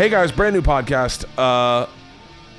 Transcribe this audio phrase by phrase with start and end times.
[0.00, 1.26] Hey guys, brand new podcast.
[1.36, 1.86] Uh,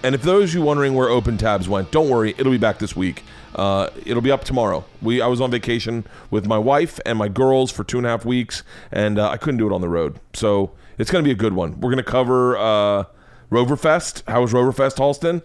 [0.03, 2.77] and if those of you wondering where Open Tabs went, don't worry, it'll be back
[2.77, 3.23] this week.
[3.55, 4.85] Uh, it'll be up tomorrow.
[5.01, 8.11] We I was on vacation with my wife and my girls for two and a
[8.11, 10.19] half weeks, and uh, I couldn't do it on the road.
[10.35, 11.81] So it's going to be a good one.
[11.81, 13.05] We're going to cover uh,
[13.49, 14.21] Roverfest.
[14.29, 15.41] How was Roverfest, Halston?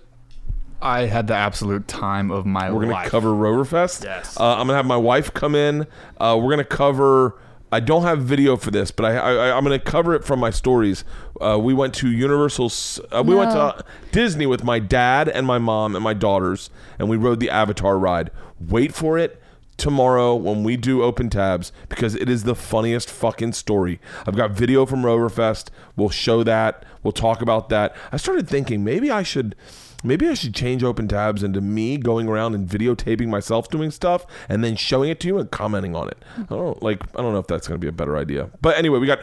[0.83, 3.07] I had the absolute time of my We're going life.
[3.07, 4.05] to cover Roverfest.
[4.05, 4.39] Yes.
[4.39, 5.87] Uh, I'm going to have my wife come in.
[6.19, 7.39] Uh, we're going to cover.
[7.73, 10.39] I don't have video for this, but I, I I'm going to cover it from
[10.39, 11.05] my stories.
[11.41, 12.71] Uh, we went to Universal.
[13.11, 16.71] Uh, we went to uh, Disney with my dad and my mom and my daughters,
[16.99, 18.31] and we rode the Avatar ride.
[18.61, 19.43] Wait for it
[19.77, 24.01] tomorrow when we do open tabs because it is the funniest fucking story.
[24.27, 25.69] I've got video from Roverfest.
[25.97, 26.85] We'll show that.
[27.03, 27.95] We'll talk about that.
[28.13, 29.55] I started thinking maybe I should
[30.03, 34.27] maybe I should change open tabs into me going around and videotaping myself doing stuff
[34.49, 36.19] and then showing it to you and commenting on it.
[36.39, 38.51] I don't like I don't know if that's going to be a better idea.
[38.61, 39.21] But anyway, we got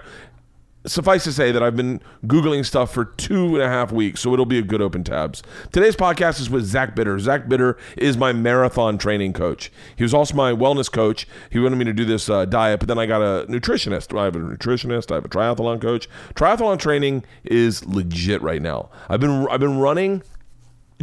[0.86, 4.34] suffice to say that I've been Googling stuff for two and a half weeks, so
[4.34, 5.44] it'll be a good open tabs.
[5.72, 7.18] Today's podcast is with Zach Bitter.
[7.20, 9.72] Zach Bitter is my marathon training coach.
[9.96, 11.28] He was also my wellness coach.
[11.50, 14.18] He wanted me to do this uh, diet, but then I got a nutritionist.
[14.18, 15.12] I have a nutritionist.
[15.12, 16.10] I have a triathlon coach.
[16.36, 18.90] Triathlon training is legit right now.
[19.10, 20.24] I've been I've been running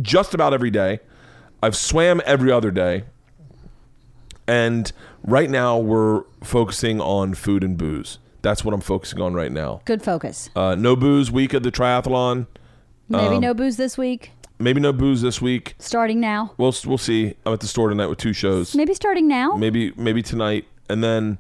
[0.03, 1.01] just about every day.
[1.63, 3.05] I've swam every other day.
[4.47, 4.91] And
[5.23, 8.19] right now we're focusing on food and booze.
[8.43, 9.83] That's what I'm focusing on right now.
[9.85, 10.51] Good focus.
[10.57, 12.47] Uh, no booze week of the triathlon.
[13.09, 14.33] Maybe Um, no booze this week.
[14.59, 15.75] Maybe no booze this week.
[15.79, 16.53] Starting now.
[16.57, 17.35] We'll we'll see.
[17.47, 18.75] I'm at the store tonight with two shows.
[18.75, 19.57] Maybe starting now.
[19.57, 21.39] Maybe maybe tonight, and then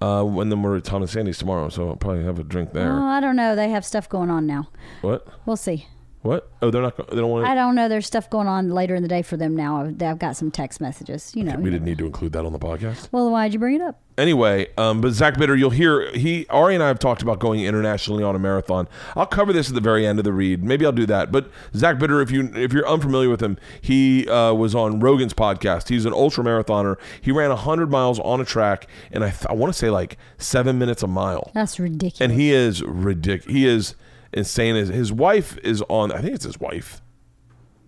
[0.00, 2.72] uh, and then we're at Tom and Sandy's tomorrow, so I'll probably have a drink
[2.72, 2.90] there.
[2.90, 3.54] Oh, I don't know.
[3.54, 4.68] They have stuff going on now.
[5.02, 5.26] what?
[5.46, 5.86] We'll see.
[6.24, 6.50] What?
[6.62, 6.96] Oh, they're not.
[7.10, 7.44] They don't want.
[7.44, 7.50] To...
[7.50, 7.86] I don't know.
[7.86, 9.82] There's stuff going on later in the day for them now.
[9.82, 11.32] I've, I've got some text messages.
[11.36, 11.54] You know.
[11.56, 13.10] We didn't need to include that on the podcast.
[13.12, 14.00] Well, why'd you bring it up?
[14.16, 17.60] Anyway, um, but Zach Bitter, you'll hear he Ari and I have talked about going
[17.60, 18.88] internationally on a marathon.
[19.14, 20.64] I'll cover this at the very end of the read.
[20.64, 21.30] Maybe I'll do that.
[21.30, 25.34] But Zach Bitter, if you if you're unfamiliar with him, he uh, was on Rogan's
[25.34, 25.90] podcast.
[25.90, 26.96] He's an ultra marathoner.
[27.20, 30.16] He ran hundred miles on a track, and I th- I want to say like
[30.38, 31.50] seven minutes a mile.
[31.52, 32.22] That's ridiculous.
[32.22, 33.54] And he is ridiculous.
[33.54, 33.94] He is
[34.34, 34.74] insane.
[34.74, 36.12] His his wife is on.
[36.12, 37.00] I think it's his wife.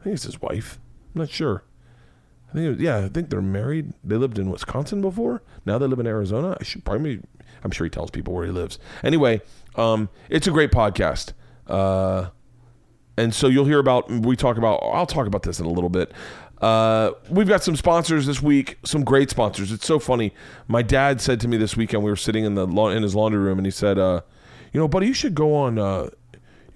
[0.00, 0.78] I think it's his wife.
[1.14, 1.64] I'm not sure.
[2.50, 3.92] I think was- yeah, I think they're married.
[4.04, 5.42] They lived in Wisconsin before.
[5.64, 6.56] Now they live in Arizona.
[6.60, 7.20] I should probably.
[7.64, 8.78] I'm sure he tells people where he lives.
[9.02, 9.40] Anyway,
[9.74, 11.32] um, it's a great podcast.
[11.66, 12.28] Uh,
[13.16, 14.10] and so you'll hear about.
[14.10, 14.80] We talk about.
[14.82, 16.12] I'll talk about this in a little bit.
[16.60, 18.78] Uh, we've got some sponsors this week.
[18.84, 19.72] Some great sponsors.
[19.72, 20.32] It's so funny.
[20.68, 22.02] My dad said to me this weekend.
[22.04, 24.20] We were sitting in the in his laundry room, and he said, uh,
[24.72, 26.10] "You know, buddy, you should go on." Uh,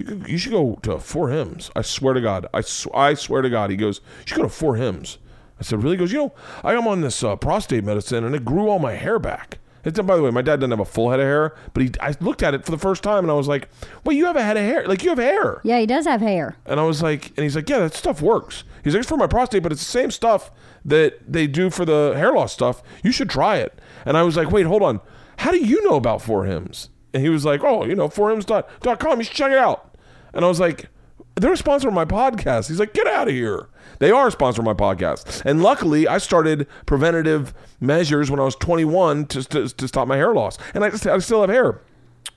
[0.00, 1.70] you, could, you should go to For Hims.
[1.76, 2.46] I swear to God.
[2.52, 3.70] I, sw- I swear to God.
[3.70, 5.18] He goes, You should go to For Hims.
[5.58, 5.96] I said, Really?
[5.96, 6.34] He goes, You know,
[6.64, 9.58] I am on this uh, prostate medicine and it grew all my hair back.
[9.82, 11.90] It's, by the way, my dad doesn't have a full head of hair, but he,
[12.02, 13.68] I looked at it for the first time and I was like,
[14.04, 14.86] Wait, you have a head of hair?
[14.86, 15.60] Like, you have hair.
[15.64, 16.56] yeah, he does have hair.
[16.66, 18.64] And I was like, and he's like, yeah, that stuff works.
[18.84, 20.50] He's like, it's for my prostate, but it's the same stuff
[20.84, 22.82] that they do for the hair loss stuff.
[23.02, 23.78] You should try it.
[24.04, 25.00] And I was like, wait, hold on.
[25.38, 26.90] How do you know about For Hims?
[27.14, 29.18] And he was like, oh, you know, forhims.com.
[29.18, 29.89] You should check it out.
[30.32, 30.88] And I was like,
[31.36, 32.68] they're a sponsor of my podcast.
[32.68, 33.68] He's like, get out of here.
[33.98, 35.42] They are a sponsor of my podcast.
[35.44, 40.16] And luckily, I started preventative measures when I was 21 to, to, to stop my
[40.16, 40.58] hair loss.
[40.74, 41.80] And I, just, I still have hair.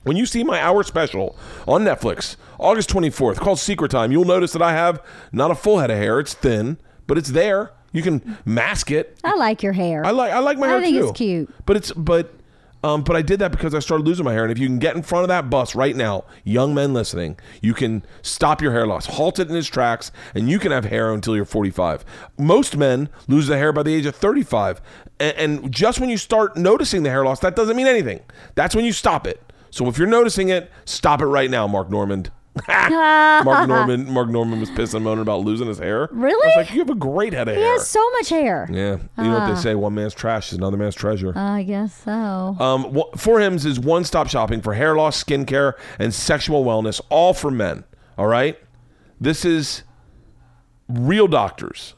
[0.04, 4.52] When you see my hour special on Netflix, August 24th, called Secret Time, you'll notice
[4.52, 6.20] that I have not a full head of hair.
[6.20, 7.72] It's thin, but it's there.
[7.92, 9.18] You can mask it.
[9.24, 10.04] I like your hair.
[10.04, 11.08] I like I like my I hair think too.
[11.08, 11.54] it's cute.
[11.64, 12.34] But it's but
[12.84, 14.42] um but I did that because I started losing my hair.
[14.42, 17.38] And if you can get in front of that bus right now, young men listening,
[17.62, 20.84] you can stop your hair loss, halt it in its tracks, and you can have
[20.84, 22.04] hair until you're 45.
[22.38, 24.80] Most men lose the hair by the age of 35,
[25.18, 28.20] and, and just when you start noticing the hair loss, that doesn't mean anything.
[28.54, 29.40] That's when you stop it.
[29.70, 32.30] So if you're noticing it, stop it right now, Mark Normand.
[32.68, 34.08] Mark Normand.
[34.08, 36.08] Mark Normand was pissing and moaning about losing his hair.
[36.12, 36.44] Really?
[36.44, 37.72] I was like, you have a great head of he hair.
[37.72, 38.68] has so much hair.
[38.70, 41.32] Yeah, you know what they say: one man's trash is another man's treasure.
[41.36, 42.10] I guess so.
[42.12, 47.34] Um, wh- For Hims is one-stop shopping for hair loss, skincare, and sexual wellness, all
[47.34, 47.84] for men.
[48.16, 48.58] All right,
[49.20, 49.82] this is
[50.88, 51.94] real doctors,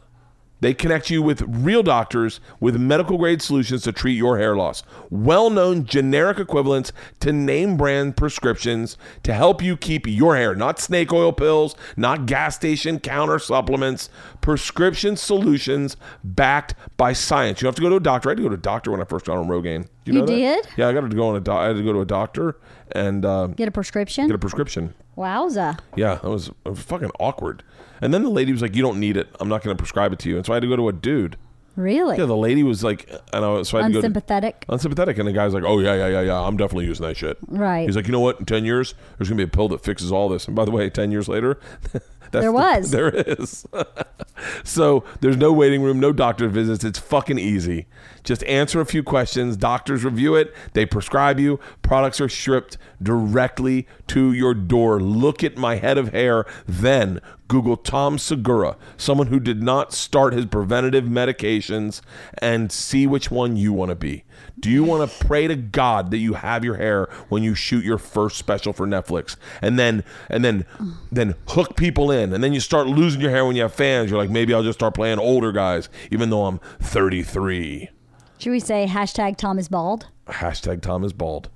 [0.60, 4.82] They connect you with real doctors with medical grade solutions to treat your hair loss.
[5.10, 10.80] Well known generic equivalents to name brand prescriptions to help you keep your hair, not
[10.80, 14.08] snake oil pills, not gas station counter supplements,
[14.40, 17.60] prescription solutions backed by science.
[17.60, 18.28] You don't have to go to a doctor.
[18.28, 19.88] I had to go to a doctor when I first got on Rogaine.
[20.06, 20.32] You know that?
[20.32, 20.68] did?
[20.76, 22.56] Yeah, I got to go on a doc- I had to go to a doctor
[22.92, 24.26] and uh, Get a prescription?
[24.26, 24.94] get a prescription.
[25.18, 25.78] Wowza.
[25.96, 27.62] Yeah, that was, was fucking awkward.
[28.00, 29.28] And then the lady was like, "You don't need it.
[29.40, 30.88] I'm not going to prescribe it to you." And so I had to go to
[30.88, 31.36] a dude.
[31.76, 32.16] Really?
[32.16, 34.64] Yeah, the lady was like, and I was so I had to go to, Unsympathetic.
[34.68, 36.40] unsympathetic, and the guy's like, "Oh yeah, yeah, yeah, yeah.
[36.40, 37.86] I'm definitely using that shit." Right.
[37.86, 38.40] He's like, "You know what?
[38.40, 40.70] In ten years, there's gonna be a pill that fixes all this." And by the
[40.70, 41.58] way, ten years later,
[41.92, 42.90] that's There the- was.
[42.92, 43.66] there is.
[44.64, 46.82] so there's no waiting room, no doctor visits.
[46.84, 47.86] It's fucking easy.
[48.24, 49.56] Just answer a few questions.
[49.56, 50.54] Doctors review it.
[50.72, 51.60] They prescribe you.
[51.82, 55.00] Products are shipped directly to your door.
[55.00, 56.44] Look at my head of hair.
[56.66, 62.00] Then Google Tom Segura, someone who did not start his preventative medications,
[62.38, 64.24] and see which one you want to be.
[64.58, 67.84] Do you want to pray to God that you have your hair when you shoot
[67.84, 70.64] your first special for Netflix, and then and then
[71.12, 74.10] then hook people in, and then you start losing your hair when you have fans?
[74.10, 77.90] You're like, maybe I'll just start playing older guys, even though I'm 33.
[78.38, 80.08] Should we say hashtag Tom is bald?
[80.26, 81.48] Hashtag Tom is bald.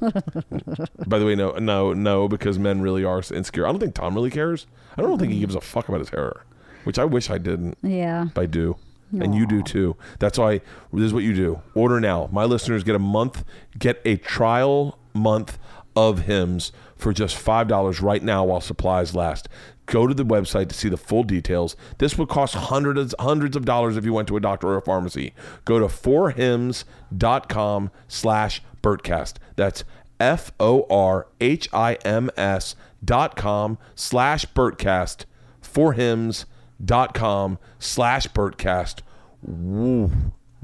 [1.06, 3.66] By the way, no, no, no, because men really are insecure.
[3.66, 4.66] I don't think Tom really cares.
[4.96, 6.44] I don't think he gives a fuck about his hair,
[6.84, 7.78] which I wish I didn't.
[7.82, 8.26] Yeah.
[8.36, 8.76] I do.
[9.12, 9.96] And you do too.
[10.18, 10.60] That's why
[10.92, 11.62] this is what you do.
[11.76, 12.28] Order now.
[12.32, 13.44] My listeners get a month,
[13.78, 15.56] get a trial month
[15.94, 19.48] of Hims for just $5 right now while supplies last.
[19.86, 21.76] Go to the website to see the full details.
[21.98, 24.82] This would cost hundreds hundreds of dollars if you went to a doctor or a
[24.82, 25.34] pharmacy.
[25.64, 29.34] Go to forhims.com slash Bertcast.
[29.56, 29.84] That's
[30.18, 35.24] F O R H I M S dot com slash Bertcast.
[35.62, 39.00] Forhims.com slash Bertcast.
[39.42, 40.10] Woo.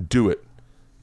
[0.09, 0.45] Do it.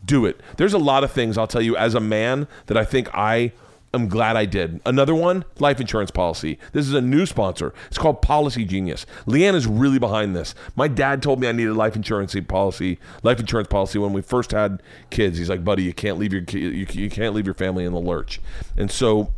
[0.03, 0.39] Do it.
[0.55, 3.51] There's a lot of things I'll tell you as a man that I think I
[3.93, 4.81] am glad I did.
[4.85, 6.59] Another one, life insurance policy.
[6.73, 7.73] This is a new sponsor.
[7.87, 9.05] It's called Policy Genius.
[9.25, 10.53] Leanne is really behind this.
[10.75, 14.51] My dad told me I needed life insurance policy, life insurance policy when we first
[14.51, 15.37] had kids.
[15.37, 17.99] He's like, "Buddy, you can't leave your you, you can't leave your family in the
[17.99, 18.41] lurch."
[18.75, 19.33] And so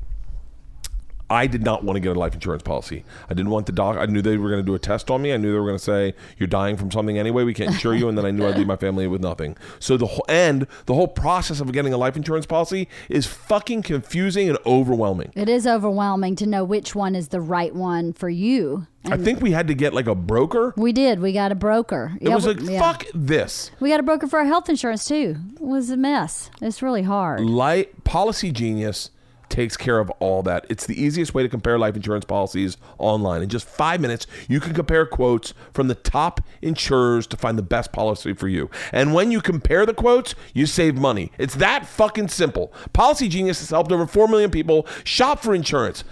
[1.29, 3.03] I did not want to get a life insurance policy.
[3.29, 3.97] I didn't want the doc.
[3.97, 5.33] I knew they were going to do a test on me.
[5.33, 7.43] I knew they were going to say you're dying from something anyway.
[7.43, 9.55] We can't insure you, and then I knew I'd leave my family with nothing.
[9.79, 13.83] So the whole and the whole process of getting a life insurance policy is fucking
[13.83, 15.31] confusing and overwhelming.
[15.35, 18.87] It is overwhelming to know which one is the right one for you.
[19.05, 20.73] I think we had to get like a broker.
[20.75, 21.19] We did.
[21.19, 22.17] We got a broker.
[22.19, 23.71] It was like fuck this.
[23.79, 25.37] We got a broker for our health insurance too.
[25.55, 26.49] It was a mess.
[26.61, 27.41] It's really hard.
[27.41, 29.11] Light Policy Genius
[29.49, 30.65] takes care of all that.
[30.69, 33.41] It's the easiest way to compare life insurance policies online.
[33.41, 37.63] In just five minutes, you can compare quotes from the top insurers to find the
[37.63, 38.69] best policy for you.
[38.91, 41.31] And when you compare the quotes, you save money.
[41.37, 42.73] It's that fucking simple.
[42.93, 46.03] Policy Genius has helped over 4 million people shop for insurance.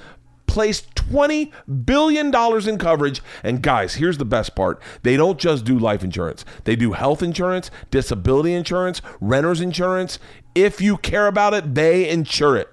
[0.48, 1.52] Placed $20
[1.86, 2.34] billion
[2.68, 3.22] in coverage.
[3.44, 4.82] And guys, here's the best part.
[5.04, 6.46] They don't just do life insurance.
[6.64, 10.20] They do health insurance, disability insurance, renter's insurance.
[10.56, 12.70] If you care about it, they insure it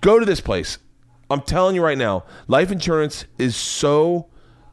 [0.00, 0.78] go to this place.
[1.30, 4.28] I'm telling you right now, life insurance is so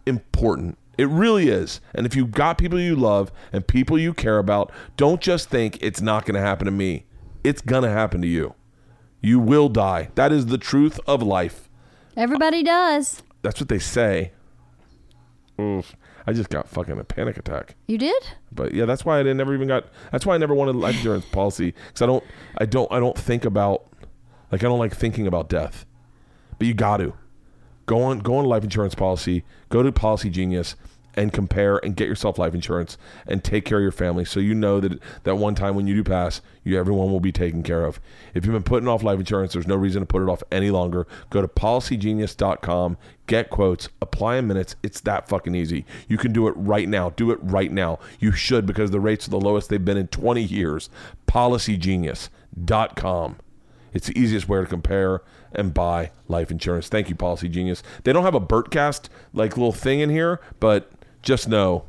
[0.05, 0.77] important.
[0.97, 1.79] It really is.
[1.95, 5.77] And if you've got people you love and people you care about, don't just think
[5.81, 7.05] it's not going to happen to me.
[7.43, 8.55] It's going to happen to you.
[9.21, 10.09] You will die.
[10.15, 11.69] That is the truth of life.
[12.17, 13.23] Everybody does.
[13.41, 14.31] That's what they say.
[15.59, 15.95] Oof.
[16.27, 17.75] I just got fucking a panic attack.
[17.87, 18.21] You did?
[18.51, 19.85] But yeah, that's why I didn't never even got.
[20.11, 22.23] That's why I never wanted life insurance policy because I don't,
[22.57, 23.88] I don't, I don't think about,
[24.51, 25.85] like I don't like thinking about death.
[26.57, 27.13] But you got to
[27.85, 29.43] go on, go on life insurance policy.
[29.69, 30.75] Go to Policy Genius
[31.15, 34.53] and compare and get yourself life insurance and take care of your family so you
[34.53, 37.85] know that that one time when you do pass, you everyone will be taken care
[37.85, 37.99] of.
[38.33, 40.69] If you've been putting off life insurance, there's no reason to put it off any
[40.69, 41.07] longer.
[41.29, 44.75] Go to policygenius.com, get quotes, apply in minutes.
[44.83, 45.85] It's that fucking easy.
[46.07, 47.09] You can do it right now.
[47.09, 47.99] Do it right now.
[48.19, 50.89] You should because the rates are the lowest they've been in 20 years.
[51.27, 53.37] Policygenius.com.
[53.93, 56.87] It's the easiest way to compare and buy life insurance.
[56.89, 57.81] Thank you, Policy Genius.
[58.03, 60.91] They don't have a Bertcast like little thing in here, but
[61.23, 61.85] just know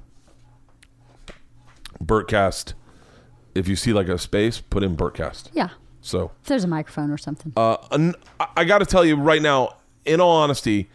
[2.02, 2.72] Bertcast.
[3.54, 5.48] If you see like a space, put in Bertcast.
[5.52, 5.70] Yeah.
[6.00, 7.52] So If there's a microphone or something.
[7.56, 7.76] uh,
[8.56, 9.76] I got to tell you right now,
[10.06, 10.88] in all honesty,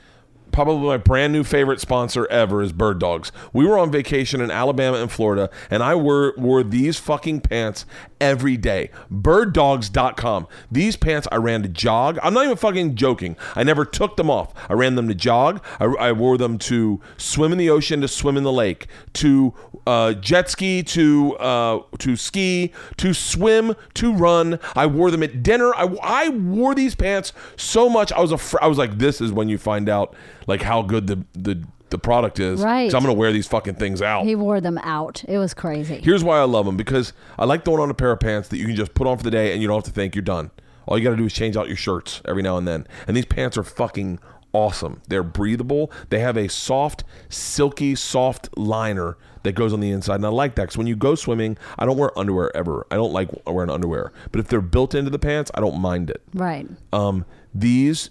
[0.56, 3.30] probably my brand new favorite sponsor ever is Bird Dogs.
[3.52, 7.86] We were on vacation in Alabama and Florida, and I wore, wore these fucking pants
[8.22, 8.90] every day.
[9.12, 10.48] Birddogs.com.
[10.72, 12.18] These pants I ran to jog.
[12.24, 13.36] I'm not even fucking joking.
[13.54, 14.54] I never took them off.
[14.70, 15.62] I ran them to jog.
[15.78, 19.54] I, I wore them to swim in the ocean, to swim in the lake, to
[19.88, 24.60] uh, jet ski to uh, to ski to swim to run.
[24.76, 25.74] I wore them at dinner.
[25.76, 28.12] I, I wore these pants so much.
[28.12, 28.64] I was afraid.
[28.64, 30.16] I was like, this is when you find out
[30.48, 32.62] like how good the the, the product is.
[32.62, 32.90] Right.
[32.90, 34.26] So I'm gonna wear these fucking things out.
[34.26, 35.24] He wore them out.
[35.28, 36.00] It was crazy.
[36.04, 38.58] Here's why I love them because I like throwing on a pair of pants that
[38.58, 40.22] you can just put on for the day and you don't have to think you're
[40.24, 40.52] done.
[40.88, 42.86] All you got to do is change out your shirts every now and then.
[43.08, 44.20] And these pants are fucking
[44.54, 45.02] awesome.
[45.08, 45.92] They're breathable.
[46.10, 50.16] They have a soft, silky, soft liner that goes on the inside.
[50.16, 52.86] And I like that because when you go swimming, I don't wear underwear ever.
[52.92, 54.12] I don't like wearing underwear.
[54.32, 56.22] But if they're built into the pants, I don't mind it.
[56.34, 56.68] right.
[56.92, 58.10] Um, these,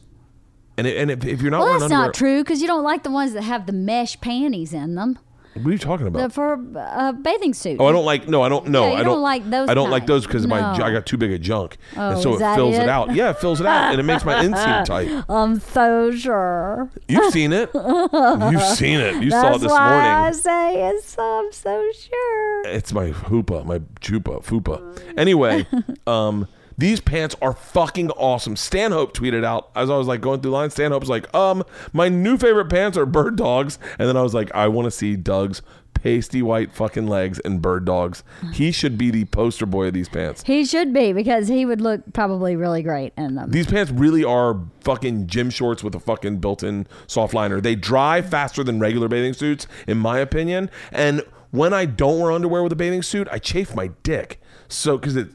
[0.79, 2.83] and, it, and if, if you're not Well, that's underwear, not true because you don't
[2.83, 5.19] like the ones that have the mesh panties in them.
[5.55, 6.23] What are you talking about?
[6.23, 7.77] The, for a bathing suit.
[7.81, 8.29] Oh, I don't like.
[8.29, 8.69] No, I don't.
[8.69, 11.07] No, Yeah, I don't don't like those I don't like those because my I got
[11.07, 12.83] too big a junk, and Oh, so is it fills it?
[12.83, 12.89] it?
[12.89, 13.15] out.
[13.15, 15.25] Yeah, it fills it out, and it makes my inseam tight.
[15.29, 16.91] I'm so sure.
[17.09, 17.71] You've seen it.
[17.75, 19.23] You've seen it.
[19.23, 21.17] You saw it this why I say it's.
[21.19, 22.67] I'm so sure.
[22.67, 25.01] It's my hoopa, my chupa, fupa.
[25.17, 25.67] Anyway,
[26.07, 28.57] um, these pants are fucking awesome.
[28.57, 30.75] Stanhope tweeted out as I was like going through lines.
[30.75, 34.55] Stanhope's like, um, my new favorite pants are bird dogs, and then I was like,
[34.55, 35.63] I want to see Doug's
[35.95, 38.23] pasty white fucking legs and bird dogs.
[38.53, 40.43] He should be the poster boy of these pants.
[40.45, 43.51] He should be because he would look probably really great in them.
[43.51, 47.61] These pants really are fucking gym shorts with a fucking built-in soft liner.
[47.61, 50.69] They dry faster than regular bathing suits, in my opinion.
[50.93, 54.43] And when I don't wear underwear with a bathing suit, I chafe my dick.
[54.69, 55.35] So because it's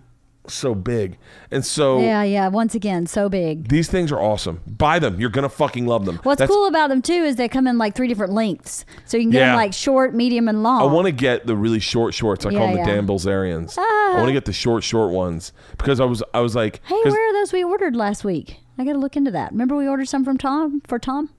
[0.53, 1.18] so big,
[1.51, 2.48] and so yeah, yeah.
[2.48, 3.68] Once again, so big.
[3.70, 4.62] these things are awesome.
[4.68, 5.20] Buy them.
[5.20, 6.20] You're gonna fucking love them.
[6.24, 9.18] What's That's- cool about them too is they come in like three different lengths, so
[9.18, 9.48] you can get Yeah.
[9.48, 10.82] them like short, medium, and long.
[10.82, 12.46] I want to get the really short shorts.
[12.46, 12.96] I call Yeah, them the yeah.
[12.96, 13.75] Dan Bilzerians.
[13.77, 14.13] Ah.
[14.13, 16.96] I want to get the short, short ones because I was, I was like, Hey,
[17.03, 18.58] where are those we ordered last week?
[18.77, 19.51] I got to look into that.
[19.51, 21.29] Remember we ordered some from Tom for Tom?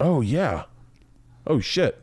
[0.00, 0.64] oh yeah,
[1.46, 2.00] oh shit.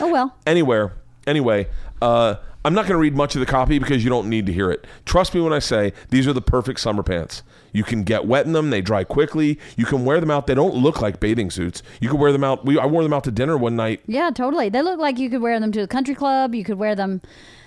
[0.00, 0.36] Oh well.
[0.46, 0.92] anywhere.
[1.26, 1.68] Anyway,
[2.02, 4.52] uh, I'm not going to read much of the copy because you don't need to
[4.52, 4.86] hear it.
[5.06, 7.42] Trust me when I say these are the perfect summer pants.
[7.72, 9.58] You can get wet in them; they dry quickly.
[9.76, 11.82] You can wear them out; they don't look like bathing suits.
[12.00, 12.64] You can wear them out.
[12.66, 14.68] We I wore them out to dinner one night, Yeah, totally.
[14.68, 16.54] They look like you could wear them to a country club.
[16.54, 17.22] You could wear them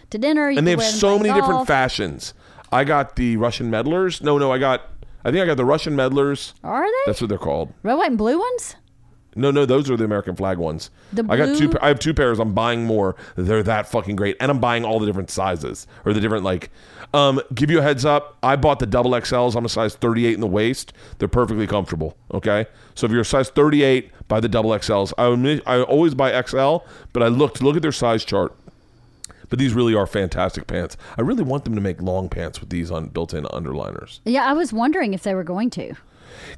[0.10, 0.52] to dinner.
[0.52, 1.68] You and they have wear them so playing many different golf.
[1.68, 2.34] fashions.
[2.72, 4.22] I got the Russian medlars.
[4.22, 4.82] No, no, I got.
[5.26, 6.54] I think I got the Russian medlars.
[6.64, 7.74] Are they That's what they're called.
[7.82, 8.76] red, white, and blue ones?
[9.36, 10.90] No, no, those are the American flag ones.
[11.12, 11.70] The I got two.
[11.70, 12.40] pa- I have two pairs.
[12.40, 13.16] I'm buying more.
[13.36, 16.70] They're that fucking great, and I'm buying all the different sizes or the different like.
[17.14, 18.38] Um, give you a heads up.
[18.42, 19.56] I bought the double XLs.
[19.56, 20.94] I'm a size 38 in the waist.
[21.20, 22.18] They're perfectly comfortable.
[22.34, 25.14] Okay, so if you're a size 38, buy the double XLs.
[25.18, 26.78] I I always buy XL,
[27.14, 28.54] but I looked look at their size chart.
[29.50, 30.98] But these really are fantastic pants.
[31.16, 34.20] I really want them to make long pants with these on built-in underliners.
[34.26, 35.94] Yeah, I was wondering if they were going to.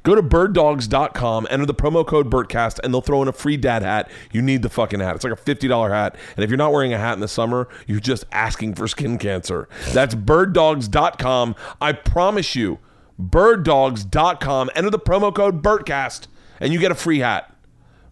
[0.02, 3.82] Go to birddogs.com, enter the promo code BERTCAST, and they'll throw in a free dad
[3.82, 4.10] hat.
[4.32, 5.16] You need the fucking hat.
[5.16, 6.16] It's like a $50 hat.
[6.36, 9.18] And if you're not wearing a hat in the summer, you're just asking for skin
[9.18, 9.68] cancer.
[9.90, 11.54] That's birddogs.com.
[11.80, 12.78] I promise you,
[13.20, 16.26] birddogs.com, enter the promo code BERTCAST,
[16.60, 17.52] and you get a free hat.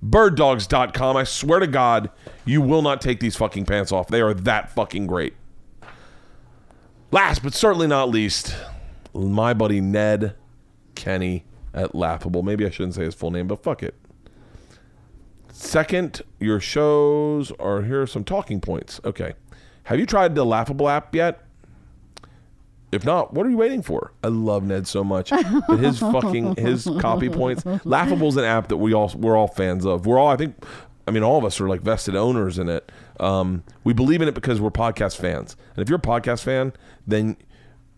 [0.04, 1.16] Birddogs.com.
[1.16, 2.10] I swear to God,
[2.44, 4.08] you will not take these fucking pants off.
[4.08, 5.34] They are that fucking great.
[7.10, 8.54] Last but certainly not least,
[9.14, 10.34] my buddy Ned
[10.94, 11.44] Kenny
[11.74, 12.42] at Laughable.
[12.42, 13.94] Maybe I shouldn't say his full name, but fuck it.
[15.52, 19.00] Second, your shows are here are some talking points.
[19.04, 19.34] Okay.
[19.84, 21.40] Have you tried the Laughable app yet?
[22.90, 24.12] If not, what are you waiting for?
[24.22, 25.30] I love Ned so much.
[25.30, 27.64] But his fucking his copy points.
[27.84, 30.06] Laughable's an app that we all we're all fans of.
[30.06, 30.56] We're all I think
[31.06, 32.90] I mean all of us are like vested owners in it.
[33.18, 35.56] Um, we believe in it because we're podcast fans.
[35.74, 36.72] And if you're a podcast fan,
[37.06, 37.36] then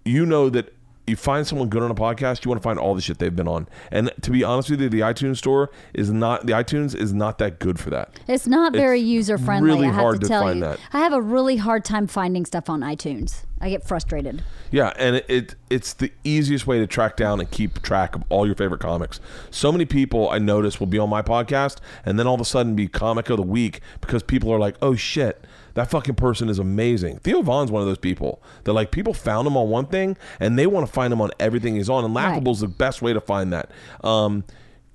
[0.04, 0.75] you know that
[1.06, 3.34] you find someone good on a podcast, you want to find all the shit they've
[3.34, 3.68] been on.
[3.90, 7.38] And to be honest with you, the iTunes store is not the iTunes is not
[7.38, 8.18] that good for that.
[8.26, 9.70] It's not very user friendly.
[9.70, 10.64] really I have hard to to tell find you.
[10.64, 10.80] that.
[10.92, 13.44] I have a really hard time finding stuff on iTunes.
[13.58, 14.42] I get frustrated.
[14.70, 18.22] Yeah, and it, it it's the easiest way to track down and keep track of
[18.28, 19.18] all your favorite comics.
[19.50, 22.44] So many people I notice will be on my podcast and then all of a
[22.44, 25.42] sudden be comic of the week because people are like, "Oh shit,
[25.76, 29.47] that fucking person is amazing." Theo Von's one of those people that like people found
[29.47, 32.12] him on one thing and they want to find him on everything he's on, and
[32.12, 33.71] Laughable Laughable's the best way to find that.
[34.02, 34.42] Um,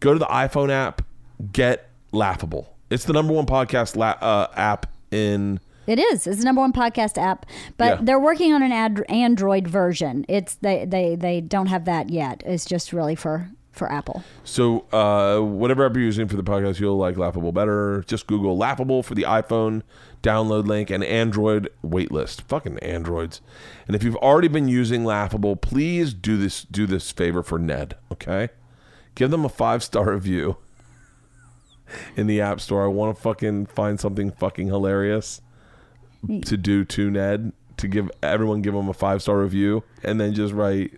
[0.01, 1.01] go to the iPhone app,
[1.53, 2.75] get Laughable.
[2.89, 5.61] It's the number one podcast la- uh, app in.
[5.87, 6.27] It is.
[6.27, 7.45] It's the number one podcast app,
[7.77, 7.99] but Yeah.
[8.03, 10.25] they're working on an ad- Android version.
[10.27, 12.43] It's they, they they don't have that yet.
[12.45, 14.23] It's just really for for Apple.
[14.43, 18.03] So, uh, whatever app you're using for the podcast, you'll like Laughable better.
[18.07, 19.81] Just Google Laughable for the iPhone
[20.21, 22.41] download link and Android waitlist.
[22.41, 23.41] Fucking Androids.
[23.87, 27.95] And if you've already been using Laughable, please do this do this favor for Ned.
[28.11, 28.49] Okay,
[29.15, 30.57] give them a five star review
[32.15, 32.83] in the App Store.
[32.83, 35.41] I want to fucking find something fucking hilarious.
[36.45, 40.33] to do to Ned to give everyone give him a five star review and then
[40.33, 40.93] just write,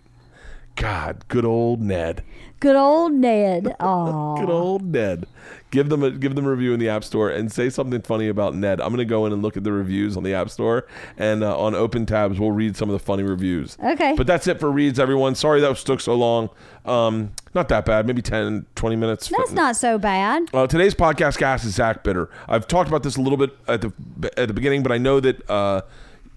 [0.76, 2.22] God, good old Ned.
[2.64, 3.76] Good old Ned.
[3.78, 5.26] Oh, Good old Ned.
[5.70, 8.26] Give them a give them a review in the App Store and say something funny
[8.28, 8.80] about Ned.
[8.80, 10.86] I'm gonna go in and look at the reviews on the App Store
[11.18, 13.76] and uh, on open tabs we'll read some of the funny reviews.
[13.84, 14.14] Okay.
[14.16, 15.34] But that's it for reads, everyone.
[15.34, 16.48] Sorry that took so long.
[16.86, 18.06] Um, not that bad.
[18.06, 19.28] Maybe 10, 20 minutes.
[19.28, 20.48] that's not so bad.
[20.54, 22.30] Uh, today's podcast guest is Zach Bitter.
[22.48, 23.92] I've talked about this a little bit at the
[24.38, 25.82] at the beginning, but I know that uh,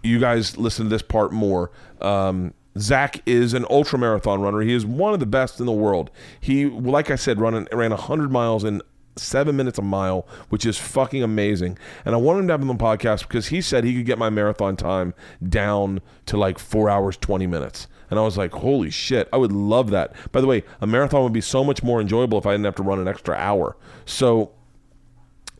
[0.03, 1.71] you guys listen to this part more.
[2.01, 4.61] Um, Zach is an ultra marathon runner.
[4.61, 6.11] He is one of the best in the world.
[6.39, 8.81] He, like I said, run ran 100 miles in
[9.15, 11.77] seven minutes a mile, which is fucking amazing.
[12.05, 14.05] And I wanted him to have him on the podcast because he said he could
[14.05, 15.13] get my marathon time
[15.47, 17.87] down to like four hours, 20 minutes.
[18.09, 20.13] And I was like, holy shit, I would love that.
[20.31, 22.75] By the way, a marathon would be so much more enjoyable if I didn't have
[22.75, 23.75] to run an extra hour.
[24.05, 24.51] So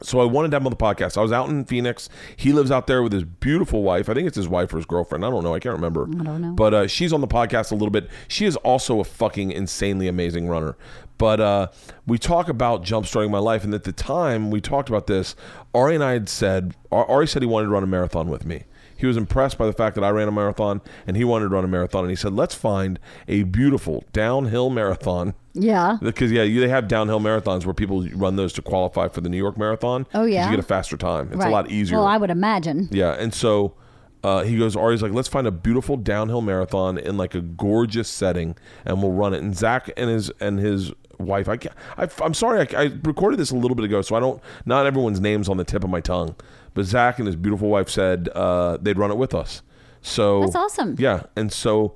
[0.01, 1.17] so I wanted to have him on the podcast.
[1.17, 2.09] I was out in Phoenix.
[2.35, 4.09] He lives out there with his beautiful wife.
[4.09, 5.25] I think it's his wife or his girlfriend.
[5.25, 5.55] I don't know.
[5.55, 6.07] I can't remember.
[6.07, 6.53] I don't know.
[6.53, 8.09] But uh, she's on the podcast a little bit.
[8.27, 10.77] She is also a fucking insanely amazing runner.
[11.17, 11.67] But uh,
[12.05, 15.35] we talk about jumpstarting my life, and at the time we talked about this,
[15.73, 18.65] Ari and I had said Ari said he wanted to run a marathon with me.
[18.95, 21.49] He was impressed by the fact that I ran a marathon, and he wanted to
[21.49, 22.03] run a marathon.
[22.03, 25.97] And he said, "Let's find a beautiful downhill marathon." Yeah.
[26.01, 29.29] Because yeah, you, they have downhill marathons where people run those to qualify for the
[29.29, 30.07] New York Marathon.
[30.13, 30.45] Oh yeah?
[30.45, 31.27] you get a faster time.
[31.27, 31.49] It's right.
[31.49, 31.97] a lot easier.
[31.97, 32.89] Well, I would imagine.
[32.91, 33.75] yeah, and so
[34.23, 38.09] uh, he goes, Ari's like, let's find a beautiful downhill marathon in like a gorgeous
[38.09, 39.41] setting, and we'll run it.
[39.41, 43.39] And Zach and his and his wife, I, can't, I I'm sorry, I, I recorded
[43.39, 44.41] this a little bit ago, so I don't.
[44.65, 46.35] Not everyone's names on the tip of my tongue,
[46.73, 49.61] but Zach and his beautiful wife said uh, they'd run it with us.
[50.01, 50.95] So That's awesome.
[50.97, 51.95] yeah, and so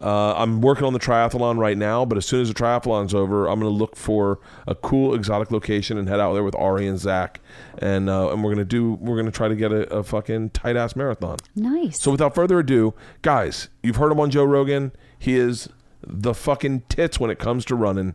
[0.00, 2.04] uh, I'm working on the triathlon right now.
[2.04, 5.50] But as soon as the triathlon's over, I'm going to look for a cool exotic
[5.50, 7.40] location and head out there with Ari and Zach,
[7.78, 10.76] and uh, and we're gonna do we're gonna try to get a, a fucking tight
[10.76, 11.36] ass marathon.
[11.54, 12.00] Nice.
[12.00, 14.92] So without further ado, guys, you've heard him on Joe Rogan.
[15.18, 15.68] He is
[16.02, 18.14] the fucking tits when it comes to running.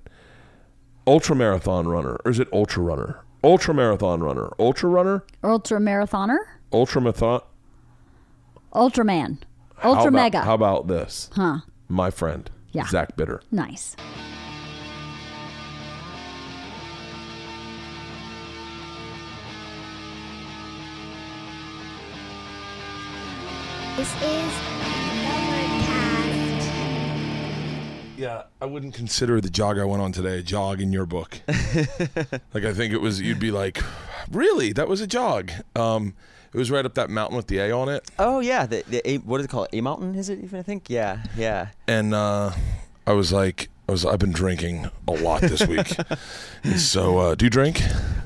[1.07, 3.19] Ultra marathon runner, or is it ultra runner?
[3.43, 6.37] Ultra marathon runner, ultra runner, Ultra marathoner.
[6.73, 7.41] ultra marathon.
[8.73, 9.37] Ultraman.
[9.77, 10.41] How Ultra about- mega.
[10.41, 11.29] How about this?
[11.33, 11.59] huh.
[11.87, 12.87] My friend, Yeah.
[12.87, 13.41] Zach Bitter.
[13.51, 13.95] Nice.
[23.97, 26.69] This is Summercast.
[28.17, 31.39] Yeah, I wouldn't consider the jog I went on today a jog in your book.
[31.47, 33.81] like I think it was you'd be like,
[34.29, 34.73] really?
[34.73, 35.51] That was a jog.
[35.77, 36.13] Um,
[36.55, 39.01] it was right up that mountain with the A on it, Oh yeah, the, the
[39.09, 39.67] A, what is it called?
[39.73, 40.15] A mountain?
[40.15, 40.57] Is it even?
[40.57, 40.89] I think.
[40.89, 41.67] Yeah, yeah.
[41.85, 42.51] and uh,
[43.05, 45.95] I was like, I was I've been drinking a lot this week.
[46.75, 47.81] so, uh, do you drink?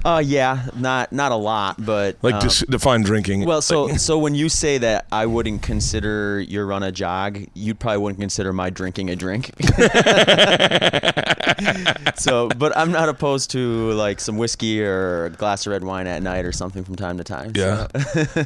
[0.05, 3.45] Uh, yeah, not not a lot, but Like um, dis- define drinking.
[3.45, 7.39] well, so like- so when you say that I wouldn't consider your run a jog,
[7.53, 9.51] you probably wouldn't consider my drinking a drink.
[12.15, 16.07] so, but I'm not opposed to like some whiskey or a glass of red wine
[16.07, 17.51] at night or something from time to time.
[17.55, 17.87] yeah.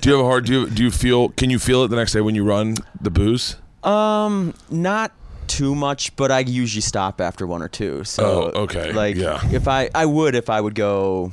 [0.02, 0.45] do you have a hard?
[0.45, 1.30] Do you do you feel?
[1.30, 3.58] Can you feel it the next day when you run the booze?
[3.84, 5.12] Um, not
[5.47, 8.03] too much, but I usually stop after one or two.
[8.03, 9.39] So, Oh, okay, Like, yeah.
[9.51, 11.32] if I I would if I would go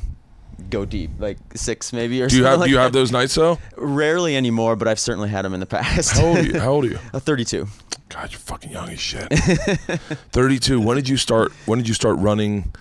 [0.69, 3.35] go deep, like six maybe or Do you have like do you have those nights
[3.35, 3.59] though?
[3.77, 6.19] Rarely anymore, but I've certainly had them in the past.
[6.19, 6.61] How old are you?
[6.61, 6.97] How old are you?
[7.15, 7.67] 32.
[8.11, 9.29] God, you're fucking young as shit.
[10.33, 10.81] Thirty-two.
[10.81, 11.53] When did you start?
[11.67, 12.73] When did you start running?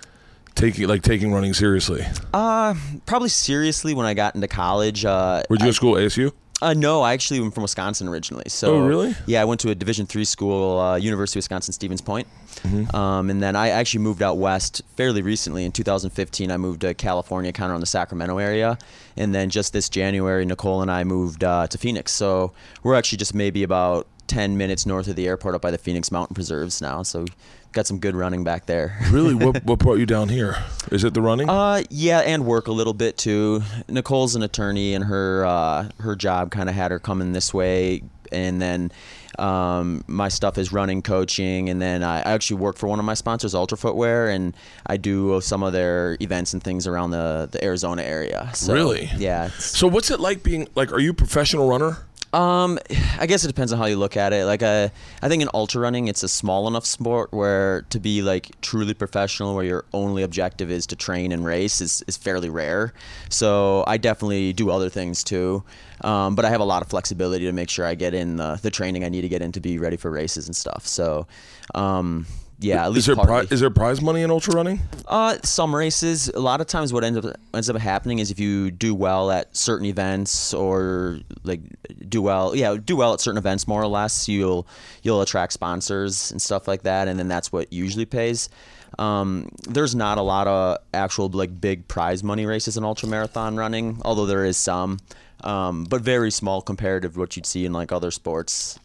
[0.56, 2.04] Taking like taking running seriously.
[2.34, 2.74] Uh,
[3.06, 5.04] probably seriously when I got into college.
[5.04, 5.94] Uh, Where'd you go to school?
[5.94, 6.32] ASU.
[6.62, 8.44] Uh, no, I actually am from Wisconsin originally.
[8.48, 9.14] So, Oh, really?
[9.26, 12.26] Yeah, I went to a Division three school, uh, University of Wisconsin Stevens Point.
[12.62, 12.94] Mm-hmm.
[12.94, 15.64] Um, and then I actually moved out west fairly recently.
[15.64, 18.76] In 2015, I moved to California, kind of around the Sacramento area.
[19.16, 22.12] And then just this January, Nicole and I moved uh, to Phoenix.
[22.12, 25.78] So we're actually just maybe about 10 minutes north of the airport up by the
[25.78, 27.02] Phoenix Mountain Preserves now.
[27.02, 27.24] So
[27.72, 28.98] got some good running back there.
[29.10, 29.34] Really?
[29.34, 30.56] what what brought you down here?
[30.92, 31.48] Is it the running?
[31.50, 33.62] Uh, yeah, and work a little bit too.
[33.88, 38.02] Nicole's an attorney, and her uh, her job kind of had her coming this way.
[38.32, 38.92] And then
[39.40, 43.04] um, my stuff is running, coaching, and then I I actually work for one of
[43.04, 44.54] my sponsors, Altra Footwear, and
[44.86, 48.50] I do some of their events and things around the, the Arizona area.
[48.54, 49.10] So, Really?
[49.16, 49.48] Yeah.
[49.58, 50.92] so what's it like being like?
[50.92, 51.98] Are you a professional runner?
[52.32, 52.78] Um,
[53.18, 54.44] I guess it depends on how you look at it.
[54.44, 54.88] Like, uh,
[55.22, 58.94] I think in ultra running, it's a small enough sport where to be like truly
[58.94, 62.92] professional, where your only objective is to train and race, is, is fairly rare.
[63.28, 65.64] So I definitely do other things too,
[66.02, 68.60] um, but I have a lot of flexibility to make sure I get in the,
[68.62, 70.86] the training I need to get in to be ready for races and stuff.
[70.86, 71.26] So,
[71.74, 72.26] um,
[72.60, 74.80] yeah, at Is there pri- is there prize money in ultra running?
[75.06, 76.28] Uh, some races.
[76.28, 79.30] A lot of times, what ends up ends up happening is if you do well
[79.30, 81.60] at certain events or like
[82.08, 84.66] do well, yeah, do well at certain events, more or less, you'll
[85.02, 88.50] you'll attract sponsors and stuff like that, and then that's what usually pays.
[88.98, 93.56] Um, there's not a lot of actual like big prize money races in ultra marathon
[93.56, 94.98] running, although there is some,
[95.44, 98.78] um, but very small compared to what you'd see in like other sports.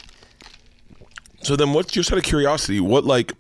[1.42, 2.80] So then, what's just out of curiosity?
[2.80, 3.34] What like,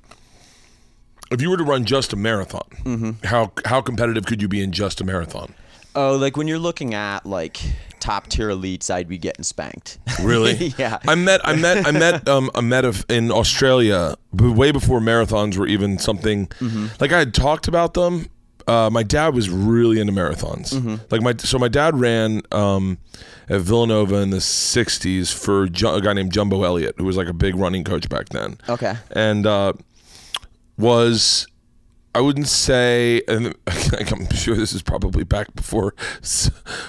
[1.36, 3.12] if you were to run just a marathon, Mm-hmm.
[3.26, 5.54] how how competitive could you be in just a marathon?
[5.98, 7.58] Oh, like when you're looking at like
[8.02, 9.98] top tier elites, I'd be getting spanked.
[10.22, 10.74] Really?
[10.78, 10.98] yeah.
[11.08, 15.56] I met I met I met um I met a, in Australia way before marathons
[15.58, 16.48] were even something.
[16.48, 16.88] Mm-hmm.
[17.00, 18.28] Like I had talked about them.
[18.68, 20.74] Uh, my dad was really into marathons.
[20.74, 20.96] Mm-hmm.
[21.12, 22.98] Like my so my dad ran um,
[23.48, 27.28] at Villanova in the '60s for Ju- a guy named Jumbo Elliott, who was like
[27.28, 28.58] a big running coach back then.
[28.68, 28.96] Okay.
[29.12, 29.74] and uh,
[30.78, 31.48] was
[32.14, 35.94] I wouldn't say, and I'm sure this is probably back before,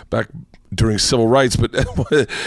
[0.08, 0.28] back
[0.72, 1.72] during civil rights, but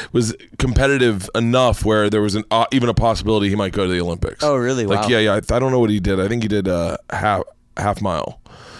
[0.13, 3.91] was competitive enough where there was an uh, even a possibility he might go to
[3.91, 4.43] the Olympics.
[4.43, 4.85] Oh, really?
[4.85, 5.07] Like, Wow.
[5.09, 5.33] yeah, yeah.
[5.33, 6.21] I, I don't know what he did.
[6.21, 7.43] I think he did uh, half
[7.75, 8.39] half mile.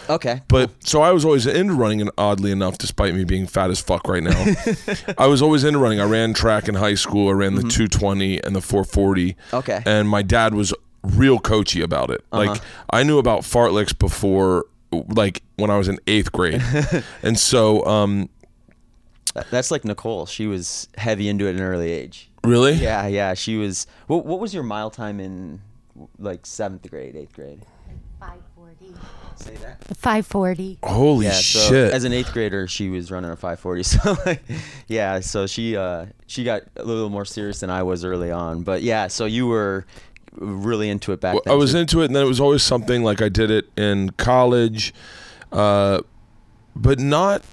[0.10, 0.41] Okay.
[0.48, 3.80] But so I was always into running, and oddly enough, despite me being fat as
[3.80, 4.45] fuck right now,
[5.17, 6.00] I was always into running.
[6.00, 7.30] I ran track in high school.
[7.30, 9.34] I ran the 220 and the 440.
[9.34, 9.56] Mm-hmm.
[9.58, 9.84] Okay.
[9.86, 12.24] And my dad was real coachy about it.
[12.32, 12.46] Uh-huh.
[12.46, 16.62] Like I knew about fartleks before, like when I was in eighth grade,
[17.24, 18.30] and so um,
[19.52, 20.26] That's like Nicole.
[20.26, 22.30] She was heavy into it at an early age.
[22.44, 23.34] really, Yeah, yeah.
[23.34, 23.88] She was.
[24.08, 25.62] What, what was your mile time in
[26.18, 27.62] like seventh grade, eighth grade?
[28.20, 28.94] 540.
[29.36, 29.84] Say that.
[29.98, 30.80] 540.
[30.84, 31.32] holy Yeah.
[31.32, 31.94] So shit.
[31.94, 33.84] as an eighth grader, she was running a 540.
[33.84, 34.44] So like,
[34.88, 35.22] yeah.
[35.22, 38.64] So she uh she got a little more serious than I was early on.
[38.64, 39.08] But yeah.
[39.08, 39.86] So you were
[40.39, 41.54] really into it back Well, then.
[41.54, 41.80] I was too.
[41.80, 44.93] into it, and then it was always something like I did it in college,
[45.52, 46.02] uh,
[46.75, 47.43] but not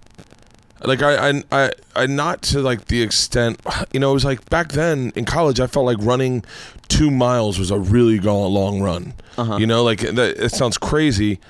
[0.84, 3.60] like I, I I I not to like the extent
[3.92, 6.44] you know it was like back then in college I felt like running
[6.88, 9.14] two miles was a really long run.
[9.38, 9.56] Uh-huh.
[9.56, 10.36] You know, like that.
[10.42, 11.40] It sounds crazy.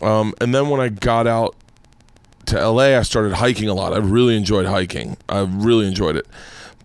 [0.00, 1.54] Um, and then when I got out
[2.46, 3.92] to LA, I started hiking a lot.
[3.92, 5.16] I really enjoyed hiking.
[5.28, 6.26] I really enjoyed it.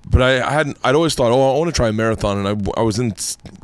[0.09, 0.77] But I, I hadn't.
[0.83, 3.13] I'd always thought, oh, I want to try a marathon, and I, I was in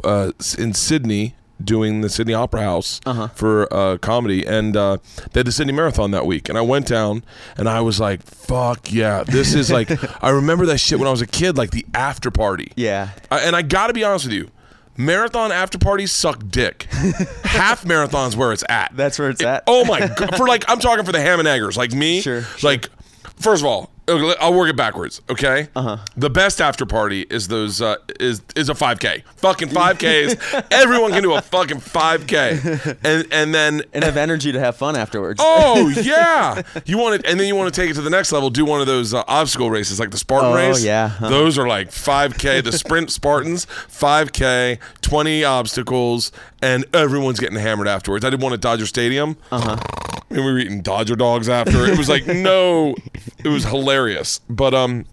[0.04, 3.30] uh, in Sydney doing the Sydney Opera House Uh-huh.
[3.30, 4.98] for uh, comedy, and uh,
[5.34, 6.50] they had the Sydney Marathon that week.
[6.50, 7.24] And I went down,
[7.58, 9.90] and I was like, "Fuck yeah, this is like."
[10.24, 12.72] I remember that shit when I was a kid, like the after party.
[12.76, 13.10] Yeah.
[13.32, 14.52] I, and I got to be honest with you,
[14.96, 16.84] marathon after parties suck dick.
[17.44, 18.96] Half marathons where it's at.
[18.96, 19.64] That's where it's at.
[19.66, 20.36] Oh my god!
[20.38, 22.22] For like, I'm talking for the ham and eggers, like me.
[22.22, 22.90] Sure, Like,
[23.38, 25.22] first of all, I'll work it backwards.
[25.30, 25.68] Okay.
[25.76, 25.98] Uh Uh-huh.
[26.16, 29.24] The best after party is those uh, is is a 5K.
[29.38, 30.66] Fucking 5Ks.
[30.72, 34.96] Everyone can do a fucking 5K, and and then And have energy to have fun
[34.96, 35.40] afterwards.
[35.44, 38.32] Oh yeah, you want it, and then you want to take it to the next
[38.32, 38.50] level.
[38.50, 40.84] Do one of those uh, obstacle races, like the Spartan Oh, race.
[40.84, 41.30] yeah, uh-huh.
[41.30, 42.64] those are like 5K.
[42.64, 48.24] The sprint Spartans, 5K, 20 obstacles, and everyone's getting hammered afterwards.
[48.26, 49.38] I did one at Dodger Stadium.
[49.52, 50.17] Uh Uh-huh.
[50.30, 51.86] And we were eating Dodger dogs after.
[51.86, 52.96] It was like no,
[53.44, 54.40] it was hilarious.
[54.50, 55.06] But um,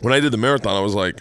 [0.00, 1.20] when I did the marathon, I was like.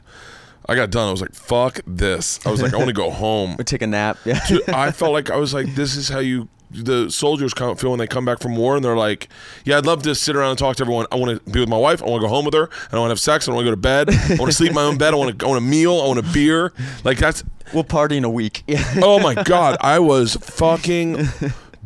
[0.69, 1.07] I got done.
[1.07, 3.87] I was like, "Fuck this!" I was like, "I want to go home." Take a
[3.87, 4.17] nap.
[4.25, 4.45] Yeah.
[4.49, 7.91] Dude, I felt like I was like, this is how you the soldiers come, feel
[7.91, 9.29] when they come back from war, and they're like,
[9.63, 11.05] yeah, I'd love to sit around and talk to everyone.
[11.09, 12.03] I want to be with my wife.
[12.03, 12.69] I want to go home with her.
[12.69, 13.47] I don't want to have sex.
[13.47, 14.09] I don't want to go to bed.
[14.09, 15.13] I want to sleep in my own bed.
[15.13, 15.45] I want to.
[15.45, 16.01] I want a meal.
[16.01, 16.73] I want a beer.
[17.05, 17.45] Like that's.
[17.73, 18.63] We'll party in a week.
[19.01, 21.27] Oh my god, I was fucking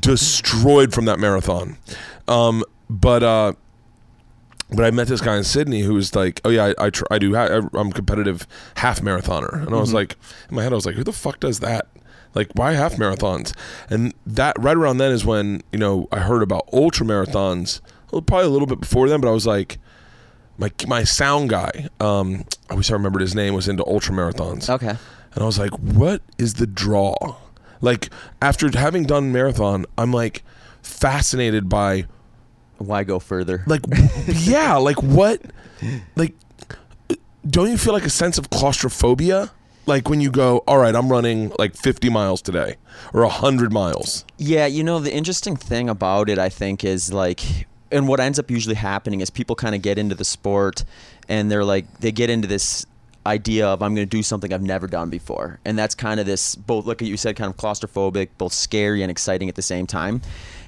[0.02, 1.78] destroyed from that marathon.
[2.28, 3.54] Um, but uh,
[4.70, 7.06] but I met this guy in Sydney who was like, "Oh yeah, I I, tr-
[7.12, 7.36] I do.
[7.36, 10.18] I, I'm a competitive half marathoner," and I was like,
[10.50, 11.88] in my head, I was like, "Who the fuck does that?
[12.34, 13.54] Like, why half marathons?"
[13.90, 17.82] And that right around then is when you know I heard about ultra marathons.
[18.12, 19.78] Well, probably a little bit before then, but I was like,
[20.58, 21.88] my my sound guy.
[22.00, 23.54] Um, I wish I remembered his name.
[23.54, 24.70] Was into ultra marathons.
[24.70, 24.96] Okay.
[25.34, 27.16] And I was like, what is the draw?
[27.82, 28.10] Like,
[28.42, 30.44] after having done marathon, I'm like
[30.82, 32.06] fascinated by,
[32.78, 33.64] Why go further?
[33.68, 33.82] like,
[34.28, 35.42] yeah, like what?
[36.16, 36.36] Like,
[37.50, 39.52] don't you feel like a sense of claustrophobia?
[39.88, 42.76] Like when you go, all right, I'm running like 50 miles today
[43.14, 44.26] or 100 miles.
[44.38, 47.42] Yeah, you know, the interesting thing about it, I think, is like,
[47.92, 50.86] and what ends up usually happening is people kind of get into the sport
[51.28, 52.86] and they're like, they get into this
[53.26, 55.60] idea of I'm going to do something I've never done before.
[55.66, 59.12] And that's kind of this, both, like you said, kind of claustrophobic, both scary and
[59.12, 60.22] exciting at the same time.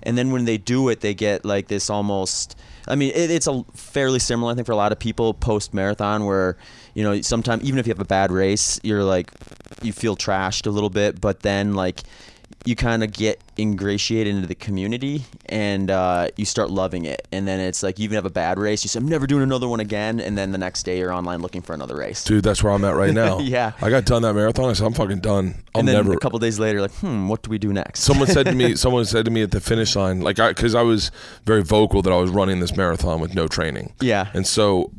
[0.03, 2.55] And then when they do it, they get like this almost
[2.87, 5.73] I mean, it, it's a fairly similar, I think, for a lot of people post
[5.73, 6.57] marathon, where
[6.93, 9.31] you know, sometimes even if you have a bad race, you're like,
[9.81, 12.01] you feel trashed a little bit, but then like
[12.65, 17.27] you kind of get ingratiated into the community and uh, you start loving it.
[17.31, 19.43] And then it's like, you even have a bad race, you say, I'm never doing
[19.43, 20.19] another one again.
[20.19, 22.23] And then the next day you're online looking for another race.
[22.23, 23.39] Dude, that's where I'm at right now.
[23.43, 23.73] Yeah.
[23.81, 24.69] I got done that marathon.
[24.69, 25.55] I said, I'm fucking done.
[25.75, 26.13] I'll and then never.
[26.13, 27.99] a couple days later, like, hmm, what do we do next?
[28.01, 30.73] someone said to me someone said to me at the finish line like i because
[30.75, 31.11] i was
[31.45, 34.29] very vocal that i was running this marathon with no training Yeah.
[34.33, 34.91] and so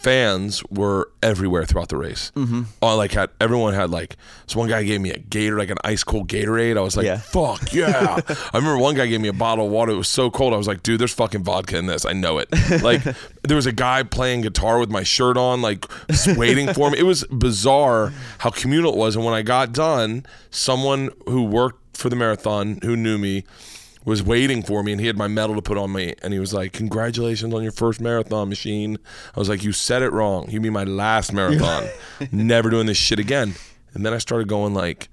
[0.00, 2.30] fans were everywhere throughout the race.
[2.36, 2.62] Mm-hmm.
[2.82, 5.78] oh, like had everyone had like so one guy gave me a gator like an
[5.82, 6.76] ice cold gatorade.
[6.78, 7.18] I was like Yeah.
[7.18, 8.20] fuck yeah.
[8.28, 9.90] I remember one guy gave me a bottle of water.
[9.92, 10.54] It was so cold.
[10.54, 12.04] I was like dude there's fucking vodka in this.
[12.06, 12.48] I know it.
[12.82, 13.02] Like
[13.42, 15.84] there was a guy playing guitar with my shirt on like
[16.36, 16.98] waiting for me.
[16.98, 19.16] It was bizarre how communal it was.
[19.16, 23.42] And when i got done someone who worked for the marathon who knew me
[24.08, 26.38] was waiting for me and he had my medal to put on me and he
[26.38, 28.98] was like congratulations on your first marathon machine
[29.34, 31.86] i was like you said it wrong you mean my last marathon
[32.32, 33.54] never doing this shit again
[33.94, 35.08] and then i started going like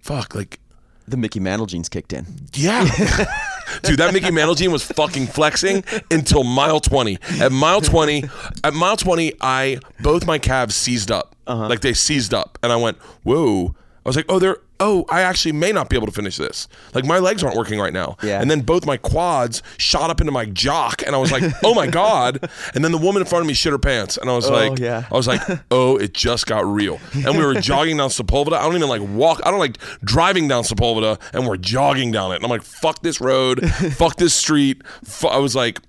[0.00, 0.60] fuck like
[1.08, 2.26] the Mickey Mantle genes kicked in.
[2.54, 2.82] yeah.
[3.82, 7.18] Dude, that Mickey Mantle gene was fucking flexing until mile 20.
[7.40, 8.24] At mile 20,
[8.64, 11.36] at mile 20, I both my calves seized up.
[11.46, 11.68] Uh-huh.
[11.68, 12.58] Like they seized up.
[12.62, 13.74] And I went, whoa.
[14.04, 16.68] I was like, oh, they're oh, I actually may not be able to finish this.
[16.94, 18.16] Like my legs aren't working right now.
[18.22, 18.40] Yeah.
[18.40, 21.74] And then both my quads shot up into my jock, and I was like, oh
[21.74, 22.48] my god.
[22.74, 24.52] And then the woman in front of me shit her pants, and I was Oh,
[24.52, 25.06] like, yeah.
[25.10, 27.00] I was like, oh, it just got real.
[27.14, 28.54] And we were jogging down Sepulveda.
[28.54, 29.40] I don't even like walk.
[29.44, 32.36] I don't like driving down Sepulveda, and we're jogging down it.
[32.36, 34.82] And I'm like, fuck this road, fuck this street.
[35.04, 35.80] Fu- I was like,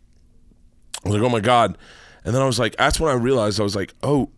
[1.03, 1.77] I was like, oh my god.
[2.25, 4.29] And then I was like, that's when I realized I was like, oh,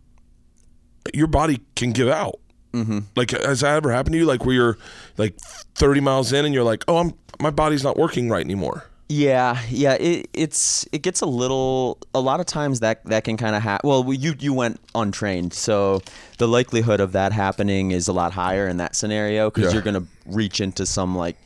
[1.14, 2.38] your body can give out.
[2.72, 3.00] Mm-hmm.
[3.16, 4.26] Like, has that ever happened to you?
[4.26, 4.78] Like, where you're
[5.18, 5.36] like
[5.74, 8.84] 30 miles in and you're like, oh, I'm my body's not working right anymore.
[9.08, 9.94] Yeah, yeah.
[9.94, 11.98] It, it's it gets a little.
[12.14, 13.88] A lot of times that that can kind of happen.
[13.88, 16.00] Well, you you went untrained, so
[16.38, 19.72] the likelihood of that happening is a lot higher in that scenario because Yeah.
[19.72, 21.36] you're gonna reach into some like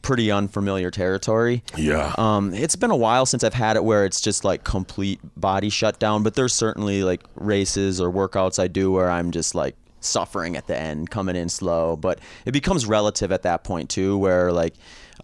[0.00, 1.64] pretty unfamiliar territory.
[1.76, 2.14] Yeah.
[2.18, 5.70] Um, it's been a while since I've had it where it's just like complete body
[5.70, 10.56] shutdown, but there's certainly like races or workouts I do where I'm just like suffering
[10.56, 11.96] at the end, coming in slow.
[11.96, 14.74] But it becomes relative at that point too, where like,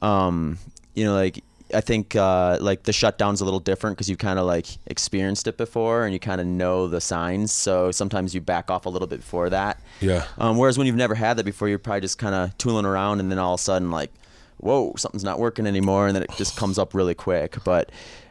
[0.02, 0.58] um,
[0.94, 4.38] you know, like I think uh, like the shutdown's a little different because you kind
[4.38, 7.52] of like experienced it before and you kind of know the signs.
[7.52, 9.80] So sometimes you back off a little bit before that.
[10.00, 10.24] Yeah.
[10.38, 13.20] Um, whereas when you've never had that before, you're probably just kind of tooling around,
[13.20, 14.12] and then all of a sudden, like,
[14.58, 17.56] whoa, something's not working anymore, and then it just comes up really quick.
[17.64, 17.90] But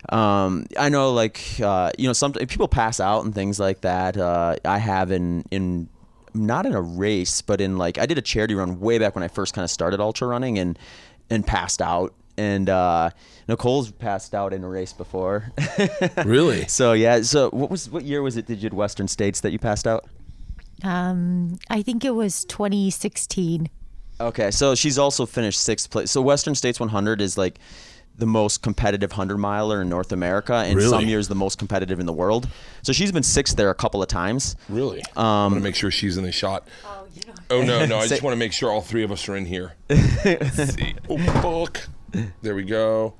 [0.09, 4.15] um, I know, like, uh, you know, some people pass out and things like that.
[4.15, 5.89] Uh, I have in in
[6.33, 9.23] not in a race, but in like I did a charity run way back when
[9.23, 10.77] I first kind of started ultra running, and
[11.29, 12.13] and passed out.
[12.35, 13.11] And uh,
[13.47, 15.51] Nicole's passed out in a race before.
[16.25, 16.67] Really?
[16.67, 17.21] so yeah.
[17.21, 18.45] So what was what year was it?
[18.47, 20.05] Did you at Western States that you passed out?
[20.83, 23.69] Um, I think it was 2016.
[24.19, 26.11] Okay, so she's also finished sixth place.
[26.11, 27.59] So Western States 100 is like
[28.17, 30.89] the most competitive 100 miler in North America, and Really?
[30.89, 32.47] some years the most competitive in the world.
[32.83, 34.55] So she's been sixth there a couple of times.
[34.69, 35.01] Really?
[35.15, 36.67] Um, I want to make sure she's in the shot.
[37.49, 37.97] Oh, no, no.
[37.97, 39.73] I just want to make sure all three of us are in here.
[39.89, 40.95] Let's see.
[41.09, 41.87] Oh, fuck.
[42.41, 43.15] There we go.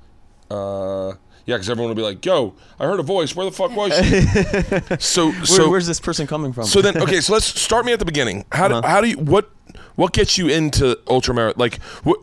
[0.50, 1.14] Uh,
[1.46, 3.34] yeah, because everyone will be like, yo, I heard a voice.
[3.34, 4.20] Where the fuck was she?
[4.98, 6.64] so, Where, so, where's this person coming from?
[6.64, 8.44] so then, okay, so let's start me at the beginning.
[8.52, 9.50] How do, how do you, what,
[9.96, 11.58] what gets you into ultramarathon?
[11.58, 12.20] Like, what,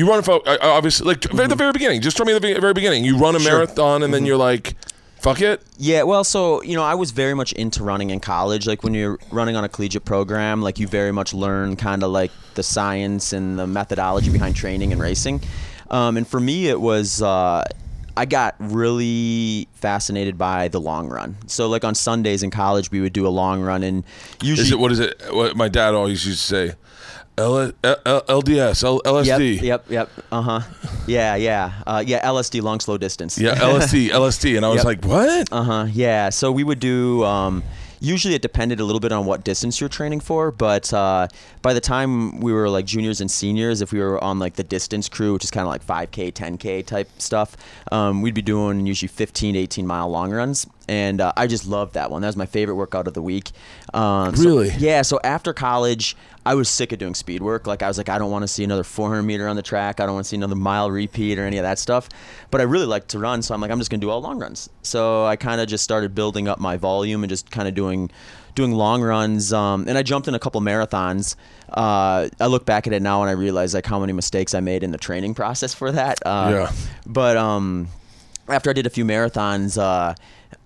[0.00, 2.00] you run, fo- uh, obviously, like, at the very beginning.
[2.00, 3.04] Just start me at the very beginning.
[3.04, 4.74] You run a marathon, and then you're like,
[5.20, 5.62] fuck it.
[5.76, 8.66] Yeah, well, so you know, I was very much into running in college.
[8.66, 12.10] Like when you're running on a collegiate program, like you very much learn kind of
[12.10, 15.42] like the science and the methodology behind training and racing.
[15.90, 17.62] Um, and for me, it was uh,
[18.16, 21.36] I got really fascinated by the long run.
[21.46, 24.04] So like on Sundays in college, we would do a long run, and
[24.42, 25.20] usually Is it, what is it?
[25.30, 26.74] What my dad always used to say.
[27.40, 29.60] L- L- L- LDS, L- LSD.
[29.62, 30.10] Yep, yep, yep.
[30.30, 30.60] Uh huh.
[31.06, 32.26] Yeah, yeah, uh, yeah.
[32.26, 33.38] LSD, long slow distance.
[33.38, 34.56] Yeah, LSD, LSD.
[34.56, 34.84] And I was Yep.
[34.84, 35.52] like, what?
[35.52, 35.86] Uh huh.
[35.92, 36.30] Yeah.
[36.30, 37.24] So we would do.
[37.24, 37.62] Um,
[38.02, 41.28] usually it depended a little bit on what distance you're training for, but uh,
[41.60, 44.64] by the time we were like juniors and seniors, if we were on like the
[44.64, 47.56] distance crew, which is kind of like 5K, 10K type stuff,
[47.92, 50.66] um, we'd be doing usually 15 18 mile long runs.
[50.90, 52.20] And uh, I just loved that one.
[52.22, 53.52] That was my favorite workout of the week.
[53.94, 54.70] Um, so- Really?
[54.78, 55.02] yeah.
[55.02, 57.68] So after college, I was sick of doing speed work.
[57.68, 60.00] Like I was like, I don't want to see another 400 meter on the track.
[60.00, 62.08] I don't want to see another mile repeat or any of that stuff.
[62.50, 64.40] But I really like to run, so I'm like, I'm just gonna do all long
[64.40, 64.68] runs.
[64.82, 68.10] So I kind of just started building up my volume and just kind of doing
[68.56, 69.52] doing long runs.
[69.52, 71.36] Um, and I jumped in a couple marathons.
[71.68, 74.60] Uh, I look back at it now and I realize like how many mistakes I
[74.60, 76.18] made in the training process for that.
[76.26, 76.72] Uh, Yeah.
[77.06, 77.86] But um,
[78.48, 80.14] after I did a few marathons, uh,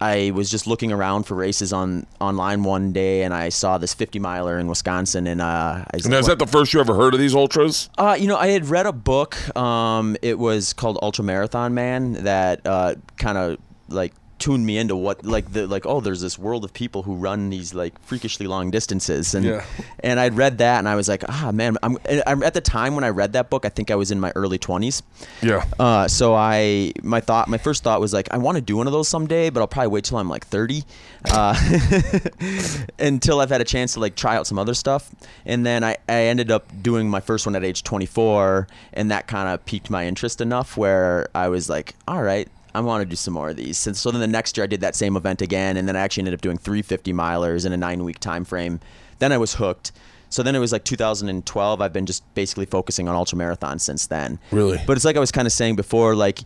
[0.00, 3.94] I was just looking around for races on online one day, and I saw this
[3.94, 6.94] 50 miler in Wisconsin, and uh, I was And is that the first you ever
[6.94, 7.90] heard of these ultras?
[7.98, 9.56] uh, you know, I had read a book.
[9.56, 14.12] Um, it was called Ultra Marathon Man that uh, kind of like
[14.44, 17.48] tuned me into what like the like oh there's this world of people who run
[17.48, 19.64] these like freakishly long distances and Yeah.
[20.00, 22.94] and I'd read that and I was like ah man I'm, I'm at the time
[22.94, 25.00] when I read that book I think I was in my early 20s
[25.40, 25.64] Yeah.
[25.78, 28.86] uh, so I my thought my first thought was like I want to do one
[28.86, 30.82] of those someday, but I'll probably wait till I'm like 30,
[31.30, 31.54] uh,
[32.98, 35.10] until I've had a chance to like try out some other stuff.
[35.46, 39.26] And then I, I ended up doing my first one at age 24, and that
[39.26, 42.48] kind of piqued my interest enough where I was like, all right.
[42.74, 43.86] I want to do some more of these.
[43.86, 46.00] And so then the next year I did that same event again, and then I
[46.00, 48.80] actually ended up doing three 50 milers in a nine week time frame.
[49.20, 49.92] Then I was hooked.
[50.28, 51.80] So then it was like 2012.
[51.80, 54.40] I've been just basically focusing on ultra marathons since then.
[54.50, 54.80] Really?
[54.84, 56.40] But it's like I was kind of saying before, like,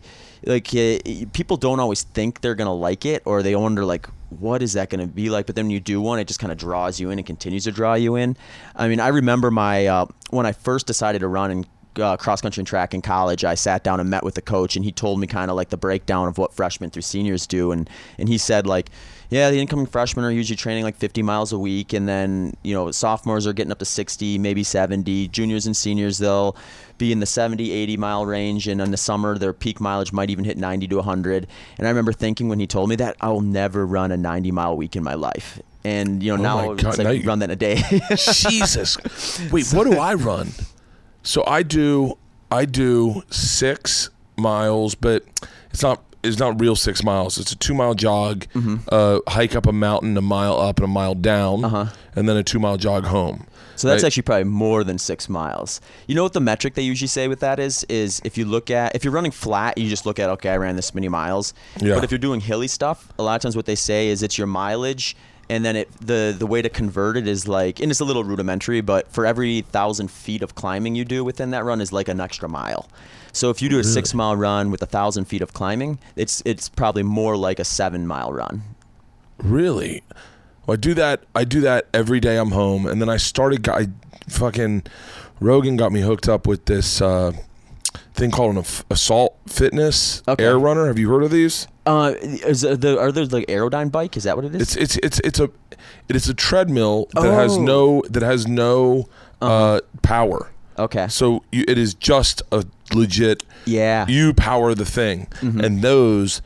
[0.45, 0.99] like uh,
[1.33, 4.91] people don't always think they're gonna like it, or they wonder like, what is that
[4.91, 5.47] gonna be like?
[5.47, 7.63] But then when you do one, it just kind of draws you in and continues
[7.63, 8.37] to draw you in.
[8.75, 11.65] I mean, I remember my uh, when I first decided to run in
[11.97, 14.75] uh, cross country and track in college, I sat down and met with the coach,
[14.75, 17.71] and he told me kind of like the breakdown of what freshmen through seniors do,
[17.71, 18.89] and and he said like,
[19.29, 22.73] yeah, the incoming freshmen are usually training like 50 miles a week, and then you
[22.73, 25.27] know sophomores are getting up to 60, maybe 70.
[25.29, 26.55] Juniors and seniors they'll
[26.97, 30.29] be in the 70, 80 mile range, and in the summer their peak mileage might
[30.29, 31.47] even hit 90 to 100.
[31.77, 34.51] And I remember thinking when he told me that I will never run a 90
[34.51, 35.59] mile week in my life.
[35.85, 37.81] And you know Oh now God, it's like now you- run that in a day.
[38.17, 38.97] Jesus.
[39.51, 40.49] Wait, what do I run?
[41.29, 42.17] So I do
[42.51, 45.23] I do six miles, but
[45.71, 47.37] it's not it's not real six miles.
[47.37, 48.77] It's a two mile jog, Mm-hmm.
[48.91, 51.85] uh, hike up a mountain, a mile up and a mile down, Uh-huh.
[52.15, 53.45] and then a two mile jog home.
[53.75, 54.07] So that's Right?
[54.07, 55.79] actually probably more than six miles.
[56.07, 57.83] You know what the metric they usually say with that is?
[57.89, 60.57] Is if you look at if you're running flat, you just look at okay, I
[60.57, 61.53] ran this many miles.
[61.79, 61.93] Yeah.
[61.93, 64.37] But if you're doing hilly stuff, a lot of times what they say is it's
[64.39, 65.15] your mileage,
[65.49, 68.23] and then it the the way to convert it is like, and it's a little
[68.23, 72.07] rudimentary, but for every thousand feet of climbing you do within that run is like
[72.07, 72.89] an extra mile.
[73.31, 76.41] So if you do a six mile run with a thousand feet of climbing, it's
[76.45, 78.63] it's probably more like a seven mile run.
[79.37, 80.03] Really?
[80.65, 81.23] Well, I do that.
[81.35, 83.67] I do that every day I'm home, and then I started.
[83.69, 83.87] I
[84.27, 84.83] fucking
[85.39, 87.31] Rogan got me hooked up with this uh,
[88.19, 90.43] thing called an Assault Fitness Okay.
[90.43, 90.87] Air Runner.
[90.87, 91.67] Have you heard of these?
[91.85, 94.15] Uh, is the are there like Airdyne bike?
[94.17, 94.61] Is that what it is?
[94.61, 95.49] It's it's it's it's a
[96.07, 97.61] it is a treadmill that has Oh.
[97.61, 99.07] no that has no
[99.41, 100.51] uh, power.
[100.77, 101.07] okay.
[101.07, 103.43] So you, it is just a legit.
[103.65, 104.05] Yeah.
[104.07, 106.41] You power the thing, and those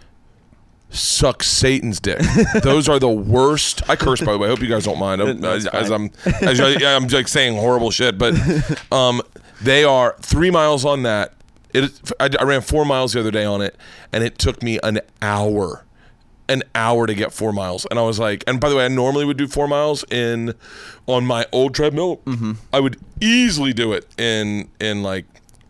[0.90, 2.20] suck Satan's dick.
[2.64, 3.82] those are the worst.
[3.90, 4.48] I curse by the way.
[4.48, 5.22] I hope you guys don't mind.
[5.22, 5.90] I'm- as, as.
[5.90, 8.36] I'm as I, yeah, I'm like saying horrible shit, but
[8.92, 9.22] um,
[9.62, 11.34] they are three miles on that.
[11.74, 13.76] It I, I ran four miles the other day on it,
[14.12, 15.84] and it took me an hour
[16.50, 17.86] an hour to get four miles.
[17.90, 20.54] And i was like and by the way i normally would do four miles in
[21.08, 22.22] on my old treadmill.
[22.72, 25.26] I would easily do it in in like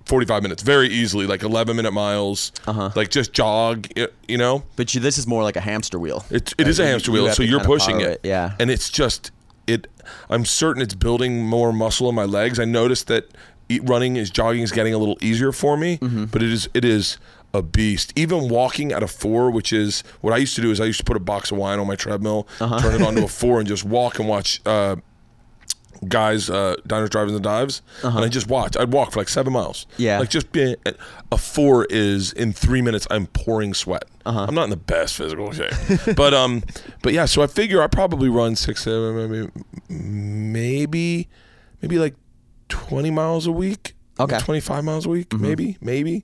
[0.05, 2.51] 45 minutes very easily like 11 minute miles.
[2.67, 2.91] Uh-huh.
[2.95, 3.87] like just jog
[4.27, 4.63] you know?
[4.75, 6.25] But you, this is more like a hamster wheel.
[6.29, 8.55] it, it is a hamster you wheel have so you're pushing it, it, yeah.
[8.59, 9.31] and it's just
[9.65, 9.87] it
[10.29, 12.59] i'm certain it's building more muscle in my legs.
[12.59, 13.29] I noticed that
[13.83, 16.25] running is jogging is getting a little easier for me Mm-hmm.
[16.25, 17.17] but it is it is
[17.53, 20.81] a beast even walking at a four which is what i used to do is
[20.81, 22.79] i used to put a box of wine on my treadmill Uh-huh.
[22.79, 24.95] turn it onto a four and just walk and watch uh
[26.07, 29.53] guys uh diners drive-ins and dives and i just watch i'd walk for like seven
[29.53, 29.95] miles Uh-huh.
[30.03, 30.19] Yeah.
[30.19, 30.75] like just being
[31.31, 34.45] a four is in three minutes i'm pouring sweat Uh-huh.
[34.47, 35.71] i'm not in the best physical shape
[36.17, 36.63] but um
[37.03, 39.51] but yeah so i figure i probably run six seven maybe
[39.89, 41.29] maybe
[41.81, 42.15] maybe like
[42.73, 44.37] 20 miles a week Okay.
[44.39, 46.23] 25 miles a week maybe maybe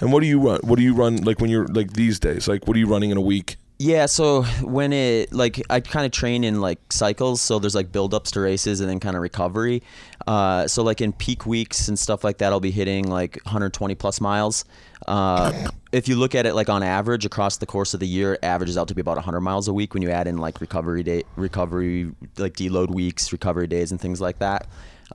[0.00, 2.46] and what do you run what do you run like when you're like these days
[2.48, 6.04] like what are you running in a week Yeah, so when it like I kind
[6.04, 9.16] of train in like cycles, so there's like build ups to races and then kind
[9.16, 9.82] of recovery.
[10.26, 13.94] Uh, so like in peak weeks and stuff like that, I'll be hitting like 120
[13.94, 14.66] plus miles.
[15.08, 18.34] Uh, if you look at it like on average across the course of the year,
[18.34, 20.60] it averages out to be about 100 miles a week when you add in like
[20.60, 24.66] recovery day, recovery like deload weeks, recovery days, and things like that.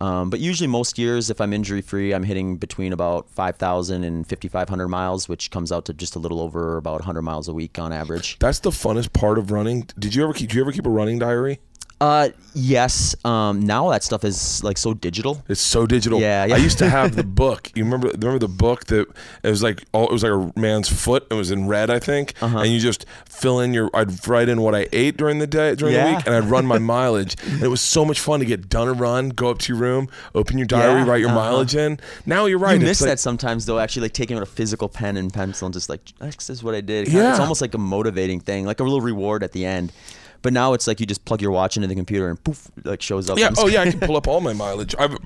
[0.01, 4.27] Um, but usually, most years, if I'm injury free, I'm hitting between about 5,000 and
[4.27, 7.79] 5,500 miles, which comes out to just a little over about 100 miles a week
[7.79, 8.37] on average.
[8.39, 10.89] that's the funnest part of running did you ever keep do you ever keep a
[10.89, 11.59] running diary
[12.01, 13.15] Uh, yes.
[13.23, 15.41] Um, now that stuff is like so digital.
[15.47, 16.19] It's so digital.
[16.19, 16.55] Yeah, yeah.
[16.55, 17.71] I used to have the book.
[17.73, 18.09] You remember?
[18.09, 19.07] Remember the book that
[19.43, 21.25] it was like all it was like a man's foot.
[21.31, 22.33] It was in red, I think.
[22.41, 22.59] Uh-huh.
[22.59, 23.89] And you just fill in your.
[23.93, 26.65] I'd write in what I ate during the day during the week, and I'd run
[26.65, 27.35] my mileage.
[27.47, 29.81] And it was so much fun to get done a run, go up to your
[29.81, 31.39] room, open your diary, Yeah, write your uh-huh.
[31.39, 31.99] mileage in.
[32.25, 32.77] Now you're right.
[32.79, 33.79] you miss like- that sometimes though.
[33.79, 36.75] Actually, like taking out a physical pen and pencil and just like this is what
[36.75, 37.07] I did.
[37.07, 37.31] It Yeah.
[37.31, 39.93] it's almost like a motivating thing, like a little reward at the end.
[40.45, 43.01] But now it's like you just plug your watch into the computer and poof, like
[43.01, 43.39] shows up.
[43.39, 43.49] Yeah.
[43.57, 44.93] Oh yeah, I can pull up all my mileage.
[44.99, 45.17] I've,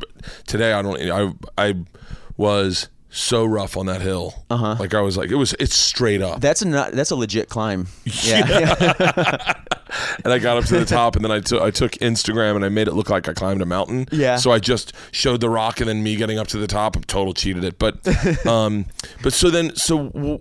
[0.47, 0.97] today I don't.
[0.97, 1.75] I I
[2.37, 4.45] was so rough on that hill.
[4.49, 4.75] Uh huh.
[4.79, 5.53] Like I was like it was.
[5.59, 6.39] It's straight up.
[6.39, 7.87] That's a not, that's a legit climb.
[8.05, 8.45] Yeah.
[10.23, 12.63] and I got up to the top, and then I took I took Instagram and
[12.63, 14.07] I made it look like I climbed a mountain.
[14.13, 14.37] Yeah.
[14.37, 16.95] So I just showed the rock, and then me getting up to the top.
[16.95, 17.97] I total cheated it, but
[18.47, 18.85] um,
[19.21, 20.39] but so then so w-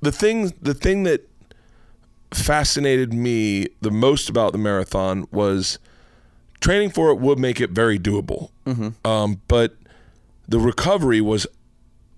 [0.00, 1.28] the thing the thing that
[2.34, 5.78] fascinated me the most about the marathon was
[6.60, 8.50] training for it would make it very doable.
[9.04, 9.76] Um, but
[10.48, 11.46] the recovery was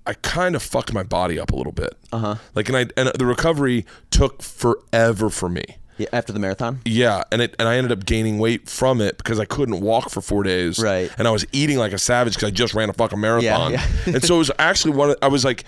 [0.07, 1.97] I kind of fucked my body up a little bit.
[2.13, 2.35] Uh huh.
[2.55, 5.65] Like, and I and the recovery took forever for me.
[5.97, 6.09] yeah.
[6.13, 6.81] After the marathon.
[6.85, 10.11] Yeah, and it and I ended up gaining weight from it because I couldn't walk
[10.11, 10.79] for four days.
[10.79, 11.11] Right.
[11.17, 13.73] And I was eating like a savage because I just ran a fucking marathon.
[13.73, 13.87] yeah.
[14.07, 15.11] and so it was actually one.
[15.11, 15.65] Of, I was like,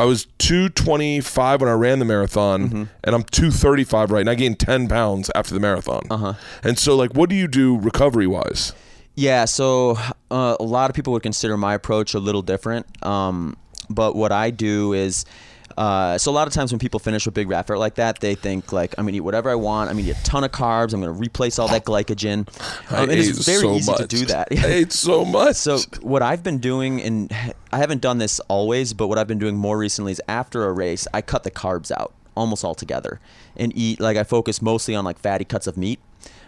[0.00, 2.82] I was two twenty five when I ran the marathon, Mm-hmm.
[3.04, 6.06] and I'm two thirty five right, and I gained ten pounds after the marathon.
[6.10, 6.34] Uh huh.
[6.62, 8.72] And so, like, what do you do recovery wise?
[9.16, 9.96] Yeah, so
[10.30, 12.86] uh, a lot of people would consider my approach a little different.
[13.04, 13.56] Um,
[13.90, 15.24] but what I do is,
[15.78, 18.34] uh, so a lot of times when people finish a big effort like that, they
[18.34, 19.88] think like, I'm gonna eat whatever I want.
[19.88, 20.92] I'm gonna eat a ton of carbs.
[20.92, 22.48] I'm gonna replace all that glycogen.
[22.92, 24.48] Um, it's very so easy to do that.
[24.50, 25.54] I ate so much.
[25.54, 27.32] So what I've been doing, and
[27.72, 30.72] I haven't done this always, but what I've been doing more recently is after a
[30.72, 33.20] race, I cut the carbs out almost altogether
[33.56, 36.00] and eat like I focus mostly on like fatty cuts of meat.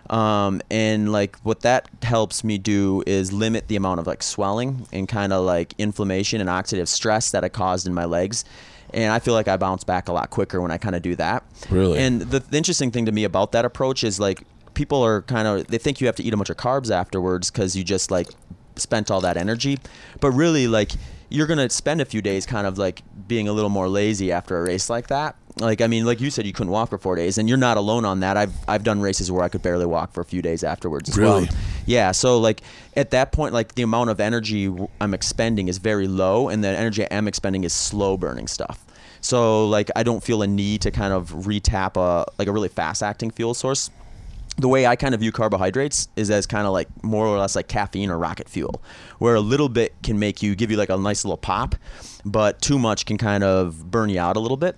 [0.08, 4.88] Um, and like what that helps me do is limit the amount of like swelling
[4.92, 8.44] and kind of like inflammation and oxidative stress that I caused in my legs.
[8.92, 11.16] And I feel like I bounce back a lot quicker when I kind of do
[11.16, 11.44] that.
[11.70, 11.98] Really?
[11.98, 15.46] And the, the interesting thing to me about that approach is like people are kind
[15.46, 18.10] of they think you have to eat a bunch of carbs afterwards because you just
[18.10, 18.28] like
[18.80, 19.78] spent all that energy.
[20.20, 20.92] But really like
[21.28, 24.58] you're gonna spend a few days kind of like being a little more lazy after
[24.58, 25.36] a race like that.
[25.58, 27.76] Like i mean like you said you couldn't walk for four days and you're not
[27.76, 28.36] alone on that.
[28.36, 31.18] I've i've done races where i could barely walk for a few days afterwards as
[31.18, 31.46] Really?
[31.46, 31.54] well
[31.86, 32.62] yeah so like
[32.96, 36.68] at that point like the amount of energy I'm expending is very low and the
[36.68, 38.84] energy i am expending is slow burning stuff.
[39.20, 42.68] So like i don't feel a need to kind of retap a like a really
[42.68, 43.90] fast acting fuel source
[44.56, 47.56] the way I kind of view carbohydrates is as kind of like more or less
[47.56, 48.82] like caffeine or rocket fuel,
[49.18, 51.74] where a little bit can make you give you like a nice little pop,
[52.24, 54.76] but too much can kind of burn you out a little bit.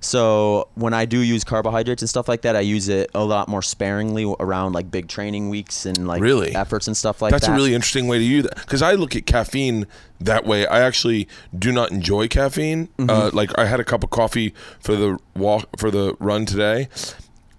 [0.00, 3.48] So when I do use carbohydrates and stuff like that, I use it a lot
[3.48, 6.54] more sparingly around like big training weeks and like Really?
[6.54, 7.52] efforts and stuff like That's that.
[7.52, 9.86] That's a really interesting way to use that because I look at caffeine
[10.20, 10.66] that way.
[10.66, 11.26] I actually
[11.58, 12.88] do not enjoy caffeine.
[12.98, 13.08] Mm-hmm.
[13.08, 16.88] Uh, like I had a cup of coffee for the walk for the run today,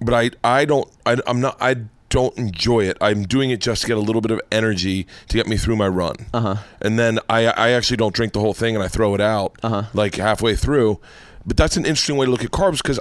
[0.06, 1.76] but I I don't I, I'm not I
[2.10, 2.98] don't enjoy it.
[3.02, 5.76] I'm doing it just to get a little bit of energy to get me through
[5.76, 6.16] my run.
[6.34, 6.58] Uh-huh.
[6.82, 9.58] And then I I actually don't drink the whole thing and I throw it out
[9.64, 9.84] uh-huh.
[9.94, 11.00] like halfway through.
[11.46, 13.00] But that's an interesting way to look at carbs because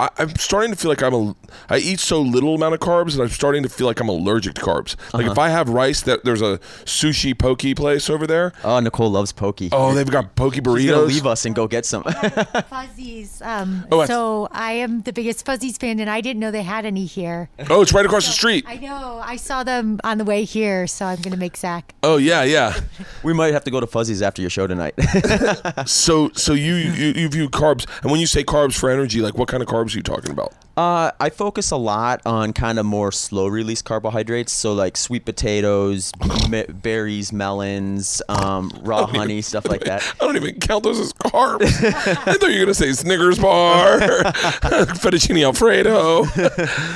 [0.00, 1.34] I, I'm starting to feel like I'm a.
[1.68, 4.54] I eat so little amount of carbs and I'm starting to feel like I'm allergic
[4.54, 4.94] to carbs.
[5.12, 5.32] Like Uh-huh.
[5.32, 8.52] if I have rice, that there's a sushi pokey place over there.
[8.64, 9.70] Oh, Nicole loves pokey.
[9.72, 11.06] Oh, they've got poke She's gonna burritos.
[11.08, 12.02] leave us and go get some.
[12.70, 13.42] Fuzzies.
[13.42, 16.84] Um, Oh, so I am the biggest Fuzzies fan, and I didn't know they had
[16.84, 17.48] any here.
[17.70, 18.64] Oh, it's right across the street.
[18.68, 19.20] I know.
[19.24, 21.94] I saw them on the way here, so I'm going to make Zach.
[22.02, 22.78] Oh yeah, yeah.
[23.22, 24.94] we might have to go to Fuzzies after your show tonight.
[25.86, 29.36] So so you you, you view carbs, and when you say carbs for energy, like
[29.38, 30.54] what kind of carbs are you talking about?
[30.78, 35.24] Uh, I focus a lot on kind of more slow release carbohydrates, so like sweet
[35.24, 36.12] potatoes,
[36.48, 40.04] me- berries, melons, um, raw honey, stuff like that.
[40.20, 41.62] I don't even count those as carbs.
[41.84, 46.20] I thought you were gonna say Snickers bar, fettuccine alfredo.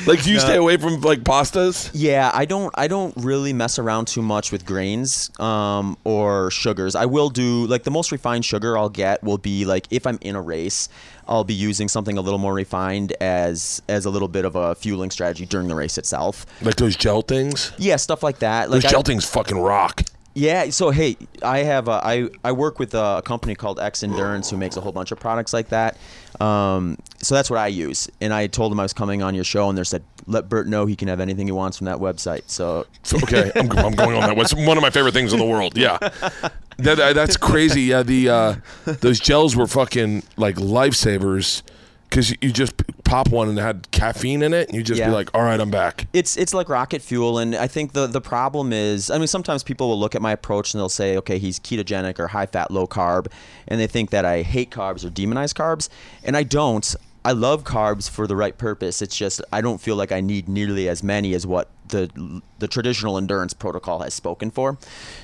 [0.07, 1.91] like, do you stay away from like pastas?
[1.93, 6.95] Yeah, I don't I don't really mess around too much with grains um, or sugars.
[6.95, 10.19] I will do like the most refined sugar I'll get will be like if I'm
[10.21, 10.89] in a race,
[11.33, 14.75] I'll be using something a little more refined as as a little bit of a
[14.75, 16.45] fueling strategy during the race itself.
[16.61, 17.73] Like those gel things.
[17.79, 18.69] Yeah, stuff like that.
[18.71, 20.03] Like Those I- gel things fucking rock.
[20.35, 20.71] Yeah.
[20.71, 24.77] So hey, I have a, I I work with a company called Xendurance who makes
[24.77, 25.97] a whole bunch of products like that.
[26.41, 28.09] Um, so that's what I use.
[28.21, 30.67] And I told them I was coming on your show, and they said, "Let Bert
[30.69, 33.95] know he can have anything he wants from that website." So So, okay, I'm, I'm
[33.95, 34.39] going on that.
[34.39, 35.77] It's one of my favorite things in the world.
[35.77, 37.83] Yeah, that, that- that's crazy.
[37.83, 38.55] Yeah, the uh,
[38.85, 41.63] those gels were fucking like lifesavers
[42.09, 45.09] because you just pop one and it had caffeine in it, and you just Yeah.
[45.09, 46.07] be like, all right, I'm back.
[46.13, 49.63] it's it's like rocket fuel and i think the the problem is i mean sometimes
[49.63, 52.71] people will look at my approach and they'll say okay he's ketogenic or high fat
[52.71, 53.27] low carb
[53.69, 55.89] and they think that i hate carbs or demonize carbs
[56.25, 56.95] and i don't
[57.25, 60.49] i love carbs for the right purpose it's just i don't feel like i need
[60.49, 64.79] nearly as many as what the the traditional endurance protocol has spoken for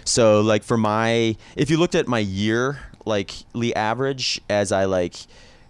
[0.04, 4.84] so like for my if you looked at my year like lee average as i
[4.84, 5.14] like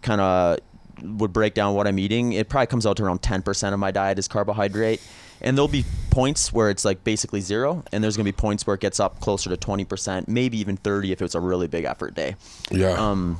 [0.03, 0.59] kind of
[1.03, 3.91] would break down what I'm eating, it probably comes out to around 10% of my
[3.91, 5.01] diet is carbohydrate.
[5.41, 8.75] And there'll be points where it's like basically zero, and there's gonna be points where
[8.75, 12.15] it gets up closer to 20%, maybe even 30 if it's a really big effort
[12.15, 12.35] day.
[12.73, 12.95] Yeah.
[12.95, 13.39] Um,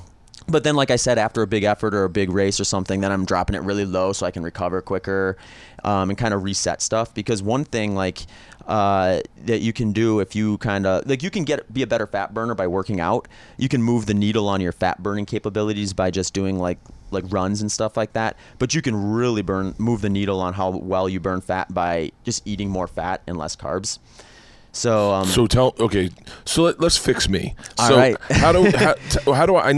[0.49, 3.01] but then, like I said, after a big effort or a big race or something,
[3.01, 5.37] then I'm dropping it really low so I can recover quicker
[5.85, 7.15] um, and kind of reset stuff.
[7.15, 8.27] Because one thing, like
[8.67, 11.87] uh, that you can do if you kind of like you can get be a
[11.87, 13.29] better fat burner by working out.
[13.57, 16.79] You can move the needle on your fat burning capabilities by just doing like
[17.11, 18.37] like runs and stuff like that.
[18.59, 22.13] But you can really burn move the needle on how well you burn fat by
[22.25, 23.99] just eating more fat and less carbs.
[24.73, 26.11] So um, So tell okay.
[26.45, 27.55] So let, let's fix me.
[27.79, 28.17] All so right.
[28.31, 29.71] how do how, t- how do I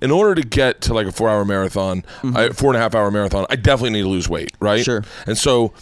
[0.00, 2.94] in order to get to like a four hour marathon, I, four and a half
[2.94, 3.46] hour marathon?
[3.50, 4.80] I definitely need to lose weight, right?
[4.80, 4.84] Mm-hmm.
[4.84, 5.04] Sure.
[5.26, 5.72] And so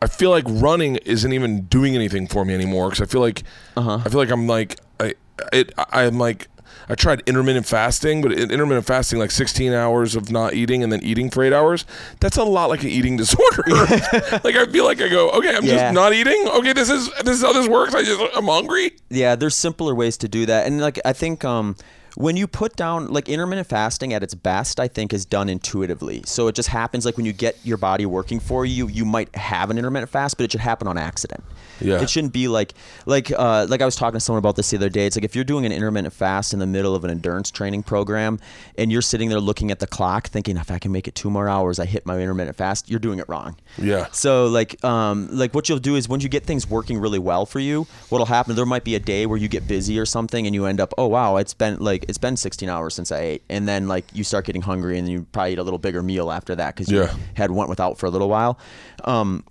[0.00, 3.42] I feel like running isn't even doing anything for me anymore because I feel like
[3.76, 4.00] Uh-huh.
[4.04, 5.14] I feel like I'm like I
[5.52, 6.48] it I'm like.
[6.88, 11.02] I tried intermittent fasting, but intermittent fasting, like 16 hours of not eating and then
[11.02, 11.84] eating for eight hours,
[12.20, 13.62] that's a lot like an eating disorder.
[13.68, 15.76] like I feel like I go, okay, I'm Yeah.
[15.76, 16.46] just not eating.
[16.48, 17.94] Okay, this is this is how this works.
[17.94, 18.92] I just I'm hungry.
[19.10, 20.66] Yeah, there's simpler ways to do that.
[20.66, 21.76] And like I think um
[22.16, 26.22] when you put down like intermittent fasting at its best, I think is done intuitively.
[26.26, 29.34] So it just happens like when you get your body working for you, you might
[29.34, 31.42] have an intermittent fast, but it should happen on accident.
[31.80, 32.00] Yeah.
[32.00, 34.76] It shouldn't be like like uh like I was talking to someone about this the
[34.76, 35.06] other day.
[35.06, 37.82] It's like if you're doing an intermittent fast in the middle of an endurance training
[37.82, 38.38] program
[38.78, 41.30] and you're sitting there looking at the clock thinking if I can make it 2
[41.30, 43.56] more hours, I hit my intermittent fast, you're doing it wrong.
[43.76, 44.06] Yeah.
[44.12, 47.44] So like um like what you'll do is when you get things working really well
[47.44, 50.46] for you, what'll happen there might be a day where you get busy or something
[50.46, 53.20] and you end up, oh wow, it's been like it's been 16 hours since I
[53.20, 53.42] ate.
[53.48, 56.30] And then like you start getting hungry and you probably eat a little bigger meal
[56.30, 57.14] after that you Yeah.
[57.34, 58.58] had went without for a little while.
[59.04, 59.44] Um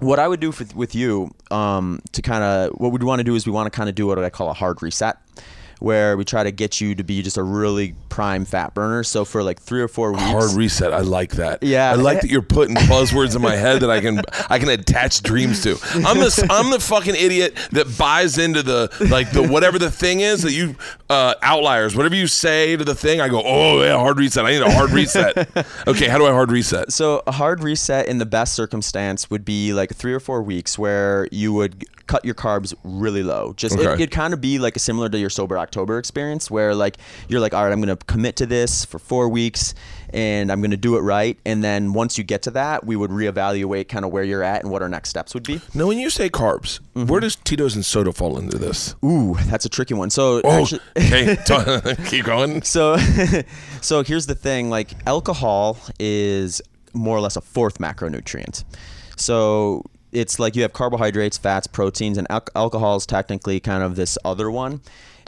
[0.00, 3.24] what I would do for, with you um, to kind of what we'd want to
[3.24, 5.16] do is we want to kind of do what I call a hard reset,
[5.84, 9.04] where we try to get you to be just a really prime fat burner.
[9.04, 10.92] So for like three or four weeks, Hard reset.
[10.92, 11.62] I like that.
[11.62, 11.90] Yeah.
[11.90, 15.22] I like that you're putting buzzwords in my head that I can I can attach
[15.22, 15.72] dreams to.
[15.94, 20.20] I'm the I'm the fucking idiot that buys into the like the whatever the thing
[20.20, 20.74] is that you
[21.10, 21.94] uh, outliers.
[21.94, 24.46] Whatever you say to the thing, I go, oh yeah, hard reset.
[24.46, 25.48] I need a hard reset.
[25.86, 26.92] okay, how do I hard reset?
[26.92, 30.78] So a hard reset in the best circumstance would be like three or four weeks
[30.78, 33.52] where you would cut your carbs really low.
[33.56, 33.94] Just it, Okay.
[33.94, 36.96] it'd kind of be like a similar to your sober October experience, where like
[37.28, 39.74] you're like, all right, I'm gonna commit to this for four weeks,
[40.10, 41.38] and I'm gonna do it right.
[41.46, 44.62] And then once you get to that, we would reevaluate kind of where you're at
[44.62, 45.60] and what our next steps would be.
[45.74, 47.06] Now, when you say carbs, Mm-hmm.
[47.06, 48.94] where does Tito's and soda fall into this?
[49.04, 50.10] Ooh, that's a tricky one.
[50.10, 50.80] So Oh, actually.
[50.96, 51.96] okay.
[52.06, 52.62] keep going.
[52.74, 52.96] So,
[53.80, 56.60] so here's the thing: like alcohol is
[56.92, 58.62] more or less a fourth macronutrient.
[59.16, 59.84] So
[60.14, 64.16] it's like you have carbohydrates, fats, proteins, and al- alcohol is technically kind of this
[64.24, 64.80] other one.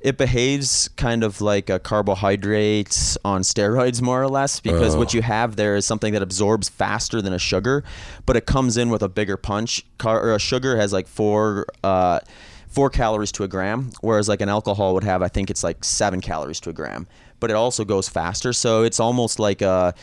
[0.03, 5.22] It behaves kind of like a carbohydrate on steroids, more or less, because what you
[5.22, 7.82] have there is something that absorbs faster than a sugar,
[8.24, 9.84] but it comes in with a bigger punch.
[9.99, 11.66] Car- a sugar has like four.
[11.82, 12.20] Uh,
[12.68, 15.82] four calories to a gram, whereas like an alcohol would have, I think it's like
[15.82, 17.07] seven calories to a gram.
[17.41, 19.95] But it also goes faster, so it's almost like a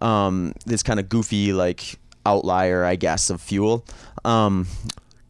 [0.00, 3.84] um, this kind of goofy like outlier, I guess, of fuel.
[4.24, 4.66] Um,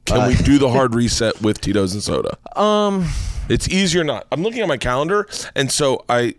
[0.05, 2.37] Can we do the hard reset with Tito's and soda?
[2.59, 3.09] um,
[3.49, 4.27] It's easier not.
[4.33, 6.35] I'm looking at my calendar, and so I,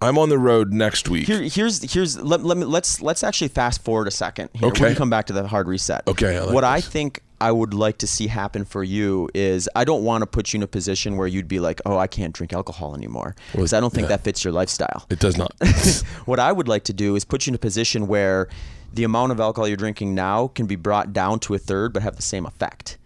[0.00, 1.26] I'm on the road next week.
[1.26, 4.50] here, here's here's let, let me let's let's actually fast forward a second.
[4.52, 4.68] Here.
[4.68, 4.82] Okay.
[4.82, 6.06] We can come back to the hard reset.
[6.06, 9.68] Okay, I like what I think I would like to see happen for you is
[9.74, 12.06] I don't want to put you in a position where you'd be like, oh, I
[12.06, 14.16] can't drink alcohol anymore because I don't think yeah.
[14.16, 15.06] that fits your lifestyle.
[15.10, 15.52] It does not.
[16.24, 18.48] what I would like to do is put you in a position where
[18.94, 22.02] the amount of alcohol you're drinking now can be brought down to a third but
[22.02, 22.98] have the same effect.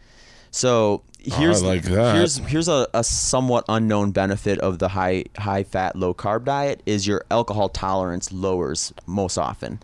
[0.51, 5.97] So here's like here's here's a, a somewhat unknown benefit of the high high fat
[5.97, 9.80] low carb diet is your alcohol tolerance lowers most often.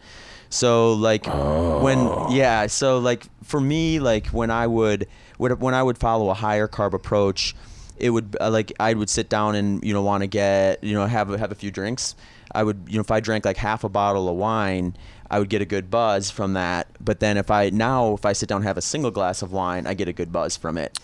[0.49, 5.99] So like when yeah, so like for me like when I would when I would
[5.99, 7.55] follow a higher carb approach,
[7.99, 10.95] it would uh, like I would sit down and you know want to get you
[10.95, 12.15] know have a, have a few drinks.
[12.53, 14.97] I would you know if I drank like half a bottle of wine,
[15.31, 16.87] I would get a good buzz from that.
[17.01, 19.53] But then if I now if I sit down and have a single glass of
[19.53, 20.99] wine, I get a good buzz from it.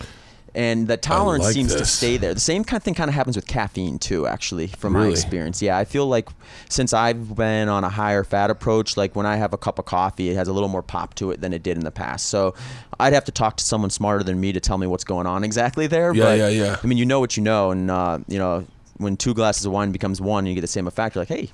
[0.53, 2.35] and the tolerance like seems to stay there.
[2.35, 5.63] The same kind of thing kind of happens with caffeine too, actually, from my experience.
[5.63, 6.29] Yeah, I feel like
[6.69, 9.85] since I've been on a higher fat approach, like when I have a cup of
[9.85, 12.27] coffee, it has a little more pop to it than it did in the past.
[12.27, 12.55] So
[12.99, 15.45] I'd have to talk to someone smarter than me to tell me what's going on
[15.45, 16.13] exactly there.
[16.13, 16.77] Yeah, but, yeah, yeah.
[16.83, 18.67] I mean, you know what you know, and uh, you know
[18.97, 21.15] when two glasses of wine becomes one, and you get the same effect.
[21.15, 21.51] You're like, hey,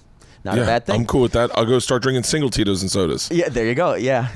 [0.46, 0.94] not yeah, a bad thing.
[0.94, 1.50] I'm cool with that.
[1.56, 3.28] I'll go start drinking single Tito's and sodas.
[3.30, 3.94] Yeah, there you go.
[3.94, 4.28] Yeah.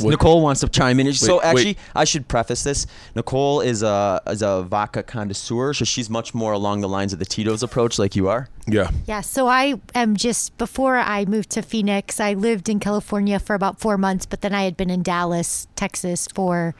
[0.00, 0.10] Wait.
[0.10, 1.12] Nicole wants to chime in.
[1.12, 1.44] so wait.
[1.44, 2.86] actually, I should preface this.
[3.16, 7.18] Nicole is a is a vodka connoisseur, so she's much more along the lines of
[7.18, 8.48] the Tito's approach, like you are.
[8.68, 8.90] Yeah.
[9.06, 13.54] Yeah, so I am just before I moved to Phoenix, I lived in California for
[13.54, 16.74] about four months, but then I had been in Dallas, Texas for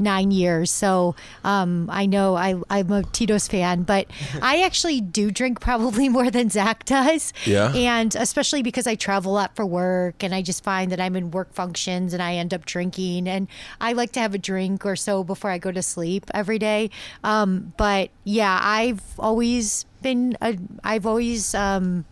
[0.00, 0.70] nine years.
[0.70, 4.06] So um, I know I, I'm a Tito's fan, but
[4.42, 7.32] I actually do drink probably more than Zach does.
[7.44, 7.72] Yeah.
[7.74, 11.16] And especially because I travel a lot for work and I just find that I'm
[11.16, 13.28] in work functions and I end up drinking.
[13.28, 13.48] And
[13.80, 16.90] I like to have a drink or so before I go to sleep every day.
[17.22, 22.04] Um, but yeah, I've always been, a, I've always, um,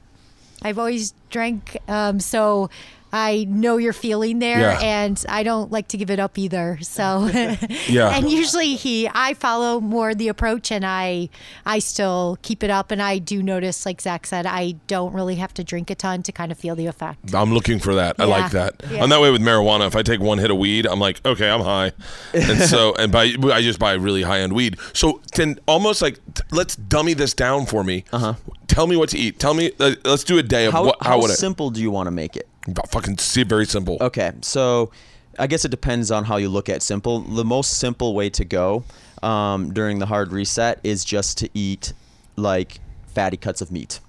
[0.62, 1.76] I've always drank.
[1.88, 2.68] Um, so
[3.12, 4.78] I know your feeling there, Yeah.
[4.80, 6.78] and I don't like to give it up either.
[6.82, 7.26] So,
[7.88, 8.10] Yeah.
[8.14, 11.28] And usually he, I follow more the approach, and I,
[11.64, 12.90] I still keep it up.
[12.90, 16.22] And I do notice, like Zach said, I don't really have to drink a ton
[16.24, 17.34] to kind of feel the effect.
[17.34, 18.16] I'm looking for that.
[18.18, 18.82] I like that.
[18.90, 19.02] Yeah.
[19.02, 19.86] I'm that way with marijuana.
[19.86, 21.92] If I take one hit of weed, I'm like, okay, I'm high,
[22.34, 24.76] and so and by I just buy really high end weed.
[24.92, 28.04] So then almost like t- let's dummy this down for me.
[28.12, 28.34] Uh huh.
[28.66, 29.38] Tell me what to eat.
[29.38, 29.72] Tell me.
[29.80, 30.96] Uh, let's do a day of How what.
[31.00, 32.48] how would simple do you want to make it?
[32.90, 33.98] Fucking see very simple.
[34.00, 34.90] Okay, so
[35.38, 37.20] I guess it depends on how you look at simple.
[37.20, 38.84] The most simple way to go
[39.22, 41.92] um, during the hard reset is just to eat
[42.36, 44.00] like fatty cuts of meat.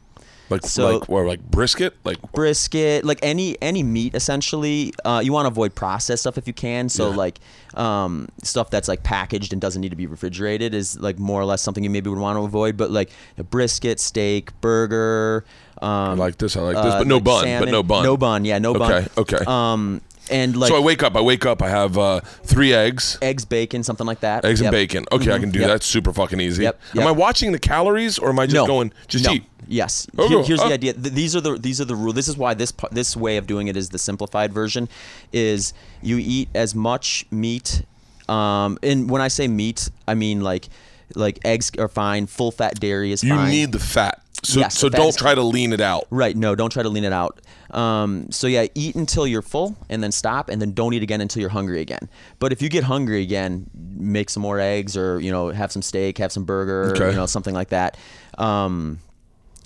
[0.52, 1.96] Like So- like or like brisket.
[2.04, 4.94] Like brisket, like any any meat essentially.
[5.06, 6.90] Uh, you want to avoid processed stuff if you can.
[6.90, 7.16] So Yeah.
[7.16, 7.40] like
[7.76, 11.46] um, stuff that's like packaged and doesn't need to be refrigerated is like more or
[11.46, 12.78] less something you maybe would want to avoid.
[12.78, 15.46] But like a brisket, steak, burger.
[15.82, 16.56] Um, I like this.
[16.58, 17.60] I like this, uh, but no like bun.
[17.60, 18.04] But no bun.
[18.04, 18.46] No bun.
[18.46, 18.92] Yeah, no bun.
[18.92, 19.46] Okay, okay.
[19.46, 20.02] Um,
[20.32, 21.16] and like so I wake up.
[21.16, 21.62] I wake up.
[21.62, 23.18] I have uh, three eggs.
[23.22, 24.46] eggs, bacon, something like that.
[24.46, 25.06] Eggs and bacon.
[25.12, 25.42] Okay, I Mhm.
[25.42, 25.68] can do Yep.
[25.70, 25.84] that.
[25.84, 26.64] Super fucking easy.
[26.64, 27.08] Yep, Am.
[27.08, 28.68] I watching the calories or am I just no.
[28.68, 29.34] going just no.
[29.34, 29.44] eat?
[29.68, 30.08] Yes.
[30.18, 30.68] Oh, Here- here's Oh.
[30.68, 30.94] the idea.
[30.94, 32.12] Th- These are the these are the rule.
[32.14, 34.88] This is why this this way of doing it is the simplified version.
[35.34, 37.84] Is you eat as much meat,
[38.28, 40.70] um, and when I say meat, I mean like
[41.16, 42.28] like eggs are fine.
[42.28, 43.50] Full fat dairy is You fine.
[43.50, 44.22] need the fat.
[44.44, 46.06] So Yes, so don't try to lean it out.
[46.10, 46.36] Right.
[46.36, 47.42] No, don't try to lean it out.
[47.72, 51.22] Um, so yeah, eat until you're full, and then stop, and then don't eat again
[51.22, 52.10] until you're hungry again.
[52.40, 55.82] But if you get hungry again, make some more eggs, or you know, have some
[55.82, 57.10] steak, have some burger, Okay.
[57.12, 57.98] you know, something like that.
[58.38, 59.00] Um,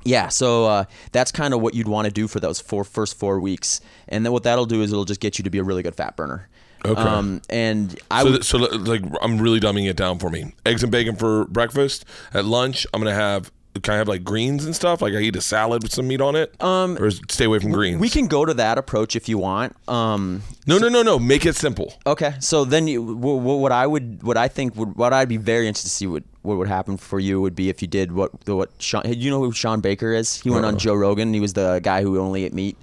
[0.04, 3.18] yeah, so uh, that's kind of what you'd want to do for those four first
[3.18, 5.64] four weeks, and then what that'll do is it'll just get you to be a
[5.64, 6.50] really good fat burner.
[6.84, 7.00] Okay.
[7.02, 10.54] Um, and I So, would so like I'm really dumbing it down for me.
[10.66, 12.04] Eggs and bacon for breakfast.
[12.34, 13.50] At lunch, I'm gonna have.
[13.82, 15.02] Can I have like greens and stuff?
[15.02, 16.54] Like I eat a salad with some meat on it.
[16.62, 18.00] Um, or stay away from greens.
[18.00, 19.76] we can go to that approach if you want.
[19.90, 21.18] Um, No, no, no, no.
[21.18, 21.94] Make it simple.
[22.06, 25.28] Okay, so then you, w- w- what I would, what I think, would, what I'd
[25.28, 27.88] be very interested to see what, what would happen for you would be if you
[27.88, 30.40] did what the what Shawn, you know who Shawn Baker is?
[30.42, 31.34] He went on Joe Rogan.
[31.34, 32.78] He was the guy who only ate meat.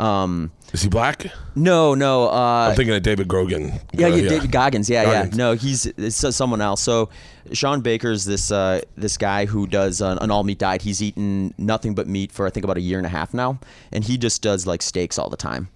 [0.00, 1.26] Um, Is he black?
[1.54, 2.28] no, no.
[2.28, 3.72] Uh, I'm thinking of David Goggins.
[3.92, 4.88] yeah, Uh, yeah, David Goggins.
[4.88, 5.36] Yeah, Goggins.
[5.36, 5.44] yeah.
[5.44, 6.80] No, he's it's someone else.
[6.80, 7.10] So
[7.52, 10.82] Shawn Baker's this uh, this guy who does an, an all meat diet.
[10.82, 13.58] He's eaten nothing but meat for I think about a year and a half now,
[13.92, 15.68] and he just does like steaks all the time.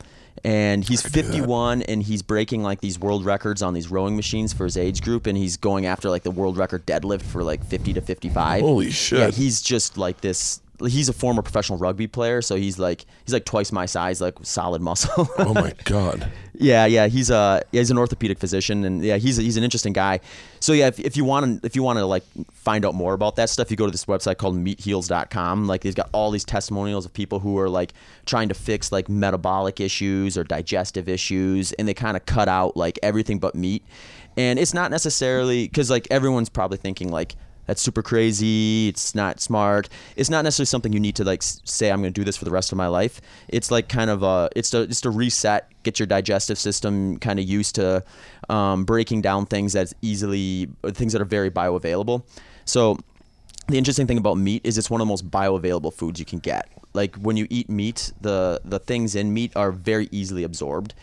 [0.43, 4.65] And he's 51, and he's breaking like these world records on these rowing machines for
[4.65, 7.95] his age group, and he's going after like the world record deadlift for like 50
[7.95, 8.61] to 55.
[8.61, 9.19] Holy shit.
[9.21, 10.61] Yeah, he's just like this.
[10.81, 14.35] He's a former professional rugby player, so he's like he's like twice my size, like
[14.43, 15.29] solid muscle.
[15.39, 16.31] Oh my god.
[16.57, 20.21] Yeah, yeah, he's a he's an orthopedic physician, and yeah, he's he's an interesting guy.
[20.61, 23.15] So yeah, if, if you want to if you want to like find out more
[23.15, 25.67] about that stuff, you go to this website called meatheals.com.
[25.67, 27.93] Like he's got all these testimonials of people who are like
[28.27, 32.77] trying to fix like metabolic issues or digestive issues, and they kind of cut out
[32.77, 33.85] like everything but meat.
[34.37, 37.37] And it's not necessarily because like everyone's probably thinking like
[37.67, 38.89] that's super crazy.
[38.89, 39.89] It's not smart.
[40.17, 42.45] It's not necessarily something you need to like say I'm going to do this for
[42.45, 43.21] the rest of my life.
[43.49, 47.39] It's like kind of a it's to just to reset, get your digestive system kind
[47.39, 48.05] of used to
[48.49, 52.23] um, breaking down things that's easily things that are very bioavailable.
[52.65, 52.99] So
[53.69, 56.39] the interesting thing about meat is it's one of the most bioavailable foods you can
[56.39, 56.69] get.
[56.93, 60.95] Like when you eat meat, the the things in meat are very easily absorbed.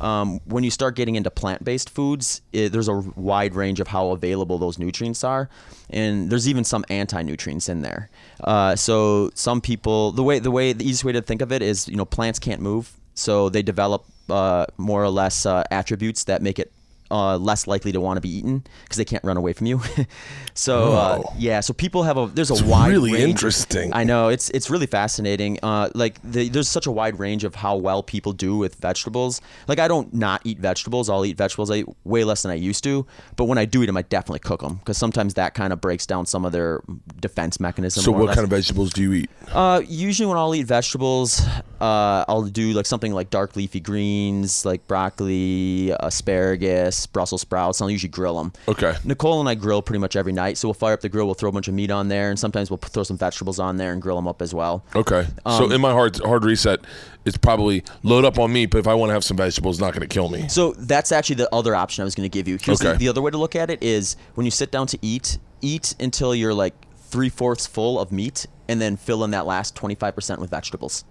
[0.00, 4.10] Um, when you start getting into plant-based foods, it, there's a wide range of how
[4.10, 5.48] available those nutrients are,
[5.88, 8.10] and there's even some anti-nutrients in there.
[8.44, 11.62] Uh, so some people, the way the way the easiest way to think of it
[11.62, 16.24] is, you know, plants can't move, so they develop uh, more or less uh, attributes
[16.24, 16.70] that make it
[17.10, 19.80] uh, less likely to want to be eaten because they can't run away from you.
[20.54, 23.92] so uh, yeah, so people have a there's a It's wide really range interesting.
[23.92, 25.58] I know it's it's really fascinating.
[25.62, 29.40] Uh, like the, there's such a wide range of how well people do with vegetables.
[29.68, 31.08] Like I don't not eat vegetables.
[31.08, 31.70] I'll eat vegetables.
[31.70, 33.06] I eat way less than I used to.
[33.36, 35.80] But when I do eat them, I definitely cook them because sometimes that kind of
[35.80, 36.82] breaks down some of their
[37.20, 38.02] defense mechanism.
[38.02, 39.30] So what kind of vegetables do you eat?
[39.52, 41.40] Uh, usually when I'll eat vegetables,
[41.80, 47.80] uh, I'll do like something like dark leafy greens, like broccoli, asparagus, Brussels sprouts.
[47.80, 48.52] I'll usually grill them.
[48.68, 48.94] Okay.
[49.04, 51.26] Nicole and I grill pretty much every night, so we'll fire up the grill.
[51.26, 53.76] We'll throw a bunch of meat on there, and sometimes we'll throw some vegetables on
[53.76, 54.84] there and grill them up as well.
[54.94, 55.26] Okay.
[55.46, 56.80] so Um, in my hard hard reset,
[57.24, 59.80] it's probably load up on meat, but if I want to have some vegetables, it's
[59.80, 60.48] not going to kill me.
[60.48, 62.58] So that's actually the other option I was going to give you.
[62.60, 62.98] Here's the, Okay.
[62.98, 65.94] the other way to look at it is when you sit down to eat, eat
[66.00, 70.38] until you're like three fourths full of meat, and then fill in that last 25%
[70.38, 71.04] with vegetables.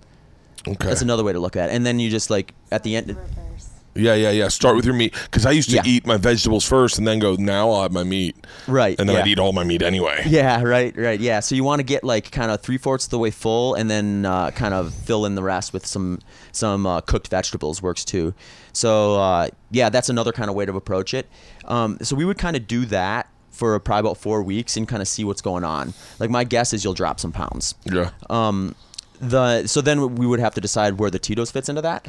[0.68, 0.88] Okay.
[0.88, 1.74] That's another way to look at it.
[1.74, 3.18] And then you just like at the end.
[3.96, 4.48] Yeah, yeah, yeah.
[4.48, 5.82] Start with your meat because I used to Yeah.
[5.86, 7.36] eat my vegetables first and then go.
[7.36, 8.36] Now I'll have my meat.
[8.68, 9.22] Right, And then yeah.
[9.24, 10.24] I'd eat all my meat anyway.
[10.28, 11.20] Yeah, right, right.
[11.20, 11.40] Yeah.
[11.40, 13.90] So you want to get like kind of three fourths of the way full, and
[13.90, 16.20] then uh, kind of fill in the rest with some
[16.52, 17.82] some uh, cooked vegetables.
[17.82, 18.34] Works too.
[18.74, 21.28] So uh, yeah, that's another kind of way to approach it.
[21.66, 25.02] Um, so we would kind of do that for probably about four weeks and kind
[25.02, 25.94] of see what's going on.
[26.20, 27.76] Like my guess is you'll drop some pounds.
[27.86, 28.12] Yeah.
[28.30, 28.76] Um,
[29.22, 32.08] the so then we would have to decide where the Tito's fits into that.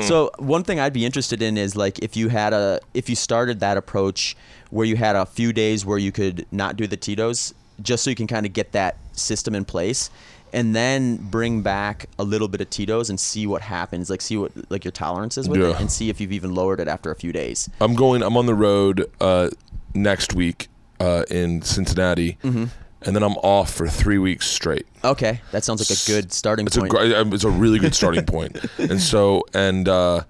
[0.04, 3.16] so one thing I'd be interested in is like if you had a if you
[3.16, 4.36] started that approach
[4.70, 8.10] where you had a few days where you could not do the Tito's just so
[8.10, 10.10] you can kind of get that system in place
[10.52, 14.36] and then bring back a little bit of Tito's and see what happens like see
[14.36, 15.68] what like your tolerance is with Yeah.
[15.70, 17.70] it and see if you've even lowered it after a few days.
[17.80, 18.22] I'm going.
[18.22, 19.50] I'm on the road uh,
[19.94, 20.68] next week
[20.98, 22.64] uh, in Cincinnati, Mm-hmm.
[23.02, 24.86] And then I'm off for three weeks straight.
[25.04, 26.90] Okay, that sounds like a good starting It's point.
[26.90, 28.58] gr- uh, it's a really good starting point.
[28.78, 30.22] And so and uh,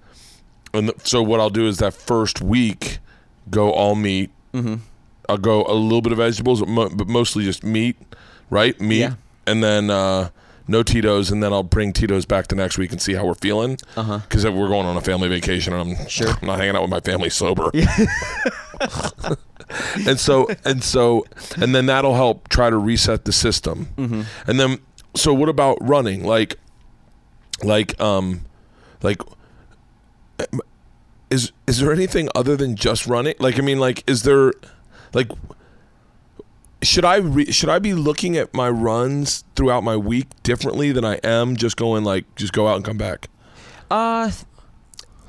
[0.73, 2.99] and th- so what I'll do is that first week
[3.49, 4.29] go all meat.
[4.53, 4.75] Mm-hmm.
[5.29, 7.95] I'll go a little bit of vegetables, but mostly just meat,
[8.49, 8.79] right?
[8.81, 9.13] Meat, Yeah.
[9.47, 10.29] and then uh,
[10.67, 13.35] no Tito's, and then I'll bring Tito's back to next week and see how we're
[13.35, 13.77] feeling.
[13.95, 14.17] Uh-huh.
[14.19, 16.29] Because we're going on a family vacation, and I'm Sure.
[16.29, 17.71] I'm not hanging out with my family sober.
[20.07, 21.25] and so and so
[21.57, 23.87] and then that'll help try to reset the system.
[23.97, 24.21] Mm-hmm.
[24.49, 24.79] and then
[25.15, 26.23] so what about running?
[26.23, 26.55] Like
[27.63, 28.41] like um
[29.01, 29.21] like
[31.29, 33.35] is is there anything other than just running?
[33.39, 34.53] Like i mean like is there
[35.13, 35.29] like
[36.83, 41.05] should i re- should i be looking at my runs throughout my week differently than
[41.05, 43.27] i am just going like just go out and come back?
[43.91, 44.31] Uh,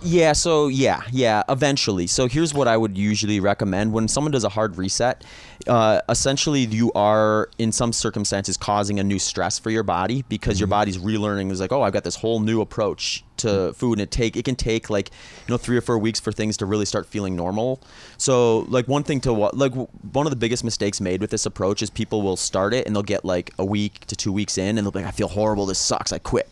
[0.05, 0.33] yeah.
[0.33, 1.43] So yeah, yeah.
[1.49, 2.07] Eventually.
[2.07, 5.25] So here's what I would usually recommend when someone does a hard reset.
[5.67, 10.59] Uh, essentially, you are in some circumstances causing a new stress for your body because
[10.59, 11.51] your body's relearning.
[11.51, 14.45] Is like, oh, I've got this whole new approach to food, and it take it
[14.45, 15.11] can take like
[15.47, 17.81] you know three or four weeks for things to really start feeling normal.
[18.19, 21.83] So like one thing to like one of the biggest mistakes made with this approach
[21.83, 24.79] is people will start it and they'll get like a week to two weeks in
[24.79, 25.67] and they'll be like, I feel horrible.
[25.67, 26.13] This sucks.
[26.13, 26.49] I quit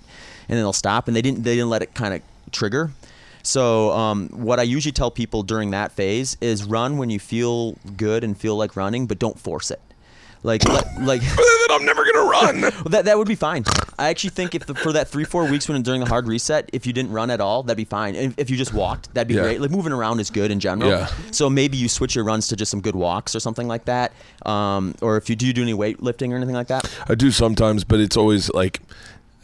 [0.51, 2.21] and then they'll stop and they didn't they didn't let it kind of
[2.51, 2.91] trigger
[3.43, 7.77] so um, what i usually tell people during that phase is run when you feel
[7.97, 9.81] good and feel like running but don't force it.
[10.43, 11.37] Like let, like then
[11.71, 12.61] i'm never gonna run.
[12.81, 13.63] Well, that, that would be fine.
[13.99, 16.71] I actually think if the, for that three four weeks when during the hard reset
[16.73, 18.15] if you didn't run at all that'd be fine.
[18.15, 19.43] If, if you just walked that'd be Yeah.
[19.43, 19.61] great.
[19.61, 20.91] Like moving around is good in general.
[20.91, 21.09] Yeah.
[21.31, 24.13] so maybe you switch your runs to just some good walks or something like that.
[24.47, 26.91] Um, or if you do you do any weightlifting or anything like that.
[27.07, 28.81] I do sometimes but it's always like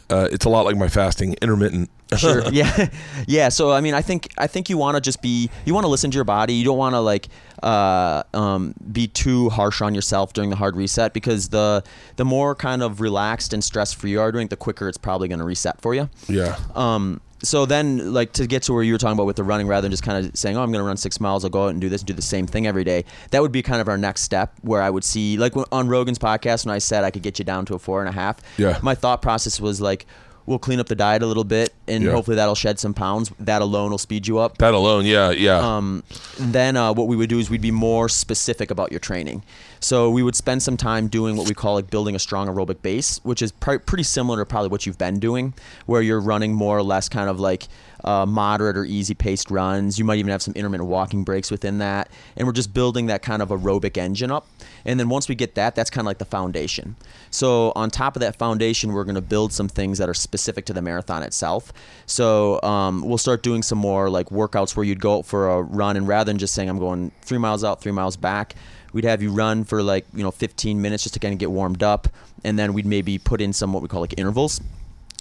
[0.09, 1.89] uh, it's a lot like my fasting intermittent.
[2.17, 2.87] Sure yeah
[3.27, 5.83] yeah so i mean i think i think you want to just be you want
[5.83, 7.27] to listen to your body you don't want to like
[7.63, 11.83] uh, um, be too harsh on yourself during the hard reset because the
[12.15, 15.27] the more kind of relaxed and stress free you are doing the quicker it's probably
[15.27, 16.09] going to reset for you.
[16.29, 16.57] Yeah.
[16.75, 19.67] Um, so then, like to get to where you were talking about with the running,
[19.67, 21.43] rather than just kind of saying, "Oh, I'm going to run six miles.
[21.43, 23.51] I'll go out and do this, and do the same thing every day." That would
[23.51, 26.73] be kind of our next step, where I would see, like on Rogan's podcast, when
[26.73, 28.39] I said I could get you down to a four and a half.
[28.57, 28.79] Yeah.
[28.81, 30.05] My thought process was like,
[30.47, 32.11] we'll clean up the diet a little bit, and Yeah.
[32.13, 33.31] hopefully that'll shed some pounds.
[33.39, 34.57] That alone will speed you up.
[34.57, 36.03] that alone yeah yeah Um,
[36.39, 39.43] then uh, what we would do is we'd be more specific about your training.
[39.79, 42.81] So we would spend some time doing what we call like building a strong aerobic
[42.81, 45.53] base, which is pr- pretty similar to probably what you've been doing,
[45.85, 47.67] where you're running more or less kind of like
[48.03, 49.99] uh, moderate or easy paced runs.
[49.99, 53.21] You might even have some intermittent walking breaks within that, and we're just building that
[53.21, 54.47] kind of aerobic engine up.
[54.85, 56.95] And then once we get that, that's kind of like the foundation.
[57.29, 60.65] So on top of that foundation, we're going to build some things that are specific
[60.65, 61.73] to the marathon itself.
[62.05, 65.61] So um, we'll start doing some more like workouts where you'd go out for a
[65.61, 68.55] run, and rather than just saying I'm going three miles out, three miles back,
[68.93, 71.51] we'd have you run for like you know 15 minutes just to kind of get
[71.51, 72.07] warmed up,
[72.43, 74.61] and then we'd maybe put in some what we call like intervals.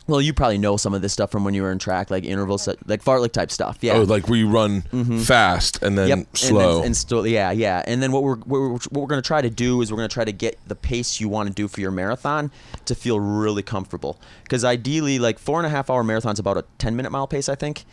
[0.08, 2.24] Well, you probably know some of this stuff from when you were in track, like
[2.24, 3.78] intervals, like fartlek type stuff.
[3.80, 3.94] Yeah.
[3.94, 4.82] Oh, like where you run
[5.24, 6.18] fast and then Yep.
[6.18, 6.76] And, slow.
[6.76, 7.82] then, and still, yeah, yeah.
[7.86, 10.08] And then what we're, what we're what we're gonna try to do is we're gonna
[10.08, 12.50] try to get the pace you want to do for your marathon
[12.84, 14.20] to feel really comfortable.
[14.44, 17.48] Because ideally, like four and a half hour marathon's about a ten minute mile pace,
[17.48, 17.84] I think.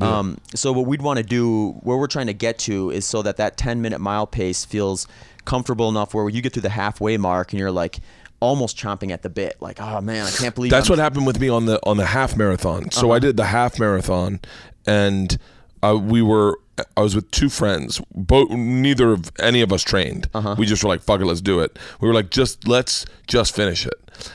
[0.00, 3.20] Um, so what we'd want to do, where we're trying to get to, is so
[3.22, 5.06] that that ten minute mile pace feels
[5.44, 7.98] comfortable enough where you get through the halfway mark and you're like
[8.42, 11.26] almost chomping at the bit, like, oh man, I can't believe That's I'm what happened
[11.26, 12.90] with me on the on the half marathon.
[12.90, 13.16] So Uh-huh.
[13.16, 14.40] I did the half marathon,
[14.86, 15.38] and
[15.82, 16.58] uh, we were.
[16.96, 18.00] I was with two friends.
[18.14, 20.28] Both neither of any of us trained.
[20.34, 20.56] Uh-huh.
[20.58, 23.54] We just were like, "Fuck it, let's do it." We were like, "Just let's just
[23.54, 23.94] finish it."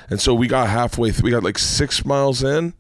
[0.10, 1.12] And so we got halfway.
[1.12, 2.74] Th- we got like six miles in,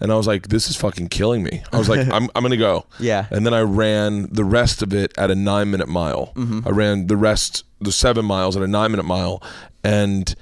[0.00, 2.56] and I was like, "This is fucking killing me." I was like, "I'm I'm gonna
[2.58, 3.26] go." Yeah.
[3.30, 6.32] And then I ran the rest of it at a nine minute mile.
[6.36, 6.68] Mm-hmm.
[6.68, 9.42] I ran the rest, the seven miles at a nine minute mile,
[9.82, 10.34] and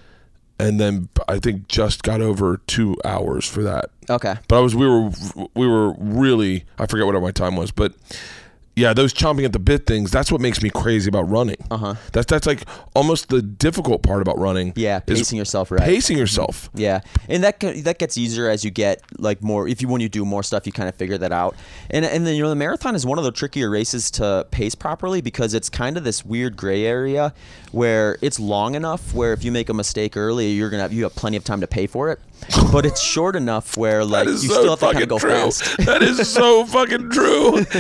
[0.59, 3.91] and then I think just got over two hours for that.
[4.09, 4.37] Okay.
[4.49, 5.11] But I was we were
[5.55, 7.93] we were really I forget what my time was, but
[8.77, 11.57] yeah, those chomping at the bit things, that's what makes me crazy about running.
[11.71, 11.95] Uh-huh.
[12.13, 12.63] That's that's like
[12.95, 14.75] almost the difficult part about running.
[14.77, 15.81] Yeah, pacing yourself right.
[15.81, 16.69] Pacing yourself.
[16.75, 19.67] Yeah, and that that gets easier as you get like more.
[19.67, 21.57] If you when you do more stuff, you kind of figure that out.
[21.89, 24.75] And and then you know the marathon is one of the trickier races to pace
[24.75, 27.33] properly because it's kind of this weird gray area
[27.73, 31.05] where it's long enough where if you make a mistake early, you're gonna have, you
[31.05, 32.21] have plenty of time to pay for it.
[32.73, 35.31] But it's short enough where like you so still have to kind of go true.
[35.31, 35.77] fast.
[35.79, 37.65] That is so fucking true.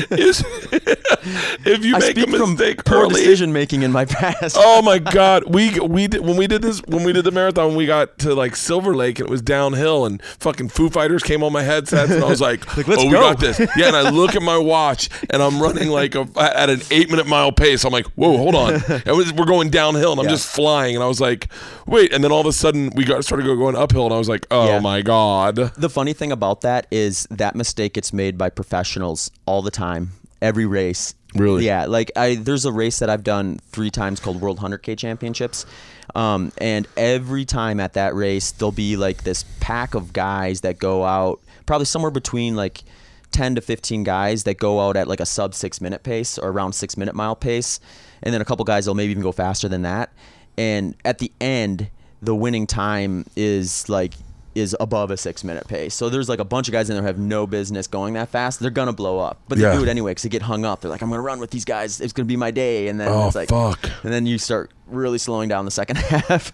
[1.64, 4.56] If you I make a mistake poor early, decision making in my past.
[4.58, 7.74] Oh my god, we we did when we did this when we did the marathon,
[7.74, 11.42] we got to like Silver Lake and it was downhill and fucking Foo Fighters came
[11.42, 13.58] on my headsets and I was like, Like, let's oh, we go." got this.
[13.76, 17.10] Yeah, and I look at my watch and I'm running like a, at an eight
[17.10, 17.84] minute mile pace.
[17.84, 18.74] I'm like, whoa, hold on,
[19.06, 20.32] was, we're going downhill and I'm Yeah.
[20.32, 21.48] just flying and I was like,
[21.86, 24.28] wait, and then all of a sudden we got started going uphill and I was
[24.28, 24.80] like, oh Yeah.
[24.80, 29.62] my god, The funny thing about that is that mistake gets made by professionals all
[29.62, 31.14] the time, every race.
[31.34, 31.66] Really?
[31.66, 31.84] Yeah.
[31.86, 35.66] Like I, there's a race that I've done three times called World 100K Championships,
[36.14, 40.78] um, and every time at that race there'll be like this pack of guys that
[40.78, 42.84] go out, probably somewhere between like
[43.32, 46.48] 10 to 15 guys that go out at like a sub six minute pace or
[46.50, 47.80] around six minute mile pace,
[48.22, 50.10] and then a couple guys will maybe even go faster than that.
[50.56, 51.90] And at the end,
[52.22, 54.14] the winning time is like
[54.56, 55.94] is above a six minute pace.
[55.94, 58.30] So there's like a bunch of guys in there who have no business going that
[58.30, 58.58] fast.
[58.60, 59.74] They're gonna blow up, but they Yeah.
[59.76, 60.80] do it anyway because they get hung up.
[60.80, 62.00] They're like, I'm gonna run with these guys.
[62.00, 63.90] It's gonna be my day, and then Oh, it's like, fuck.
[64.02, 66.52] and then you start really slowing down the second half.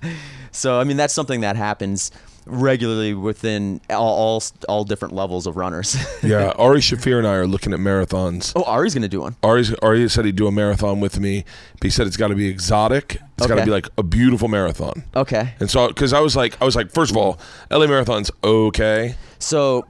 [0.51, 2.11] so I mean, that's something that happens
[2.47, 5.97] regularly within all all, all different levels of runners.
[6.23, 6.53] yeah.
[6.57, 8.53] Ari Shaffir and I are looking at marathons.
[8.57, 9.37] oh, Ari's gonna do one.
[9.43, 11.45] Ari's, Ari said he'd do a marathon with me.
[11.75, 13.19] But he said it's got to be exotic.
[13.39, 15.03] It's got to be like a beautiful marathon.
[15.17, 15.55] Okay.
[15.59, 17.41] And so, because I was like, I was like, first of all,
[17.71, 19.17] LA Marathon's okay.
[19.41, 19.87] So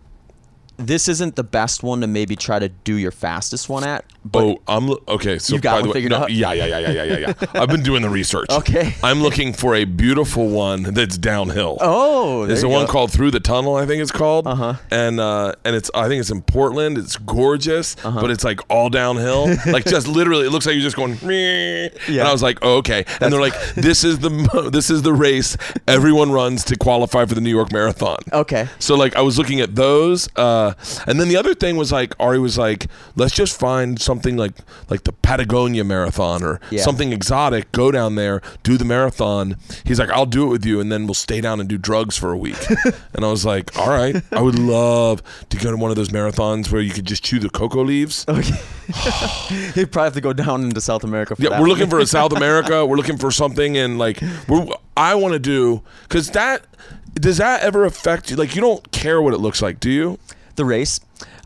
[0.79, 4.05] this isn't the best one to maybe try to do your fastest one at.
[4.25, 5.39] But oh, I'm lo- okay.
[5.39, 6.31] So You've got by one the way, figured no, out?
[6.33, 7.47] Yeah, yeah, yeah, yeah, yeah, yeah, yeah.
[7.55, 8.47] I've been doing the research.
[8.63, 8.95] Okay.
[9.03, 11.79] I'm looking for a beautiful one that's downhill.
[11.81, 12.93] oh, There's there a you one go.
[12.93, 14.47] called Through the Tunnel, I think it's called.
[14.47, 14.75] Uh-huh.
[14.91, 16.97] And uh, and it's I think it's in Portland.
[16.99, 19.49] It's gorgeous, but it's like all downhill.
[19.67, 21.19] like just literally, it looks like you're just going.
[21.23, 23.05] "Meh." And I was like, oh, okay.
[23.21, 25.57] And they're like, this is the this is the race
[25.89, 28.19] everyone runs to qualify for the New York Marathon.
[28.33, 28.69] Okay.
[28.79, 30.75] So like I was looking at those, uh,
[31.07, 34.53] and then the other thing was like Ari was like, let's just find something like
[34.91, 36.83] like the Patagonia Marathon or Yeah.
[36.83, 37.73] something exotic.
[37.73, 39.57] Go down there, do the marathon.
[39.85, 42.19] He's like, I'll do it with you, and then we'll stay down and do drugs
[42.19, 42.59] for a week.
[43.15, 46.11] and I was like, all right, I would love to go to one of those
[46.11, 48.27] marathons where you could just chew the cocoa leaves.
[48.43, 48.59] Okay.
[49.81, 51.37] you probably have to go down into South America.
[51.37, 52.85] For Yeah, we're looking for a South America.
[52.85, 54.67] We're looking for something, and like we're.
[54.97, 56.67] I want to do because that
[57.15, 58.37] does that ever affect you?
[58.37, 60.19] Like you don't care what it looks like, do you?
[60.57, 61.01] the race.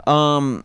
[0.07, 0.65] Um,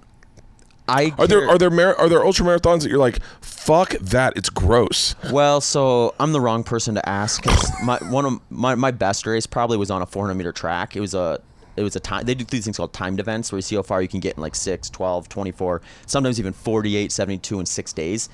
[0.87, 3.91] I Are there care- are there mar- are there ultra marathons that you're like fuck
[3.99, 5.15] that it's gross?
[5.31, 9.25] Well, so I'm the wrong person to ask 'cause my one of my, my best
[9.25, 10.95] race probably was on a 400 meter track.
[10.95, 11.39] It was a
[11.77, 13.81] it was a time they do these things called timed events where you see how
[13.83, 17.93] far you can get in like 6, 12, 24, sometimes even 48, 72 in 6
[17.93, 18.27] days.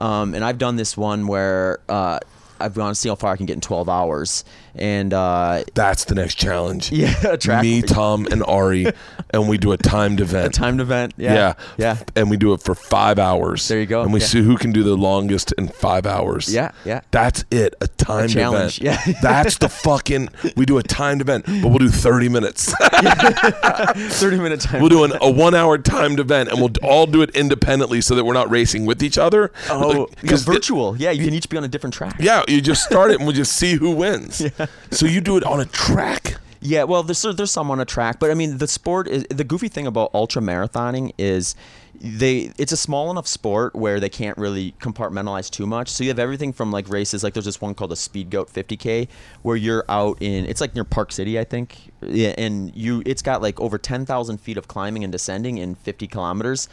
[0.00, 2.18] Um, and I've done this one where uh,
[2.60, 4.42] I've gone to see how far I can get in 12 hours.
[4.78, 6.90] And uh, That's the next challenge.
[6.92, 8.86] yeah, a track Me, Tom, and Ari,
[9.30, 10.54] and we do a timed a event.
[10.54, 11.14] timed event.
[11.16, 11.34] Yeah.
[11.34, 11.96] yeah, Yeah.
[12.16, 13.66] and we do it for five hours.
[13.68, 14.02] There you go.
[14.02, 14.26] And we Yeah.
[14.26, 16.52] see who can do the longest in five hours.
[16.52, 17.00] Yeah, yeah.
[17.10, 17.74] That's it.
[17.80, 19.06] A timed challenge, event.
[19.06, 19.12] yeah.
[19.22, 20.28] That's the fucking.
[20.56, 22.72] We do a timed event, but we'll do thirty minutes.
[22.72, 24.80] 30 minute time.
[24.80, 28.24] we'll do an, a one-hour timed event, and we'll all do it independently, so that
[28.24, 29.50] we're not racing with each other.
[29.70, 30.96] Oh, Like, because it- virtual.
[30.96, 32.16] yeah, you can each be on a different track.
[32.20, 34.42] Yeah, you just start it and we'll just see who wins.
[34.90, 36.36] So you do it on a track.
[36.60, 39.44] Yeah, well, there's there's some on a track, but I mean, the sport is the
[39.44, 41.54] goofy thing about ultra marathoning is
[42.00, 45.88] they it's a small enough sport where they can't really compartmentalize too much.
[45.88, 49.08] So you have everything from like races, like there's this one called the Speedgoat 50K,
[49.42, 53.22] where you're out in it's like near Park City, I think, yeah, and you it's
[53.22, 56.68] got like over 10,000 feet of climbing and descending in 50 kilometers,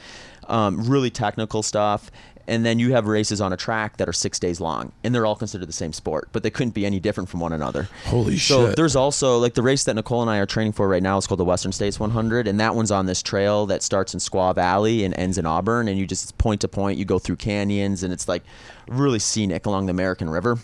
[0.47, 2.11] um, really technical stuff.
[2.47, 5.25] And then you have races on a track that are six days long, and they're
[5.25, 7.89] all considered the same sport, but they couldn't be any different from one another.
[8.05, 8.75] Holy so shit.
[8.75, 11.25] there's also like the race that Nicole and I are training for right now is
[11.25, 14.53] called the Western States 100, and that one's on this trail that starts in Squaw
[14.53, 16.99] Valley and ends in Auburn, and you just point to point.
[16.99, 18.43] You go through canyons, and it's like
[18.87, 20.59] really scenic along the American River.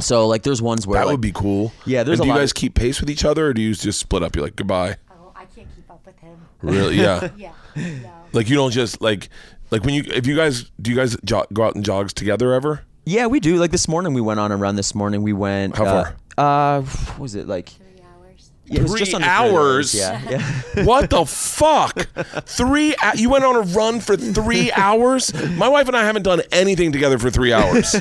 [0.00, 1.72] So like there's ones where That like, would be cool.
[1.84, 3.60] Yeah, there's And a do you guys of- keep pace with each other, or do
[3.62, 4.36] you just split up?
[4.36, 4.96] You're like goodbye.
[5.10, 6.38] Oh, I can't keep up with him.
[6.62, 6.96] Really?
[6.96, 7.28] Yeah.
[7.36, 7.52] Yeah.
[7.76, 8.10] No.
[8.32, 9.28] like you don't just like
[9.70, 12.52] like when you if you guys do you guys jo- go out and jogs together
[12.54, 12.82] ever?
[13.04, 13.56] Yeah, we do.
[13.56, 14.74] Like this morning, we went on a run.
[14.76, 15.76] This morning, we went.
[15.76, 17.68] How uh, Uh, what was it like?
[17.68, 18.50] Three hours.
[18.66, 19.94] Yeah, it Three just under hours?
[19.94, 20.20] Yeah,
[20.76, 20.84] yeah.
[20.84, 22.06] What the fuck?
[22.46, 22.94] Three?
[23.14, 25.32] You went on a run for three hours?
[25.56, 27.94] My wife and I haven't done anything together for three hours.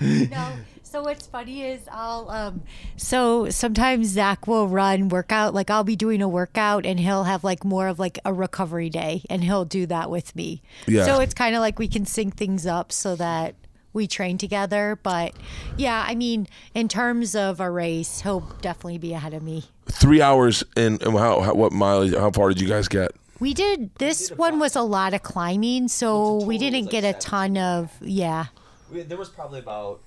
[0.00, 0.52] no.
[0.94, 2.62] So what's funny is I'll um
[2.96, 7.42] so sometimes Zach will run workout like I'll be doing a workout and he'll have
[7.42, 10.62] like more of like a recovery day and he'll do that with me.
[10.86, 11.04] Yeah.
[11.04, 13.56] So it's kind of like we can sync things up so that
[13.92, 14.96] we train together.
[15.02, 15.34] But
[15.76, 19.64] yeah, I mean, in terms of a race, he'll definitely be ahead of me.
[19.90, 22.14] three hours and, and how, how what mileage?
[22.14, 23.10] How far did you guys get?
[23.40, 27.56] We did this one was a lot of climbing, so we didn't get a ton
[27.56, 28.46] of yeah.
[28.92, 30.00] We- There was probably about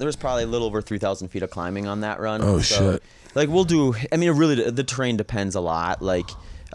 [0.00, 2.40] there was probably a little over three thousand feet of climbing on that run.
[2.42, 3.02] Oh, So, shit.
[3.34, 3.94] Like we'll do.
[4.10, 6.00] I mean, it really the terrain depends a lot.
[6.02, 6.28] Like,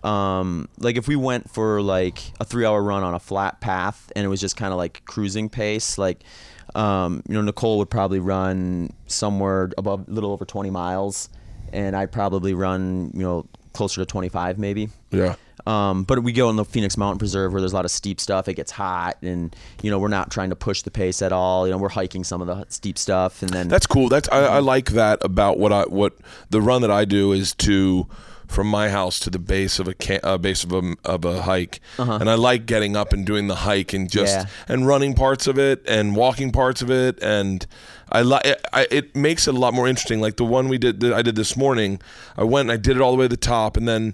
[0.03, 4.23] um, like if we went for like a three-hour run on a flat path and
[4.23, 6.23] it was just kind of like cruising pace, like.
[6.73, 11.30] Um, you know, Nicole would probably run somewhere above, a little over 20 miles,
[11.71, 14.89] and I'd probably run, you know, closer to 25 maybe.
[15.09, 15.36] Yeah.
[15.66, 18.20] Um, but we go in the Phoenix Mountain Preserve where there's a lot of steep
[18.20, 18.47] stuff.
[18.47, 21.66] It gets hot, and you know we're not trying to push the pace at all.
[21.68, 24.09] You know we're hiking some of the steep stuff, and then That's cool.
[24.09, 26.13] That's I, I like that about what I what
[26.49, 28.07] the run that I do is to
[28.47, 31.41] from my house to the base of a ca- uh, base of a of a
[31.41, 34.45] hike, and I like getting up and doing the hike and just Yeah.
[34.68, 37.66] and running parts of it and walking parts of it, and
[38.11, 38.61] I like it,
[38.91, 40.22] it makes it a lot more interesting.
[40.22, 41.99] Like the one we did that I did this morning,
[42.38, 44.13] I went and I did it all the way to the top, and then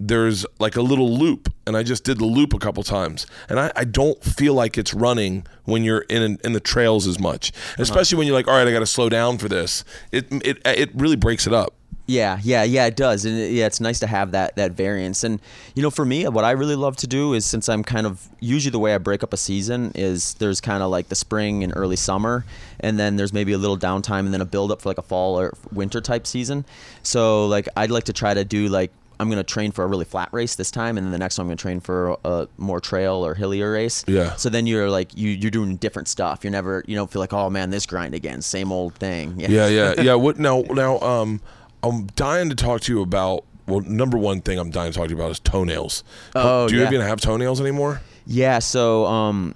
[0.00, 3.58] there's like a little loop and i just did the loop a couple times and
[3.58, 7.52] i, I don't feel like it's running when you're in in the trails as much
[7.52, 7.82] uh-huh.
[7.82, 10.90] especially when you're like all right i gotta slow down for this it it, it
[10.94, 11.74] really breaks it up
[12.10, 15.24] Yeah, yeah, yeah, it does, and it, yeah, it's nice to have that that variance.
[15.24, 15.42] And
[15.74, 18.26] you know, for me, what I really love to do is since I'm kind of
[18.40, 21.62] usually the way I break up a season is there's kind of like the spring
[21.62, 22.46] and early summer,
[22.80, 25.02] and then there's maybe a little downtime, and then a build up for like a
[25.02, 26.64] fall or winter type season.
[27.02, 28.90] So like I'd like to try to do like.
[29.20, 31.44] I'm gonna train for a really flat race this time, and then the next one
[31.44, 34.04] I'm gonna train for a more trail or hillier race.
[34.06, 34.34] Yeah.
[34.36, 36.44] So then you're like you you're doing different stuff.
[36.44, 39.34] You're never you don't feel like oh man this grind again, same old thing.
[39.40, 41.40] yeah yeah yeah what now now um
[41.82, 45.06] i'm dying to talk to you about well number one thing i'm dying to talk
[45.06, 46.02] to you about is toenails
[46.34, 46.88] Oh, do you yeah.
[46.88, 49.54] even have toenails anymore Yeah, so um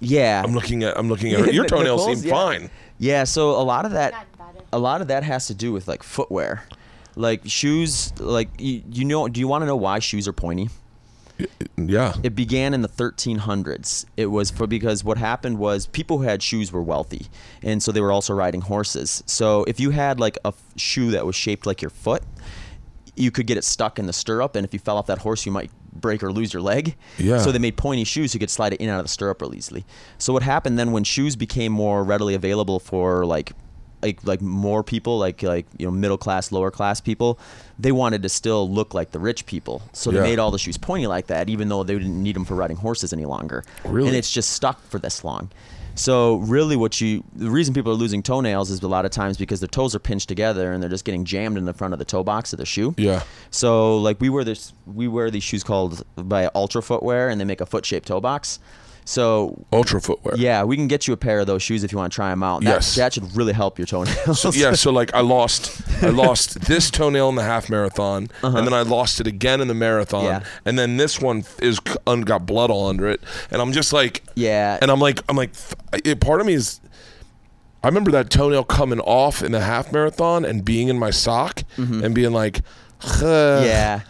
[0.00, 0.42] yeah.
[0.44, 2.34] i'm looking at i'm looking at your But toenails seem yeah.
[2.34, 4.26] fine Yeah, so a lot of that
[4.72, 6.64] a lot of that has to do with like footwear.
[7.16, 10.70] Like shoes like you, you know do you want to know why shoes are pointy?
[11.76, 14.04] yeah It began in the 1300s.
[14.16, 17.26] It was for because what happened was people who had shoes were wealthy,
[17.62, 19.22] and so they were also riding horses.
[19.26, 22.22] So if you had like a f- shoe that was shaped like your foot,
[23.16, 25.44] you could get it stuck in the stirrup, and if you fell off that horse,
[25.44, 26.94] you might break or lose your leg.
[27.18, 27.38] Yeah.
[27.38, 29.10] So they made pointy shoes so you could slide it in and out of the
[29.10, 29.84] stirrup real easily.
[30.18, 33.52] So what happened then when shoes became more readily available for like
[34.02, 37.38] like like more people like like you know middle class lower class people
[37.78, 39.82] they wanted to still look like the rich people.
[39.92, 40.22] So they Yeah.
[40.24, 42.76] made all the shoes pointy like that even though they didn't need them for riding
[42.76, 43.64] horses any longer.
[43.84, 44.08] Really?
[44.08, 45.50] and it's just stuck for this long.
[45.94, 49.36] So really what you the reason people are losing toenails is a lot of times
[49.36, 51.98] because their toes are pinched together and they're just getting jammed in the front of
[51.98, 52.94] the toe box of the shoe.
[52.96, 53.22] Yeah.
[53.50, 57.44] So like we wear this we wear these shoes called by Altra footwear and they
[57.44, 58.58] make a foot shaped toe box
[59.04, 61.98] so Altra footwear yeah, we can get you a pair of those shoes if you
[61.98, 62.62] want to try them out.
[62.62, 62.94] That, Yes.
[62.96, 64.40] that should really help your toenails.
[64.40, 68.66] So, yeah, so like I lost, I lost this toenail in the half marathon, and
[68.66, 70.40] then I lost it again in the marathon, Uh-huh.
[70.42, 70.48] Yeah.
[70.64, 74.22] and then this one is un, got blood all under it, and I'm just like,
[74.34, 74.78] Yeah.
[74.80, 75.50] and I'm like, I'm like,
[76.04, 76.80] it, part of me is,
[77.82, 81.64] I remember that toenail coming off in the half marathon and being in my sock
[81.76, 82.60] and being like.
[83.00, 83.64] Mm-hmm.
[83.66, 84.00] yeah.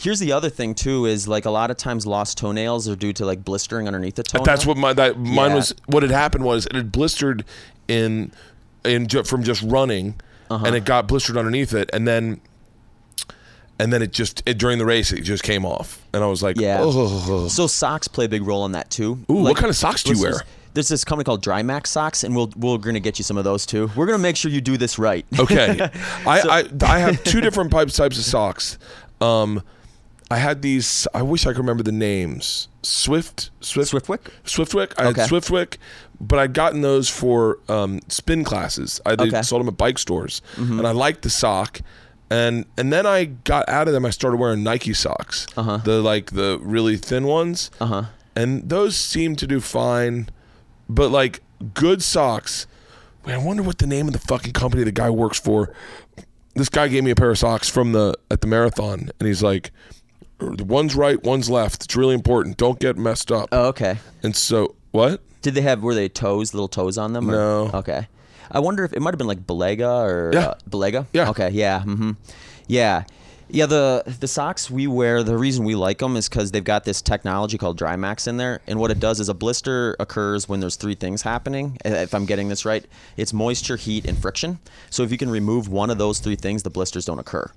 [0.00, 3.12] Here's the other thing too is like a lot of times lost toenails are due
[3.14, 4.44] to like blistering underneath the toenail.
[4.44, 5.54] That's what my that mine Yeah.
[5.56, 5.74] was.
[5.86, 7.44] What had happened was it had blistered
[7.88, 8.30] in
[8.84, 10.14] in from just running,
[10.50, 10.64] Uh-huh.
[10.66, 12.40] and it got blistered underneath it, and then
[13.80, 16.42] and then it just it, during the race it just came off, and I was
[16.42, 16.82] like, Yeah.
[16.82, 19.18] "Ugh." So socks play a big role in that too.
[19.30, 20.40] Ooh, what kind of socks do you wear?
[20.74, 23.66] There's this company called Drymax socks, and we'll we're gonna get you some of those
[23.66, 23.90] too.
[23.96, 25.24] We're gonna make sure you do this right.
[25.38, 25.78] Okay,
[26.26, 28.78] I, I I have two different types types of socks.
[29.20, 29.62] Um,
[30.30, 31.06] I had these.
[31.14, 32.68] I wish I could remember the names.
[32.82, 34.30] Swift, Swift, Swiftwick?
[34.44, 34.92] Swiftwick.
[34.98, 35.22] I Okay.
[35.22, 35.76] had Swiftwick,
[36.20, 39.00] but I'd gotten those for um, spin classes.
[39.06, 39.24] I Okay.
[39.26, 39.42] Mm-hmm.
[39.42, 41.80] sold them at bike stores, and I liked the sock.
[42.30, 44.04] And and then I got out of them.
[44.04, 45.78] I started wearing Nike socks, uh-huh.
[45.78, 48.04] the like the really thin ones, uh-huh.
[48.36, 50.28] and those seemed to do fine.
[50.90, 51.40] But like
[51.72, 52.66] good socks,
[53.26, 55.72] man, I wonder what the name of the fucking company the guy works for.
[56.54, 59.42] This guy gave me a pair of socks from the at the marathon, and he's
[59.42, 59.70] like,
[60.40, 61.84] "One's right, one's left.
[61.84, 62.56] It's really important.
[62.56, 63.98] Don't get messed up." Oh, okay.
[64.22, 65.20] And so what?
[65.42, 67.28] Did they have were they toes, little toes on them?
[67.30, 67.32] Or?
[67.32, 67.70] No.
[67.74, 68.08] Okay.
[68.50, 70.46] I wonder if it might have been like Balega or Yeah.
[70.48, 71.06] uh, Balega.
[71.12, 71.28] Yeah.
[71.30, 71.50] Okay.
[71.50, 71.82] Yeah.
[71.82, 72.12] hmm
[72.66, 73.04] Yeah.
[73.50, 73.66] Yeah.
[73.66, 77.00] The the socks we wear, the reason we like them is because they've got this
[77.02, 80.76] technology called Drymax in there, and what it does is a blister occurs when there's
[80.76, 81.78] three things happening.
[81.84, 82.84] If I'm getting this right,
[83.16, 84.58] it's moisture, heat, and friction.
[84.90, 87.50] So if you can remove one of those three things, the blisters don't occur.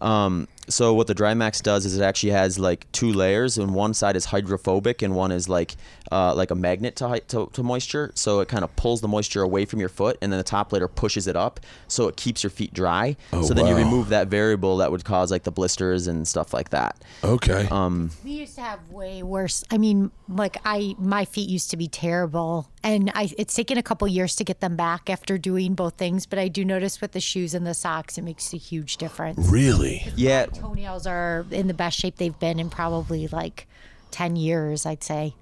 [0.00, 3.94] Um, so what the Drymax does is it actually has like two layers, and one
[3.94, 5.76] side is hydrophobic, and one is like
[6.12, 8.12] uh, like a magnet to, to to moisture.
[8.14, 10.72] So it kind of pulls the moisture away from your foot, and then the top
[10.72, 13.16] layer pushes it up, so it keeps your feet dry.
[13.30, 16.70] so then you remove that variable that would cause like the blisters and stuff like
[16.70, 16.96] that.
[17.22, 17.68] Okay.
[17.70, 19.64] Um, We used to have way worse.
[19.70, 23.30] I mean, like I, my feet used to be terrible, and I.
[23.36, 26.26] It's taken a couple years to get them back after doing both things.
[26.26, 29.46] But I do notice with the shoes and the socks, it makes a huge difference.
[29.48, 30.06] really?
[30.16, 33.66] Yeah, Toenails are in the best shape they've been in probably like
[34.10, 34.86] ten years.
[34.86, 35.34] I'd say.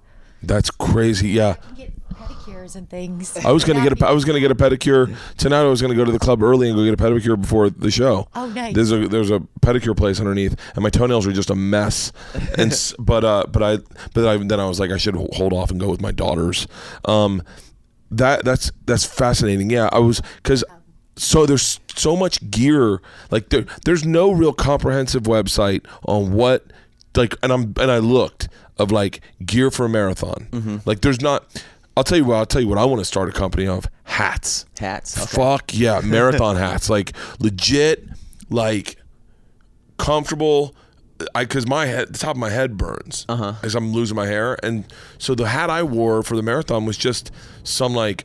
[0.45, 1.29] That's crazy.
[1.29, 1.55] Yeah.
[1.77, 3.37] Get pedicures and things.
[3.45, 5.61] I was gonna get a I was gonna get a pedicure tonight.
[5.61, 7.91] I was gonna go to the club early and go get a pedicure before the
[7.93, 8.27] show.
[8.35, 8.75] Oh, nice.
[8.75, 12.11] There's a there's a pedicure place underneath, and my toenails are just a mess.
[12.59, 13.79] And s- but uh but I
[14.15, 16.67] but I, then I was like I should hold off and go with my daughters.
[17.05, 17.43] Um,
[18.11, 19.71] that that's that's fascinating.
[19.71, 20.65] Yeah, I was because
[21.23, 23.01] so there's so much gear.
[23.31, 26.73] Like there there's no real comprehensive website on what
[27.17, 28.49] like and I'm and I looked
[28.79, 30.49] of like gear for a marathon.
[30.51, 30.77] Mm-hmm.
[30.85, 31.63] Like there's not.
[31.97, 32.37] I'll tell you what.
[32.37, 32.79] I'll tell you what.
[32.79, 34.65] I want to start a company of hats.
[34.79, 35.17] hats.
[35.17, 35.43] Okay.
[35.43, 36.89] Fuck yeah, marathon hats.
[36.91, 38.09] Like legit,
[38.51, 38.97] like
[39.99, 40.75] comfortable.
[41.37, 43.55] I because my head, the top of my head burns uh-huh.
[43.63, 44.85] as I'm losing my hair, and
[45.19, 47.31] so the hat I wore for the marathon was just
[47.63, 48.25] some like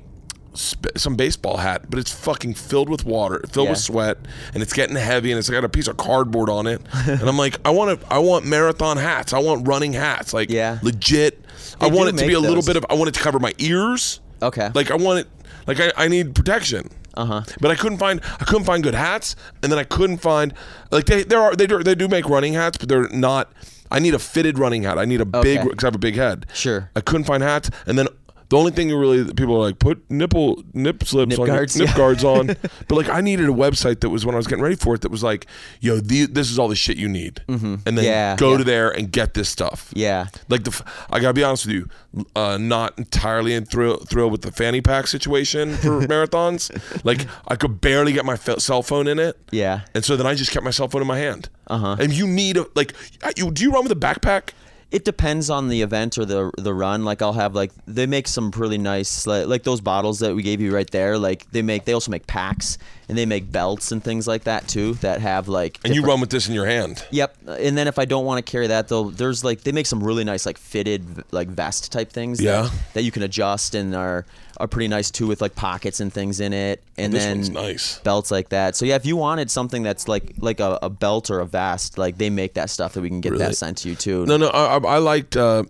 [0.58, 4.18] sp- some baseball hat, but it's fucking filled with water, filled with sweat,
[4.54, 7.38] and it's getting heavy, and it's got a piece of cardboard on it, and I'm
[7.38, 10.80] like, I want to, I want marathon hats, I want running hats, like Yeah.
[10.82, 11.44] legit.
[11.80, 13.54] I want it to be a little bit of, I want it to cover my
[13.60, 14.20] ears.
[14.42, 14.70] Okay.
[14.74, 15.28] Like I want it,
[15.68, 16.90] like I, I need protection.
[17.16, 17.42] Uh Uh-huh.
[17.62, 20.54] But I couldn't find I couldn't find good hats, and then I couldn't find
[20.92, 23.52] like they there are they do they do make running hats, but they're not.
[23.90, 25.00] I need a fitted running hat.
[25.00, 26.46] I need a big because I have a big head.
[26.54, 26.92] Sure.
[26.96, 28.08] I couldn't find hats, and then.
[28.50, 31.76] The only thing you really people are like put nipple nip slips Nip on guards,
[31.78, 31.98] nip yeah.
[31.98, 32.48] guards on,
[32.88, 35.02] but like I needed a website that was when I was getting ready for it
[35.02, 35.48] that was like,
[35.82, 38.58] yo, the, this is all the shit you need, and then Yeah, go yeah.
[38.60, 39.92] to there and get this stuff.
[39.94, 40.28] Yeah.
[40.50, 41.90] Like the, I gotta be honest with you,
[42.36, 46.72] uh, not entirely in thrill thrilled with the fanny pack situation for marathons.
[47.04, 49.38] Like I could barely get my cell phone in it.
[49.52, 49.82] Yeah.
[49.94, 51.50] And so then I just kept my cell phone in my hand.
[51.70, 51.96] Uh Uh-huh.
[52.00, 52.94] And you need a like,
[53.36, 54.52] you do you run with a backpack?
[54.90, 57.04] It depends on the event or the the run.
[57.04, 60.44] Like I'll have like they make some really nice like, like those bottles that we
[60.44, 61.18] gave you right there.
[61.18, 62.78] Like they make they also make packs
[63.10, 66.20] and they make belts and things like that too that have like And you run
[66.20, 67.04] with this in your hand.
[67.12, 67.38] Yep.
[67.48, 70.04] And then if I don't want to carry that though, there's like they make some
[70.04, 72.42] really nice like fitted like vest type things.
[72.42, 72.64] Yeah.
[72.64, 74.26] That, that you can adjust and are
[74.60, 76.84] are pretty nice too with like pockets and things in it.
[76.98, 78.00] And This then one's nice.
[78.00, 78.76] belts like that.
[78.76, 81.98] So yeah, if you wanted something that's like like a, a belt or a vest,
[81.98, 83.46] like they make that stuff that we can get Really?
[83.46, 84.26] that sent to you too.
[84.26, 85.38] No, no, I, I, I liked.
[85.38, 85.64] Uh,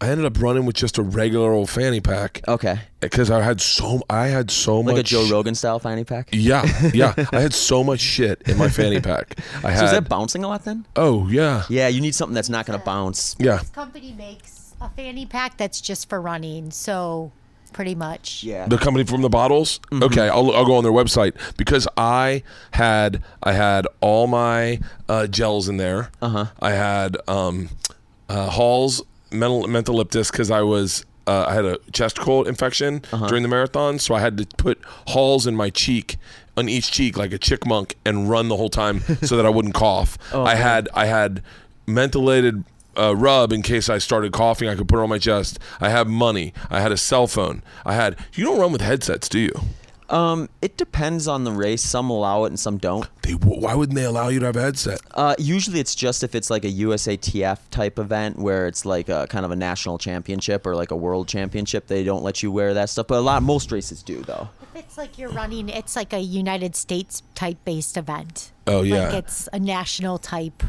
[0.00, 2.80] I ended up running with just a regular old fanny pack Okay.
[3.00, 6.28] because I had so I had so Like much a Joe Rogan style fanny pack.
[6.32, 7.14] Yeah, yeah.
[7.32, 9.38] I had so much shit in my fanny pack.
[9.64, 9.78] I had.
[9.78, 10.84] So is that bouncing a lot then?
[10.96, 13.36] oh yeah, Yeah, you need something that's not going to bounce.
[13.38, 13.56] yeah.
[13.58, 16.70] This company makes a fanny pack that's just for running.
[16.70, 17.32] So
[17.72, 18.42] pretty much.
[18.44, 18.66] Yeah.
[18.68, 19.80] The company from the bottles.
[19.90, 20.02] Mm-hmm.
[20.04, 22.42] Okay, I'll, I'll go on their website because I
[22.72, 26.10] had I had all my uh, gels in there.
[26.20, 26.46] Uh-huh.
[26.60, 27.70] I had um,
[28.28, 33.26] uh, Hall's mental mentholyptus because I was uh, I had a chest cold infection Uh-huh.
[33.26, 34.78] during the marathon, so I had to put
[35.08, 36.16] Halls in my cheek
[36.56, 39.74] on each cheek like a chickmunk and run the whole time so that I wouldn't
[39.74, 40.16] cough.
[40.32, 41.42] Oh, I had I had
[41.86, 42.64] mentholated
[42.96, 44.68] uh, rub in case I started coughing.
[44.68, 45.58] I could put it on my chest.
[45.80, 46.54] I had money.
[46.70, 47.62] I had a cell phone.
[47.84, 48.16] I had.
[48.34, 49.52] You don't run with headsets, do you?
[50.08, 51.82] Um, it depends on the race.
[51.82, 53.08] Some allow it and some don't.
[53.22, 55.00] They, why wouldn't they allow you to have a headset?
[55.12, 59.26] Uh, usually it's just if it's like a USATF type event where it's like a
[59.28, 61.86] kind of a national championship or like a world championship.
[61.86, 64.48] They don't let you wear that stuff, but a lot most races do though.
[64.62, 68.52] If it's like you're running, it's like a United States type based event.
[68.66, 69.06] Oh, yeah.
[69.06, 70.62] Like it's a national type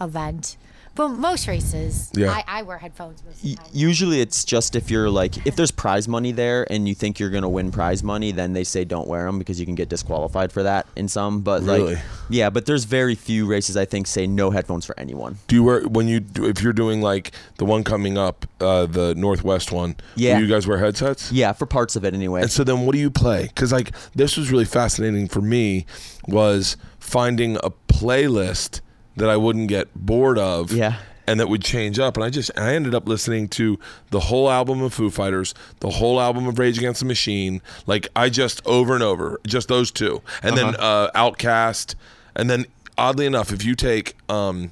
[0.00, 0.56] event.
[0.96, 2.30] But most races, Yeah.
[2.30, 3.66] I, I wear headphones most of the time.
[3.72, 7.30] usually it's just if you're like if there's prize money there and you think you're
[7.30, 10.52] gonna win prize money, then they say don't wear them because you can get disqualified
[10.52, 11.40] for that in some.
[11.40, 11.94] But Really?
[11.96, 15.38] like, yeah, but there's very few races I think say no headphones for anyone.
[15.48, 18.86] Do you wear when you do, if you're doing like the one coming up, uh,
[18.86, 19.96] the Northwest one?
[20.14, 20.38] Yeah.
[20.38, 21.32] Do you guys wear headsets?
[21.32, 22.42] Yeah, for parts of it anyway.
[22.42, 23.48] And so then what do you play?
[23.48, 25.86] Because like this was really fascinating for me
[26.28, 28.80] was finding a playlist
[29.16, 30.72] that I wouldn't get bored of.
[30.72, 30.98] Yeah.
[31.26, 33.78] And that would change up, and I just I ended up listening to
[34.10, 38.08] the whole album of Foo Fighters, the whole album of Rage Against the Machine, like
[38.14, 41.94] I just over and over, just those two, and then uh, OutKast,
[42.36, 42.66] and then
[42.98, 44.70] oddly enough, if you take um,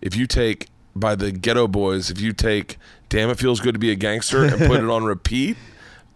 [0.00, 2.78] if you take by the Geto Boys, if you take
[3.08, 5.56] "Damn It Feels Good to Be a Gangster" and put it on repeat,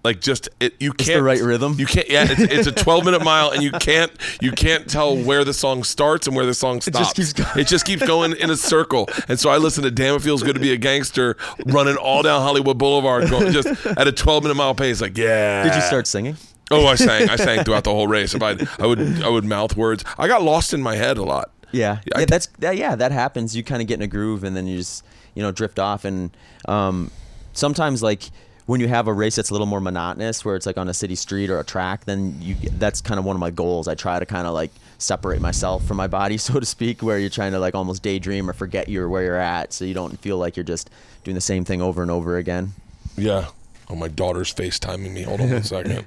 [0.05, 1.74] like just it, you can't the right rhythm.
[1.78, 2.09] You can't.
[2.10, 4.12] Yeah, it's, it's a 12 minute mile, and you can't
[4.43, 6.98] you can't tell where the song starts and where the song stops.
[6.98, 7.59] just keeps going.
[7.59, 9.09] It just keeps going in a circle.
[9.28, 11.36] And so I listen to "Damn It Feels Good to Be a Gangster"
[11.66, 15.01] running all down Hollywood Boulevard, going just at a 12 minute mile pace.
[15.01, 15.64] Like, yeah.
[15.64, 16.36] Did you start singing?
[16.70, 17.28] Oh, I sang.
[17.31, 18.35] I sang throughout the whole race.
[18.35, 20.05] If I, I would, I would mouth words.
[20.18, 21.51] I got lost in my head a lot.
[21.72, 23.56] Yeah, I- yeah, that's that, yeah, that happens.
[23.56, 25.05] You kind of get in a groove, and then you just
[25.35, 26.05] you know drift off.
[26.05, 26.35] And
[26.68, 27.10] um,
[27.52, 28.31] sometimes like
[28.66, 30.95] when you have a race that's a little more monotonous, where it's like on a
[30.95, 33.89] city street or a track, then you that's kind of one of my goals.
[33.89, 37.19] I try to kind of like separate myself from my body, so to speak, where
[37.19, 40.19] you're trying to like almost daydream or forget you're where you're at, so you don't
[40.20, 40.91] feel like you're just
[41.24, 42.73] doing the same thing over and over again.
[43.16, 43.49] Yeah.
[43.91, 45.23] Oh, my daughter's FaceTiming me.
[45.23, 46.07] Hold on one second.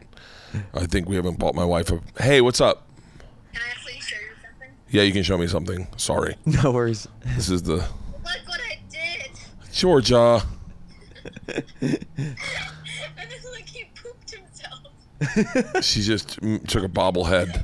[0.74, 2.02] I think we haven't bought my wife a.
[2.22, 2.88] Hey, what's up?
[3.54, 4.70] Can I please show you something?
[4.90, 5.88] Yeah, you can show me something.
[5.98, 6.36] Sorry.
[6.46, 7.08] No worries.
[7.36, 7.86] This is the Look
[8.48, 9.32] what I did.
[9.72, 10.42] Georgia.
[11.82, 12.06] And
[13.18, 15.84] then like he pooped himself.
[15.84, 16.30] She just
[16.68, 17.64] took a bobblehead.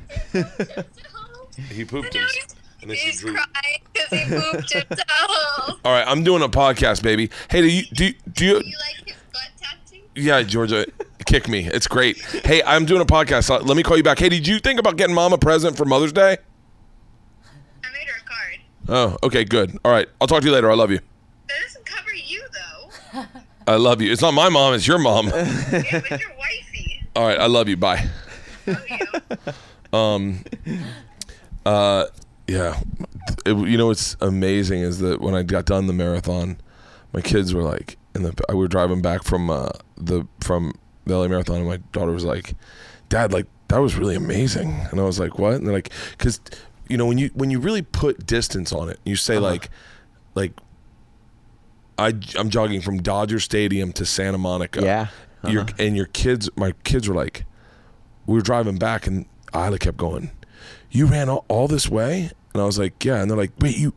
[1.72, 2.28] He pooped And now him.
[2.34, 5.80] he's, And he's crying because he pooped himself.
[5.86, 7.30] All right, I'm doing a podcast, baby.
[7.50, 8.52] Hey, do you do you, do you?
[8.56, 10.02] You like his butt tattoo?
[10.16, 10.86] Yeah, Georgia,
[11.26, 11.66] kick me.
[11.68, 12.18] It's great.
[12.44, 13.50] Hey, I'm doing a podcast.
[13.52, 14.18] Uh, Let me call you back.
[14.20, 16.38] Hey, did you think about getting mom a present for Mother's Day?
[17.84, 18.60] I made her a card.
[19.22, 19.78] Oh, okay, good.
[19.86, 20.72] All right, I'll talk to you later.
[20.72, 21.00] I love you.
[21.48, 22.42] That doesn't cover you
[23.14, 23.24] though.
[23.68, 24.12] I love you.
[24.12, 24.74] It's not my mom.
[24.74, 25.28] It's your mom.
[25.28, 27.08] yeah, but your wifey.
[27.16, 27.78] All right, I love you.
[27.78, 28.08] Bye.
[28.66, 28.78] You.
[31.66, 32.08] Uh,
[32.48, 32.78] yeah.
[33.46, 36.58] It, you know what's amazing is that when I got done the marathon,
[37.14, 40.74] my kids were like, and the we were driving back from uh, the from
[41.06, 42.56] the LA marathon, and my daughter was like,
[43.08, 46.42] "Dad, like that was really amazing," and I was like, "What?" And they're like, "Cause
[46.90, 49.70] you know when you when you really put distance on it, you say like,
[50.36, 50.52] like."
[51.98, 54.82] I, I'm jogging from Dodger Stadium to Santa Monica.
[54.82, 55.08] Yeah.
[55.48, 55.74] Your, uh-huh.
[55.80, 57.46] and your kids, my kids were like,
[58.26, 60.32] we were driving back and Ila kept going,
[60.90, 62.32] you ran all, all this way?
[62.54, 63.22] And I was like, yeah.
[63.22, 63.94] And they're like, wait, you,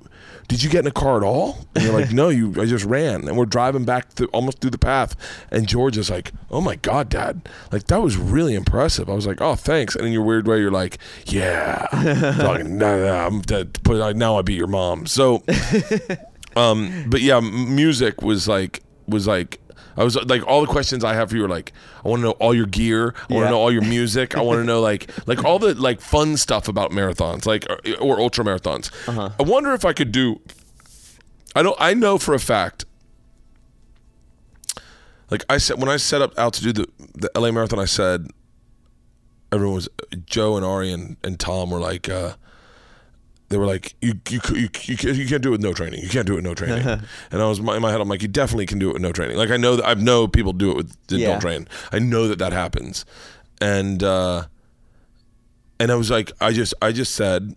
[0.48, 1.59] did you get in a car at all?
[1.74, 3.28] And they're like, no, you, I just ran.
[3.28, 5.14] And we're driving back th- almost through the path.
[5.51, 7.48] And George is like, oh my God, dad.
[7.70, 9.10] Like, that was really impressive.
[9.10, 9.94] I was like, oh, thanks.
[9.94, 11.86] And in your weird way, you're like, yeah.
[11.93, 13.78] like, no, no, I'm dead.
[13.86, 15.06] Like, now I beat your mom.
[15.06, 15.44] So,
[16.56, 19.60] um, but yeah, music was like, was like,
[19.98, 21.72] I was like all the questions I have for you are like
[22.04, 23.50] I want to know all your gear, I want to Yeah.
[23.50, 26.68] know all your music, I want to know like like all the like fun stuff
[26.68, 28.90] about marathons, like or, or ultra marathons.
[29.38, 30.40] I wonder if I could do.
[31.54, 31.76] I don't.
[31.80, 32.84] I know for a fact.
[35.30, 37.84] Like I said, when I set up out to do the the LA marathon, I
[37.86, 38.28] said
[39.50, 39.88] everyone was
[40.26, 42.08] Joe and Ari and, and Tom were like.
[42.08, 42.34] uh
[43.48, 46.02] they were like, you you you, you, can't- you can't do it with no training.
[46.02, 46.86] You can't do it with no training.
[47.31, 49.12] and I was in my head, I'm like, you definitely can do it with no
[49.12, 49.36] training.
[49.36, 51.28] Like I know that I know people do it with Yeah.
[51.28, 51.68] don't train.
[51.93, 53.05] I know that that happens,
[53.60, 54.47] and uh,
[55.78, 57.55] and I was like, I just I just said,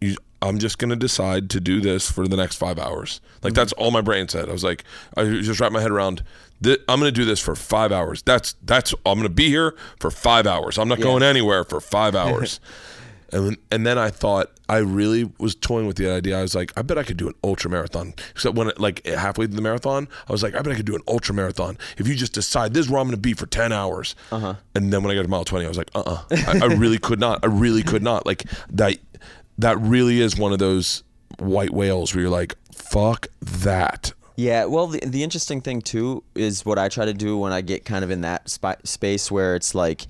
[0.00, 3.20] you, I'm just gonna decide to do this for the next five hours.
[3.42, 4.48] Like that's all my brain said.
[4.48, 4.84] I was like,
[5.16, 6.22] I just wrapped my head around.
[6.62, 8.22] Th- I'm gonna do this for five hours.
[8.22, 10.78] That's that's I'm gonna be here for five hours.
[10.78, 12.60] I'm not going anywhere for five hours.
[13.32, 16.38] And then, and then I thought I really was toying with the idea.
[16.38, 18.14] I was like, I bet I could do an ultra marathon.
[18.30, 20.86] Except when it, like halfway through the marathon, I was like, I bet I could
[20.86, 23.34] do an ultra marathon if you just decide this is where I'm going to be
[23.34, 24.14] for ten hours.
[24.32, 24.54] Uh-huh.
[24.74, 26.66] And then when I got to mile twenty, I was like, uh, uh I, I
[26.66, 27.40] really could not.
[27.42, 28.26] I really could not.
[28.26, 28.98] Like that.
[29.60, 31.02] That really is one of those
[31.40, 34.12] white whales where you're like, fuck that.
[34.36, 37.60] Yeah, well, the, the interesting thing too is what I try to do when I
[37.60, 38.48] get kind of in that
[38.84, 40.06] space where it's like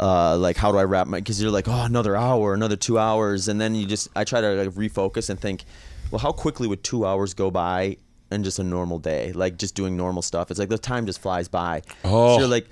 [0.00, 1.18] uh, like how do I wrap my?
[1.18, 4.40] Because you're like, oh, another hour, another two hours, and then you just I try
[4.40, 5.64] to like refocus and think,
[6.10, 7.96] well, how quickly would two hours go by
[8.30, 10.50] in just a normal day, like just doing normal stuff?
[10.50, 11.82] It's like the time just flies by.
[12.04, 12.34] Oh.
[12.34, 12.68] So you're like.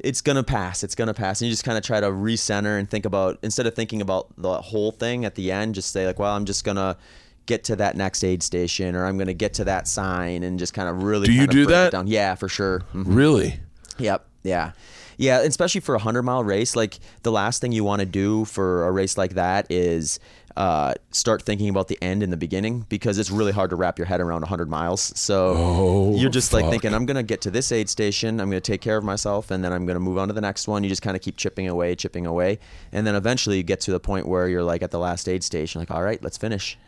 [0.00, 0.82] It's gonna pass.
[0.82, 3.66] It's gonna pass, and you just kind of try to recenter and think about instead
[3.66, 6.64] of thinking about the whole thing at the end, just say like, "Well, I'm just
[6.64, 6.98] gonna
[7.46, 10.74] get to that next aid station, or I'm gonna get to that sign," and just
[10.74, 11.26] kind of really.
[11.28, 11.92] Do you do that?
[11.92, 12.08] Down.
[12.08, 12.82] Yeah, for sure.
[12.92, 13.04] Mhm.
[13.06, 13.60] Really?
[13.98, 14.26] Yep.
[14.42, 14.72] Yeah.
[15.18, 18.44] Yeah, especially for a 100 mile race, like the last thing you want to do
[18.44, 20.18] for a race like that is
[20.56, 23.98] uh, start thinking about the end in the beginning because it's really hard to wrap
[23.98, 25.12] your head around 100 miles.
[25.18, 28.50] So Oh, you're just like thinking, I'm going to get to this aid station, I'm
[28.50, 30.40] going to take care of myself, and then I'm going to move on to the
[30.40, 30.84] next one.
[30.84, 32.60] You just kind of keep chipping away, chipping away.
[32.92, 35.42] And then eventually you get to the point where you're like at the last aid
[35.42, 36.78] station, like, all right, let's finish.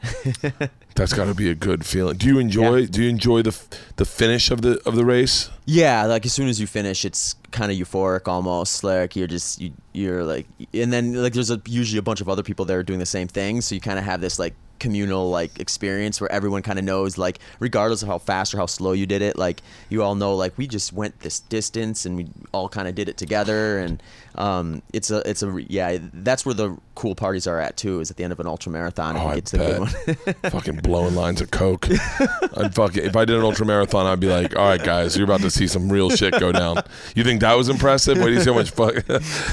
[0.94, 2.16] That's got to be a good feeling.
[2.18, 2.76] Do you enjoy?
[2.76, 2.86] Yeah.
[2.88, 3.58] Do you enjoy the
[3.96, 5.50] the finish of the of the race?
[5.66, 8.84] Yeah, like as soon as you finish, it's kind of euphoric almost.
[8.84, 12.28] Like you're just you, you're like, and then like there's a, usually a bunch of
[12.28, 15.30] other people there doing the same thing, so you kind of have this like communal
[15.30, 18.92] like experience where everyone kind of knows like regardless of how fast or how slow
[18.92, 22.26] you did it like you all know like we just went this distance and we
[22.52, 24.02] all kind of did it together and
[24.36, 28.10] um it's a it's a yeah that's where the cool parties are at too is
[28.10, 29.90] at the end of an ultra marathon Oh, and I it's a good one
[30.24, 30.36] bet.
[30.52, 31.86] fucking blowing lines of coke.
[31.90, 35.24] I'd fucking if I did an ultra marathon, I'd be like, all right, guys, you're
[35.24, 36.78] about to see some real shit go down.
[37.14, 38.18] You think that was impressive?
[38.18, 38.94] Wait, do you see how much fuck?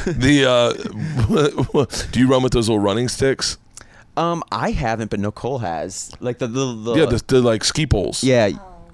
[0.06, 3.58] the uh, do you run with those little running sticks?
[4.18, 7.86] Um i haven't but nicole has like the the, the yeah, the, the like ski
[7.88, 8.24] poles.
[8.24, 8.50] yeah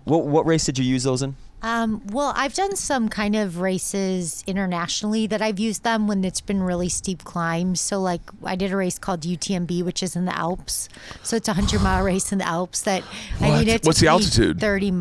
[0.05, 3.59] what what race did you use those in Um, well, I've done some kind of
[3.59, 7.81] races internationally that I've used them when it's been really steep climbs.
[7.81, 10.87] So, like, I did a race called UTMB, which is in the Alps.
[11.21, 12.83] So it's a hundred mile race in the Alps.
[12.83, 13.03] That
[13.41, 13.59] I What?
[13.59, 14.57] mean, it's What's the altitude?
[14.61, 14.93] 30,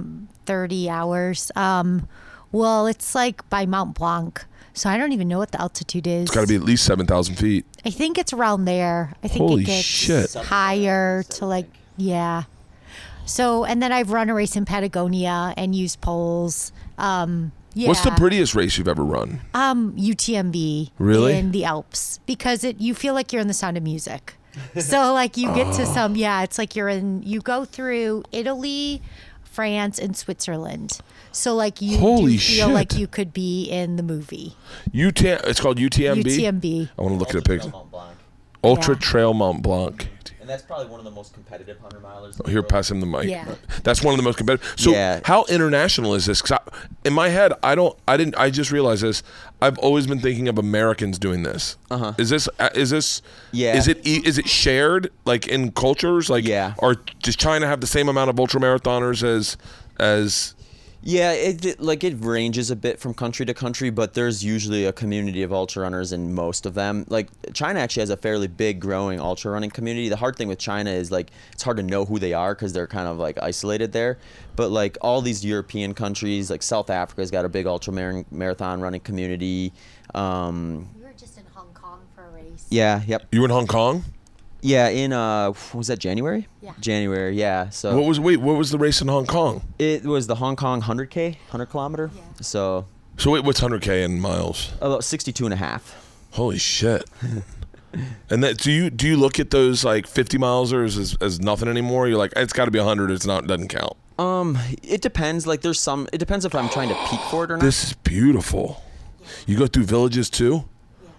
[0.47, 1.53] 30 hours.
[1.55, 2.09] Um,
[2.51, 4.45] well, it's like by Mount Blanc.
[4.79, 6.23] So I don't even know what the altitude is.
[6.27, 7.67] It's got to be at least seven thousand feet.
[7.85, 9.13] I think it's around there.
[9.25, 10.35] I think Holy it gets shit.
[10.35, 12.45] higher to like yeah.
[13.27, 16.73] So and then I've run a race in Patagonia and used poles.
[16.97, 17.89] Um, yeah.
[17.89, 19.41] What's the prettiest race you've ever run?
[19.55, 21.37] um UTMB Really?
[21.37, 24.35] in the Alps because it you feel like you're in the sound of music.
[24.81, 29.03] so like you get to some yeah, it's like you're in you go through Italy,
[29.45, 31.01] France and Switzerland.
[31.39, 34.56] So like you Holy do feel like you could be in the movie.
[34.89, 35.23] UT.
[35.23, 36.24] It's called UTMB.
[36.24, 36.89] UTMB.
[36.98, 37.73] I want to look at a picture.
[38.65, 39.01] Ultra Yeah.
[39.01, 40.09] Trail Mont Blanc.
[40.40, 43.24] and that's probably one of the most competitive 100 milers Here, pass him the mic.
[43.28, 43.44] Yeah.
[43.85, 44.73] That's one of the most competitive.
[44.77, 45.20] So, Yeah.
[45.24, 46.40] how international is this?
[46.43, 46.59] 'Cause I,
[47.05, 49.23] in my head, I don't, I didn't, I just realized this.
[49.62, 51.77] I've always been thinking of Americans doing this.
[51.90, 52.15] Uh-huh.
[52.19, 53.20] Is this, uh, is this,
[53.52, 53.77] Yeah.
[53.77, 56.28] Is it, e- is it shared like in cultures?
[56.31, 56.73] Like, Yeah.
[56.78, 59.56] Or does China have the same amount of ultra marathoners as,
[60.01, 60.55] as?
[61.09, 64.85] Yeah, it, it like it ranges a bit from country to country, but there's usually
[64.85, 67.06] a community of ultra runners in most of them.
[67.09, 70.10] Like China actually has a fairly big growing ultra running community.
[70.10, 72.74] The hard thing with China is like it's hard to know who they are because
[72.74, 74.18] they're kind of like isolated there.
[74.55, 78.82] But like all these European countries, like South Africa's got a big ultra mar- marathon
[78.82, 79.72] running community.
[80.14, 82.66] Um, We were just in Hong Kong for a race.
[82.68, 84.05] yeah, yep, You in Hong Kong?
[84.60, 84.89] Yeah.
[84.89, 86.47] In uh, was that January?
[86.60, 86.72] Yeah.
[86.80, 87.36] January.
[87.36, 87.70] Yeah.
[87.70, 88.39] So What was wait?
[88.39, 89.62] What was the race in Hong Kong?
[89.78, 92.10] it was the Hong Kong 100k, 100 kilometer.
[92.14, 92.22] Yeah.
[92.40, 92.86] So
[93.16, 94.72] So wait, what's 100k in miles?
[94.80, 96.05] about 62 and a half.
[96.32, 97.05] Holy shit!
[98.30, 101.68] and that do you do you look at those like 50 milesers as, as nothing
[101.68, 102.06] anymore?
[102.09, 103.10] You're like, it's got to be 100.
[103.10, 103.94] It's not doesn't count.
[104.18, 105.47] Um, it depends.
[105.47, 106.09] Like, there's some.
[106.12, 107.62] It depends if I'm trying to peak for it or not.
[107.64, 108.82] This is beautiful.
[109.47, 110.64] You go through villages too?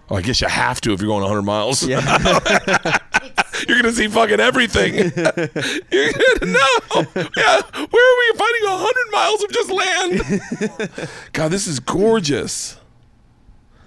[0.09, 1.83] Oh, I guess you have to if you're going 100 miles.
[1.87, 2.01] yeah.
[3.80, 4.93] You're gonna see fucking everything.
[4.93, 7.06] you're gonna know.
[7.38, 11.10] Yeah, where are we finding a 100 miles of just land?
[11.31, 12.76] God, this is gorgeous.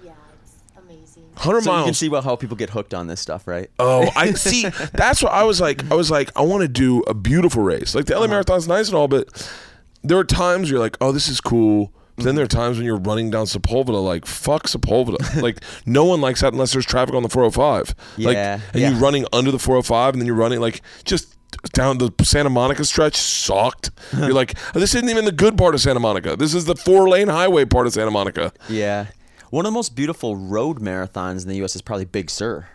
[0.03, 1.25] Yeah, it's amazing.
[1.35, 3.69] 100 so you can see well how people get hooked on this stuff, right?
[3.77, 4.67] Oh, I see.
[4.93, 5.91] That's what I was like.
[5.91, 7.93] I was like, I want to do a beautiful race.
[7.93, 8.29] Like the LA uh-huh.
[8.29, 9.47] Marathon's nice and all, but
[10.01, 11.93] there are times where you're like, oh, this is cool.
[12.17, 15.41] Then there are times when you're running down Sepulveda, like fuck Sepulveda.
[15.41, 17.95] like no one likes that unless there's traffic on the 405.
[18.19, 18.89] Like, Yeah, and yeah.
[18.91, 21.35] you're running under the 405, and then you're running like just
[21.73, 23.91] down the Santa Monica stretch sucked.
[24.17, 26.35] you're like, this isn't even the good part of Santa Monica.
[26.35, 28.51] This is the four lane highway part of Santa Monica.
[28.69, 29.07] Yeah.
[29.49, 31.75] One of the most beautiful road marathons in the U.S.
[31.75, 32.67] is probably Big Sur.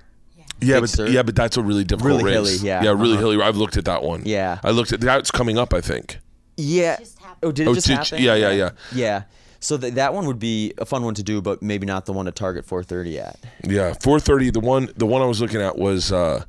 [0.60, 1.08] Yeah, Big but Sur.
[1.08, 2.34] yeah, but that's a really difficult Really race.
[2.60, 2.82] hilly, yeah.
[2.82, 3.18] yeah, really Uh-huh.
[3.30, 3.42] hilly.
[3.42, 4.22] I've looked at that one.
[4.24, 4.58] Yeah.
[4.64, 5.72] I looked at that's coming up.
[5.74, 6.18] I think.
[6.56, 6.96] Yeah.
[6.98, 7.17] just.
[7.42, 8.22] Oh, did it Oh, just did- happen?
[8.22, 8.70] yeah, yeah, yeah.
[8.94, 9.22] Yeah.
[9.60, 12.12] So th- that one would be a fun one to do, but maybe not the
[12.12, 13.38] one to target 430 at.
[13.64, 14.50] Yeah, four thirty.
[14.50, 16.12] The one, the one I was looking at was.
[16.12, 16.44] uh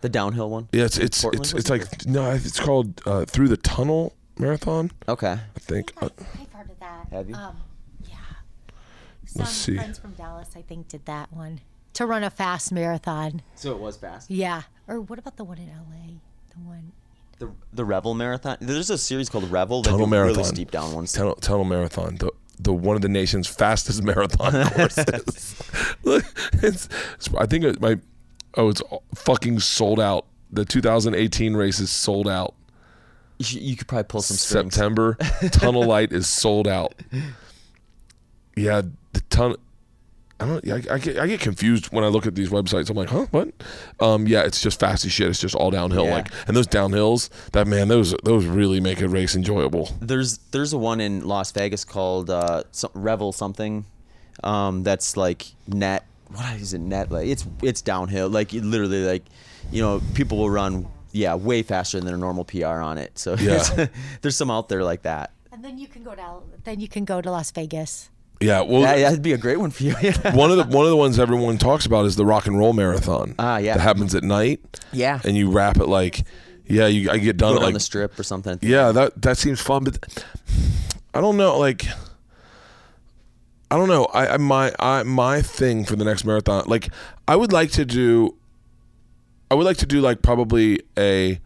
[0.00, 0.68] The downhill one.
[0.72, 1.72] Yeah, it's it's Portland, it's, was it's it?
[1.72, 4.90] like no, it's called uh, through the tunnel marathon.
[5.08, 5.32] Okay.
[5.32, 5.92] I think.
[6.00, 6.08] Uh,
[6.40, 7.08] I've heard of that.
[7.12, 7.34] Have you?
[7.34, 7.56] Um,
[8.08, 8.16] yeah.
[9.26, 9.74] Some Let's see.
[9.76, 11.60] friends from Dallas, I think, did that one
[11.94, 13.42] to run a fast marathon.
[13.54, 14.30] So it was fast.
[14.30, 14.62] Yeah.
[14.88, 16.20] Or what about the one in LA?
[16.54, 16.92] The one.
[17.38, 18.56] The the Revel Marathon.
[18.60, 19.82] There's a series called Revel.
[19.82, 20.36] They Tunnel Marathon.
[20.38, 21.12] Really steep down ones.
[21.12, 25.62] Tunnel, Tunnel Marathon, the the one of the nation's fastest marathon courses.
[26.04, 28.00] Look, it's, it's- I think it might.
[28.54, 28.80] Oh, it's
[29.14, 30.24] fucking sold out.
[30.50, 32.54] The 2018 race is sold out.
[33.38, 34.72] You, you could probably pull some strings.
[34.74, 35.18] September
[35.50, 36.94] Tunnel Light is sold out.
[38.56, 38.80] Yeah,
[39.12, 39.56] the ton.
[40.38, 40.70] I don't.
[40.70, 42.90] I, I get I get confused when I look at these websites.
[42.90, 43.48] I'm like, huh, what?
[44.00, 45.28] Um, yeah, it's just fast as shit.
[45.28, 46.04] It's just all downhill.
[46.04, 46.16] Yeah.
[46.16, 49.90] Like, and those downhills, that man, those those really make a race enjoyable.
[50.00, 53.86] There's there's a one in Las Vegas called uh, some, Revel something.
[54.44, 56.04] Um, that's like net.
[56.28, 56.80] What is it?
[56.80, 57.10] Net.
[57.10, 58.28] Like it's it's downhill.
[58.28, 59.24] Like it literally like,
[59.72, 63.18] you know, people will run yeah way faster than a normal PR on it.
[63.18, 63.62] So Yeah.
[63.62, 63.88] there's,
[64.20, 65.32] there's some out there like that.
[65.50, 68.10] And then you can go to then you can go to Las Vegas.
[68.40, 69.92] Yeah, well, Yeah, that'd be a great one for you.
[70.32, 72.72] one of the one of the ones everyone talks about is the rock and roll
[72.72, 73.34] marathon.
[73.38, 73.74] Ah, yeah.
[73.76, 74.60] that happens at night.
[74.92, 75.20] Yeah.
[75.24, 76.24] and you wrap it like,
[76.66, 78.58] yeah, you I get done Go at like the strip or something.
[78.62, 80.24] yeah that that seems fun, but
[81.14, 81.86] I don't know like.
[83.68, 84.04] I don't know.
[84.06, 86.88] I, I my I my thing for the next marathon, like
[87.26, 88.36] I would like to do.
[89.50, 91.40] I would like to do like probably a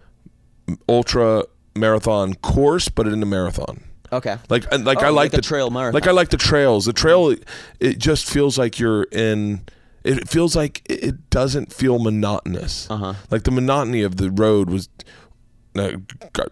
[0.89, 1.45] ultra
[1.75, 3.85] marathon course, but in a marathon.
[4.13, 4.37] Okay.
[4.49, 5.95] Like and like Oh, I like, like the trail marathon.
[5.95, 6.85] Like I like the trails.
[6.87, 7.35] The trail
[7.79, 9.63] it just feels like you're in
[10.03, 12.91] it feels like it- it doesn't feel monotonous.
[12.91, 13.15] Uh-huh.
[13.31, 14.89] Like the monotony of the road was
[15.77, 15.93] uh,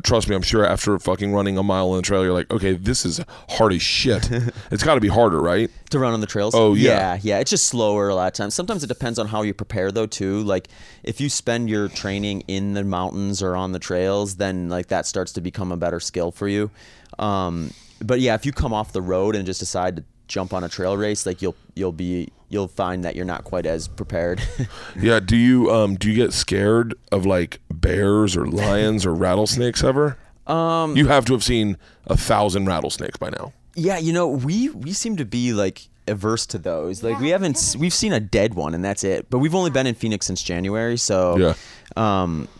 [0.02, 2.74] trust me, I'm sure after fucking running a mile on the trail, you're like, okay,
[2.74, 3.20] this is
[3.50, 4.30] hard as shit.
[4.70, 5.70] it's got to be harder, right?
[5.90, 6.54] to run on the trails.
[6.54, 6.90] Oh, yeah.
[6.90, 7.38] yeah, yeah.
[7.38, 8.54] It's just slower a lot of times.
[8.54, 10.42] Sometimes it depends on how you prepare though too.
[10.42, 10.68] Like
[11.02, 15.06] if you spend your training in the mountains or on the trails, then like that
[15.06, 16.70] starts to become a better skill for you.
[17.18, 20.62] Um, but yeah, if you come off the road and just decide to jump on
[20.64, 24.40] a trail race, like you'll you'll be you'll find that you're not quite as prepared.
[25.00, 25.20] Yeah.
[25.20, 30.16] Do you um do you get scared of like bears or lions or rattlesnakes ever?
[30.46, 31.76] Um, you have to have seen
[32.06, 33.52] a thousand rattlesnakes by now.
[33.74, 37.02] yeah, you know we we seem to be like averse to those.
[37.02, 39.28] Like we haven't s- we've seen a dead one and that's it.
[39.30, 41.54] But we've only been in Phoenix since January, so Yeah.
[41.96, 42.57] Um, Well,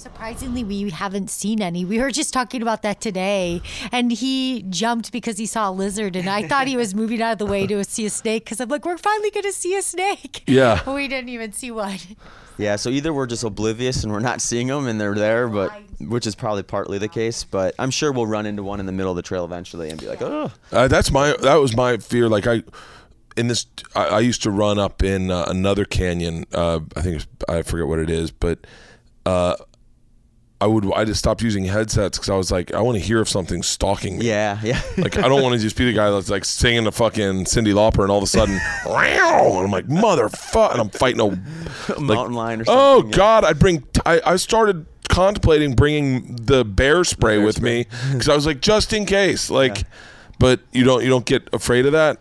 [0.00, 1.84] Surprisingly, we haven't seen any.
[1.84, 3.60] We were just talking about that today,
[3.92, 7.32] and he jumped because he saw a lizard, and I thought he was moving out
[7.32, 9.76] of the way to see a snake because I'm like, we're finally going to see
[9.76, 10.42] a snake.
[10.46, 10.80] Yeah.
[10.86, 11.98] But we didn't even see one.
[12.56, 15.70] Yeah, so either we're just oblivious and we're not seeing them and they're there, but
[16.00, 17.44] which is probably partly the case.
[17.44, 20.00] But I'm sure we'll run into one in the middle of the trail eventually and
[20.00, 22.26] be like, oh, Uh, that's my that was my fear.
[22.26, 22.62] Like I,
[23.36, 26.46] in this, I, I used to run up in uh, another canyon.
[26.54, 28.66] Uh, I think it's, I forget what it is, but
[29.26, 29.56] uh,
[30.60, 33.20] I would I just stopped using headsets because I was like, I want to hear
[33.20, 34.26] if something's stalking me.
[34.26, 34.80] yeah, yeah.
[34.98, 37.72] Like I don't want to just be the guy that's like singing the fucking Cyndi
[37.72, 42.00] Lauper and all of a sudden, and I'm like motherfucker, and I'm fighting a like,
[42.00, 43.16] mountain lion or Oh something, yeah.
[43.16, 43.84] God, I'd bring.
[44.04, 48.92] I, I started contemplating bringing the bear spray with me because I was like, just
[48.92, 49.84] in case, like.
[50.38, 52.18] But you don't you don't get afraid of that.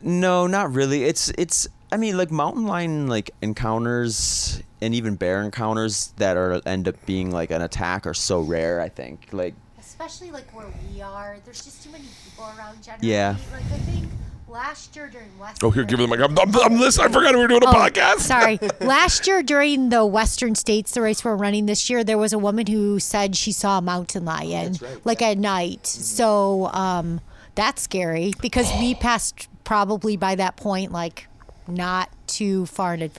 [0.00, 1.02] no, not really.
[1.04, 1.66] It's it's.
[1.90, 6.94] I mean, like mountain lion like encounters and even bear encounters that are end up
[7.04, 8.80] being like an attack are so rare.
[8.80, 12.82] I think like Especially like where we are, there's just too many people around.
[12.82, 13.36] Generally, Yeah.
[13.52, 14.08] Like I think
[14.48, 15.62] last year during West.
[15.64, 16.20] Oh, here, give it the mic.
[16.20, 17.08] I'm, I'm, I'm listening.
[17.08, 18.20] I forgot we were doing a Oh, podcast.
[18.20, 18.58] Sorry.
[18.80, 22.38] Last year during the Western States, the race we're running this year, there was a
[22.38, 25.86] woman who said she saw a mountain lion, like at night.
[25.86, 27.20] So um,
[27.54, 31.26] that's scary because we passed probably by that point, like
[31.66, 33.18] not too far in adv-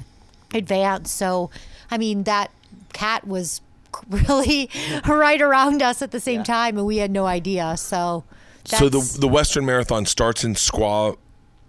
[0.53, 1.11] advance.
[1.11, 1.49] So,
[1.91, 2.52] I mean, that
[2.94, 3.61] cat was
[4.10, 4.69] really
[5.07, 7.76] right around us at the same time, and we had no idea.
[7.78, 8.24] So,
[8.65, 11.18] So the the Western Marathon starts in Squaw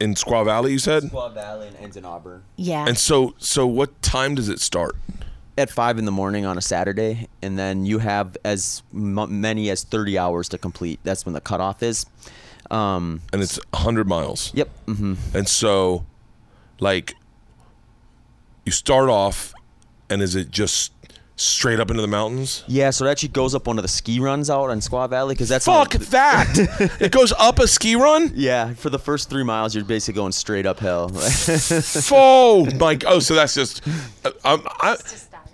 [0.00, 0.72] in Squaw Valley.
[0.72, 1.04] You said.
[1.04, 2.42] Squaw Valley and ends in Auburn.
[2.56, 2.86] yeah.
[2.86, 4.96] And so so what time does it start?
[5.56, 9.70] at five in the morning on a Saturday, and then you have as m- many
[9.70, 11.00] as 30 hours to complete.
[11.02, 12.06] That's when the cutoff is.
[12.70, 14.52] Um, And it's 100 miles.
[14.54, 14.68] yep.
[14.86, 16.04] hmm And so,
[16.78, 17.16] like,
[18.68, 19.54] you start off,
[20.10, 20.92] and is it just
[21.36, 22.64] straight up into the mountains?
[22.66, 25.34] Yeah, so it actually goes up one of the ski runs out on Squaw Valley
[25.34, 26.96] because that's Fuck that!
[27.00, 28.30] it goes up a ski run.
[28.34, 31.10] Yeah, for the first three miles, you're basically going straight uphill.
[32.10, 32.98] Oh my!
[33.06, 33.80] Oh, so that's just.
[34.22, 34.96] Uh, um, I,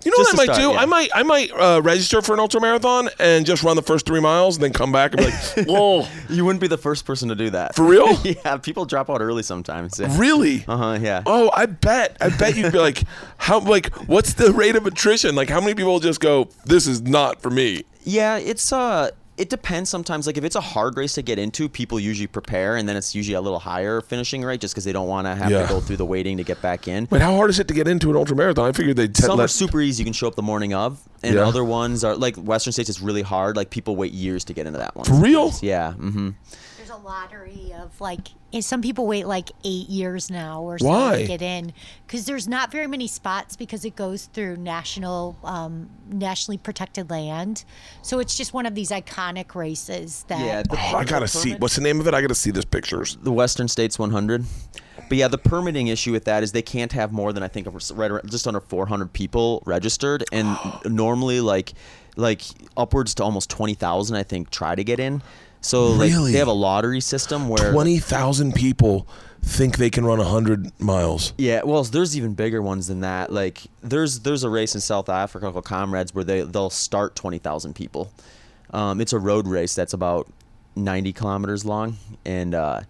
[0.05, 0.71] you know Just what I might start, do?
[0.75, 0.81] yeah.
[0.83, 4.07] I might I might uh, register for an ultra marathon and just run the first
[4.07, 5.35] three miles, and then come back and be like,
[5.69, 7.75] "Whoa, you wouldn't be the first person to do that.
[7.75, 8.13] for real?
[8.25, 10.01] yeah, people drop out early sometimes.
[10.01, 10.99] really?" Uh huh.
[11.01, 11.23] Yeah.
[11.27, 12.17] Oh, I bet.
[12.21, 13.03] I bet you'd be like,
[13.39, 15.35] how like what's the rate of attrition?
[15.35, 17.85] Like how many people just go, This is not for me?
[18.05, 20.27] Yeah, it's uh it depends sometimes.
[20.27, 23.15] Like if it's a hard race to get into, people usually prepare, and then it's
[23.15, 25.63] usually a little higher finishing rate, just because they don't want to have Yeah.
[25.63, 27.07] to go through the waiting to get back in.
[27.07, 28.69] But how hard is it to get into an ultra marathon?
[28.69, 30.03] I figured they'd t- Some let- are super easy.
[30.03, 31.47] You can show up the morning of, and Yeah.
[31.47, 32.89] other ones are like Western states.
[32.91, 33.57] is really hard.
[33.57, 35.05] Like people wait years to get into that one.
[35.07, 35.53] For real?
[35.63, 35.95] Yeah.
[35.99, 36.31] Mm-hmm.
[37.05, 40.87] There's a lottery of like, and some people wait like eight years now or so
[40.87, 41.23] Why?
[41.23, 41.73] to get in
[42.07, 47.65] because there's not very many spots because it goes through national, um, nationally protected land.
[48.03, 50.41] So it's just one of these iconic races that.
[50.41, 50.63] Yeah.
[50.63, 51.55] The, Oh, I gotta see.
[51.55, 52.15] What's the name of it?
[52.15, 53.17] I gotta see this pictures.
[53.23, 54.45] the Western States 100.
[55.09, 57.69] But yeah, the permitting issue with that is they can't have more than I think
[57.93, 61.75] right around, just under 400 people registered, and normally like
[62.17, 62.43] like
[62.77, 65.23] upwards to almost 20,000 I think try to get in.
[65.65, 66.33] So like Really?
[66.33, 69.07] they have a lottery system where Twenty thousand people
[69.43, 71.33] think they can run hundred miles.
[71.39, 73.33] Yeah, well, there's even bigger ones than that.
[73.33, 77.39] Like there's there's a race in South Africa called Comrades where they they'll start twenty
[77.39, 78.13] thousand people.
[78.73, 80.29] Um, it's a road race that's about
[80.77, 81.97] ninety kilometers long,
[82.27, 82.81] and uh,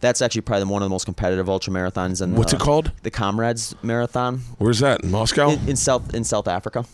[0.00, 2.22] that's actually probably one of the most competitive ultra marathons.
[2.22, 2.92] And What's the, it called?
[3.02, 5.02] The Comrades Marathon Where's that?
[5.04, 5.50] In Moscow?
[5.50, 6.86] in, in South in South Africa.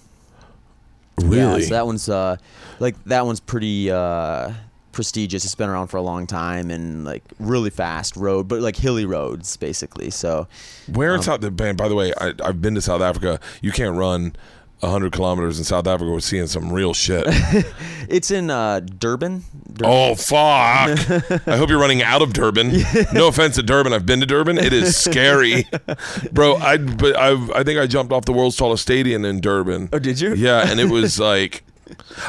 [1.21, 1.61] really?
[1.63, 2.37] Yeah, so that one's uh,
[2.81, 4.53] like that one's pretty uh,
[4.99, 5.45] prestigious.
[5.45, 9.07] It's been around for a long time and like really fast road, but like hilly
[9.07, 10.11] roads basically.
[10.11, 10.49] So
[10.93, 11.41] Where um, in South?
[11.61, 13.39] Man, by the way, I, I've been to South Africa.
[13.63, 14.35] You can't run
[14.83, 17.23] hundred kilometers in South Africa without seeing some real shit.
[18.09, 19.45] it's in uh, Durban.
[19.73, 21.47] Dur- oh fuck!
[21.47, 22.73] I hope you're running out of Durban.
[23.13, 23.93] No offense to Durban.
[23.93, 24.59] I've been to Durban.
[24.59, 25.65] It is scary,
[26.33, 26.57] bro.
[26.57, 29.91] I but I I think I jumped off the world's tallest stadium in Durban.
[29.93, 30.35] Oh, did you?
[30.35, 31.63] Yeah, and it was like,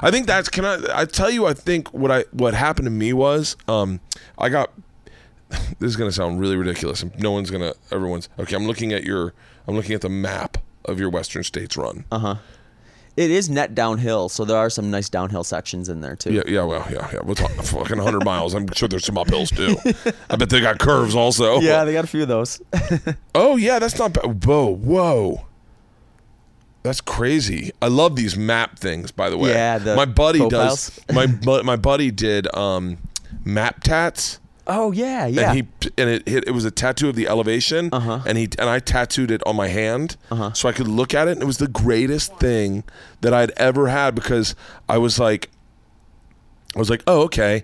[0.01, 0.49] I think that's.
[0.49, 0.77] Can I?
[0.93, 3.99] I tell you, I think what I what happened to me was, um,
[4.37, 4.71] I got.
[5.79, 7.73] This is gonna sound really ridiculous, and no one's gonna.
[7.91, 8.55] Everyone's okay.
[8.55, 9.33] I'm looking at your.
[9.67, 12.05] I'm looking at the map of your Western States run.
[12.11, 12.35] Uh-huh.
[13.17, 16.31] It is net downhill, so there are some nice downhill sections in there too.
[16.31, 17.19] Yeah, yeah, well, yeah, yeah.
[17.21, 18.53] We'll talk fucking 100 miles.
[18.53, 19.75] I'm sure there's some uphills too.
[20.29, 21.59] I bet they got curves also.
[21.69, 22.61] Yeah, they got a few of those.
[23.35, 24.45] Oh yeah, that's not bad.
[24.45, 25.45] Whoa, whoa.
[26.83, 27.71] That's crazy.
[27.81, 29.11] I love these map things.
[29.11, 30.99] By the way, Yeah, the my buddy does.
[31.11, 32.97] My bu- my buddy did um,
[33.43, 34.39] map tats.
[34.65, 35.51] oh yeah, yeah.
[35.51, 38.21] and he and it, it it was a tattoo of the elevation Uh-huh.
[38.25, 40.15] and he and I tattooed it on my hand
[40.53, 42.83] so I could look at it and it was the greatest thing
[43.21, 44.55] that I'd ever had because
[44.87, 45.49] I was like
[46.75, 47.63] I was like oh okay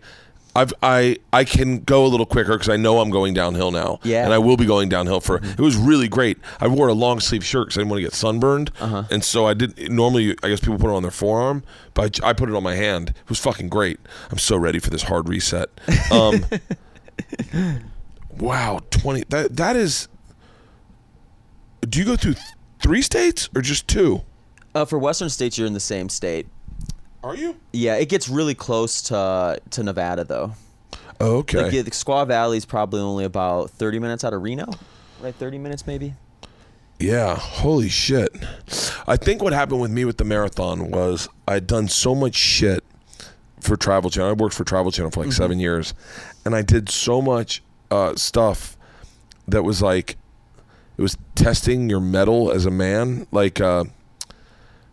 [0.55, 3.99] I've I I can go a little quicker because I know I'm going downhill now
[4.03, 4.23] Yeah.
[4.23, 7.19] and I will be going downhill for it was really great I wore a long
[7.19, 9.03] sleeve shirt because I didn't want to get sunburned Uh-huh.
[9.11, 11.63] and so I did normally I guess people put it on their forearm
[11.93, 13.99] but I, I put it on my hand it was fucking great
[14.31, 15.69] I'm so ready for this hard reset
[16.11, 16.45] um
[18.37, 19.23] Wow, twenty.
[19.29, 20.09] That that is.
[21.87, 22.45] Do you go through th-
[22.81, 24.23] three states or just two?
[24.73, 26.47] uh, for Western states, you're in the same state.
[27.25, 27.55] Are you?
[27.73, 30.53] Yeah, it gets really close to to Nevada though.
[31.19, 31.63] Oh, okay.
[31.63, 34.69] Like, yeah, the Squaw Valley is probably only about 30 minutes out of Reno,
[35.21, 35.33] right?
[35.33, 36.13] 30 minutes maybe.
[36.99, 38.29] Yeah, holy shit.
[39.07, 42.83] I think what happened with me with the marathon was I'd done so much shit
[43.59, 44.29] for Travel Channel.
[44.29, 45.95] I worked for Travel Channel for like seven years,
[46.45, 48.77] and I did so much uh, stuff
[49.47, 50.15] that was like
[50.95, 53.59] it was testing your mettle as a man, like.
[53.59, 53.85] Uh,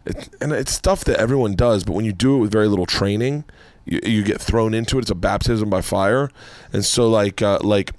[0.05, 2.87] it, and it's stuff that everyone does, but when you do it with very little
[2.87, 3.45] training,
[3.85, 5.03] you, you get thrown into it.
[5.03, 6.31] It's a baptism by fire,
[6.73, 7.93] and so like uh, like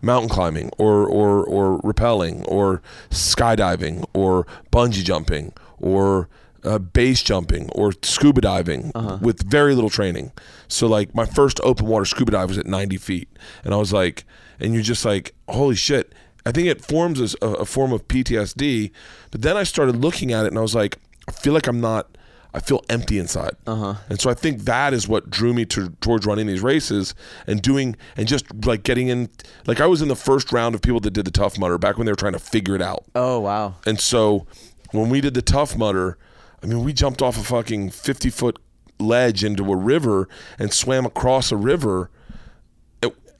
[0.00, 6.28] mountain climbing or or or rappelling or skydiving or bungee jumping or
[6.64, 8.90] uh, base jumping or scuba diving
[9.20, 10.32] with very little training.
[10.66, 13.28] So like my first open water scuba dive was at 90 feet,
[13.64, 14.24] and I was like,
[14.60, 16.12] and you're just like, holy shit.
[16.46, 18.90] I think it forms a, a form of PTSD,
[19.30, 20.98] but then I started looking at it and I was like,
[21.28, 22.08] I feel like I'm not.
[22.54, 23.96] I feel empty inside, uh-huh.
[24.08, 27.14] and so I think that is what drew me to towards running these races
[27.46, 29.28] and doing and just like getting in.
[29.66, 31.98] Like I was in the first round of people that did the Tough Mudder back
[31.98, 33.04] when they were trying to figure it out.
[33.14, 33.74] Oh wow.
[33.84, 34.46] And so
[34.92, 36.16] when we did the Tough Mudder,
[36.62, 38.58] I mean, we jumped off a fucking 50 foot
[38.98, 40.28] ledge into a river
[40.58, 42.10] and swam across a river.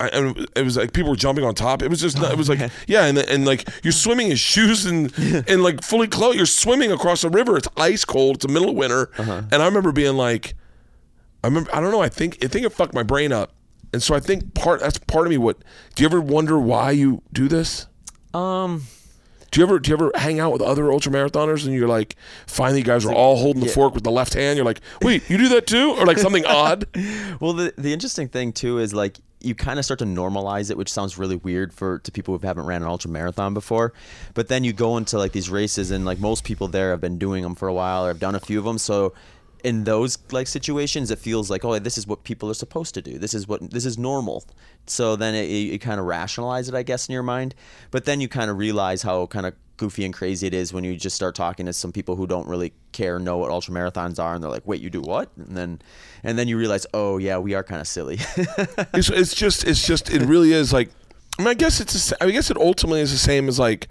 [0.01, 1.83] It, I, and it was like people were jumping on top.
[1.83, 4.87] It was just, not, it was like, yeah, and and like you're swimming in shoes
[4.87, 5.12] and
[5.49, 6.37] and like fully clothed.
[6.37, 7.57] You're swimming across a river.
[7.57, 8.37] It's ice cold.
[8.37, 10.55] It's the middle of winter, and I remember being like,
[11.43, 12.01] I remember, I don't know.
[12.03, 13.53] I think, I think it fucked my brain up,
[13.93, 15.39] and so I think part that's part of me.
[15.39, 15.59] What
[15.95, 17.87] do you ever wonder why you do this?
[18.35, 18.83] Um
[19.51, 22.15] Do you ever do you ever hang out with other ultra marathoners and you're like,
[22.47, 24.57] finally, you guys are all holding the fork with the left hand?
[24.57, 26.87] You're like, wait, you do that too, or like something odd?
[27.41, 30.77] Well, the the interesting thing too is like you kind of start to normalize it,
[30.77, 33.93] which sounds really weird for to people who haven't ran an ultra marathon before.
[34.35, 37.19] But then you go into like these races, and like most people there have been
[37.19, 39.15] doing them for a while or have done a few of them, so
[39.65, 43.02] in those like situations, it feels like, oh, this is what people are supposed to
[43.02, 43.19] do.
[43.19, 44.44] This is what this is normal.
[44.86, 47.55] So then it, you kind of rationalize it, I guess, in your mind.
[47.90, 50.85] But then you kind of realize how kind of goofy and crazy it is when
[50.85, 54.23] you just start talking to some people who don't really care, know what ultra marathons
[54.23, 55.81] are, and they're like, "Wait, you do what?" And then,
[56.23, 58.19] and then you realize, oh yeah, we are kind of silly.
[58.93, 60.91] it's, it's just it's just it really is like
[61.39, 63.89] I mean I guess it's sa- I guess it ultimately is the same as like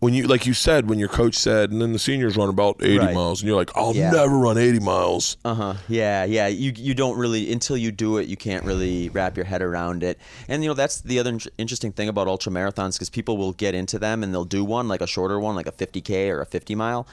[0.00, 2.76] when you like you said when your coach said and then the seniors run about
[2.80, 3.14] 80 Right.
[3.14, 4.10] miles and you're like I'll Yeah.
[4.12, 5.36] never run 80 miles.
[5.44, 5.74] Uh huh.
[5.88, 6.46] Yeah, yeah.
[6.46, 10.02] You you don't really until you do it, you can't really wrap your head around
[10.04, 10.18] it.
[10.46, 13.74] And you know that's the other interesting thing about ultra marathons because people will get
[13.74, 16.46] into them and they'll do one like a shorter one, like a 50k or a
[16.46, 17.06] 50 mile,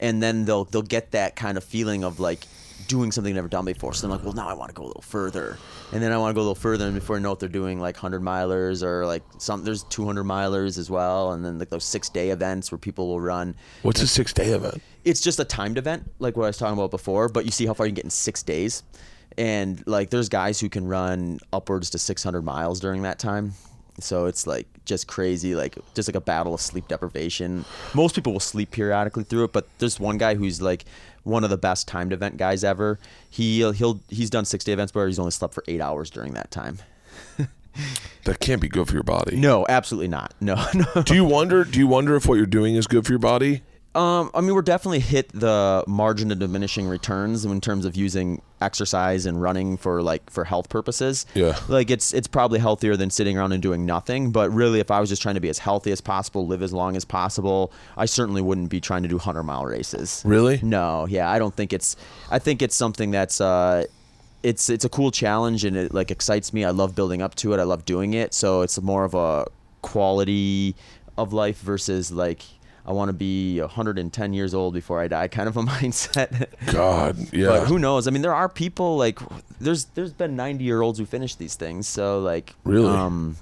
[0.00, 2.46] and then they'll they'll get that kind of feeling of like
[2.90, 3.94] doing something they've never done before.
[3.94, 5.56] So they're like, well, now I want to go a little further,
[5.92, 7.48] and then I want to go a little further, and before you know it, they're
[7.48, 9.64] doing like 100 milers or like some.
[9.64, 13.20] There's 200 milers as well, and then like those six day events where people will
[13.20, 14.82] run What's a 6 day event?
[15.04, 17.28] it's just a timed event, like what I was talking about before.
[17.28, 18.82] But you see how far you can get in six days,
[19.38, 23.52] and like there's guys who can run upwards to 600 miles during that time.
[23.98, 27.66] So it's like just crazy, like just like a battle of sleep deprivation.
[27.92, 30.84] Most people will sleep periodically through it, but there's one guy who's like
[31.22, 32.98] one of the best timed event guys ever.
[33.28, 36.34] He he'll he's done six day events, but he's only slept for eight hours during
[36.34, 36.78] that time.
[38.24, 39.36] That can't be good for your body.
[39.36, 40.34] No, absolutely not.
[40.40, 41.02] No, no.
[41.02, 43.62] Do you wonder do you wonder if what you're doing is good for your body?
[43.92, 48.40] Um, I mean, we're definitely hit the margin of diminishing returns in terms of using
[48.60, 51.26] exercise and running for like for health purposes.
[51.34, 51.58] Yeah.
[51.68, 54.30] Like it's it's probably healthier than sitting around and doing nothing.
[54.30, 56.72] But really, if I was just trying to be as healthy as possible, live as
[56.72, 60.22] long as possible, I certainly wouldn't be trying to do hundred mile races.
[60.24, 60.60] Really?
[60.62, 61.06] No.
[61.08, 61.96] Yeah, I don't think it's.
[62.30, 63.40] I think it's something that's.
[63.40, 63.84] Uh,
[64.42, 66.64] it's it's a cool challenge and it like excites me.
[66.64, 67.60] I love building up to it.
[67.60, 68.34] I love doing it.
[68.34, 69.46] So it's more of a
[69.82, 70.76] quality
[71.18, 72.42] of life versus like
[72.86, 76.46] I want to be 110 years old before I die kind of a mindset.
[76.72, 77.48] God, yeah.
[77.48, 78.06] But who knows?
[78.08, 79.18] I mean, there are people like
[79.60, 81.86] there's there's been 90 year olds who finish these things.
[81.88, 82.88] So like Really?
[82.88, 83.36] um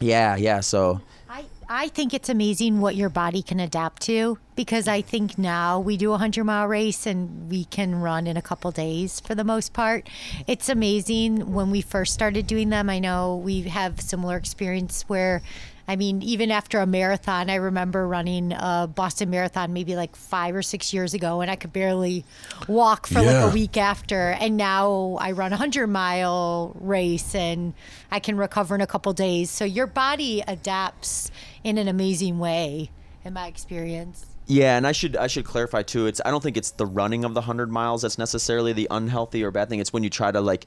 [0.00, 4.88] yeah, yeah, so I, I think it's amazing what your body can adapt to because
[4.88, 8.42] I think now we do a 100 mile race and we can run in a
[8.42, 10.08] couple days for the most part.
[10.46, 12.88] It's amazing when we first started doing them.
[12.88, 15.42] I know we have similar experience where
[15.90, 20.54] I mean, even after a marathon, I remember running a Boston Marathon maybe like five
[20.54, 22.24] or six years ago, and I could barely
[22.68, 23.42] walk for Yeah.
[23.42, 24.30] like a week after.
[24.38, 27.74] And now I run a 100 mile race and
[28.08, 29.50] I can recover in a couple days.
[29.50, 31.32] So your body adapts
[31.64, 32.90] in an amazing way,
[33.24, 34.26] in my experience.
[34.46, 36.06] Yeah, and I should I should clarify too.
[36.06, 39.42] It's I don't think it's the running of the hundred miles that's necessarily the unhealthy
[39.42, 39.80] or bad thing.
[39.80, 40.66] It's when you try to like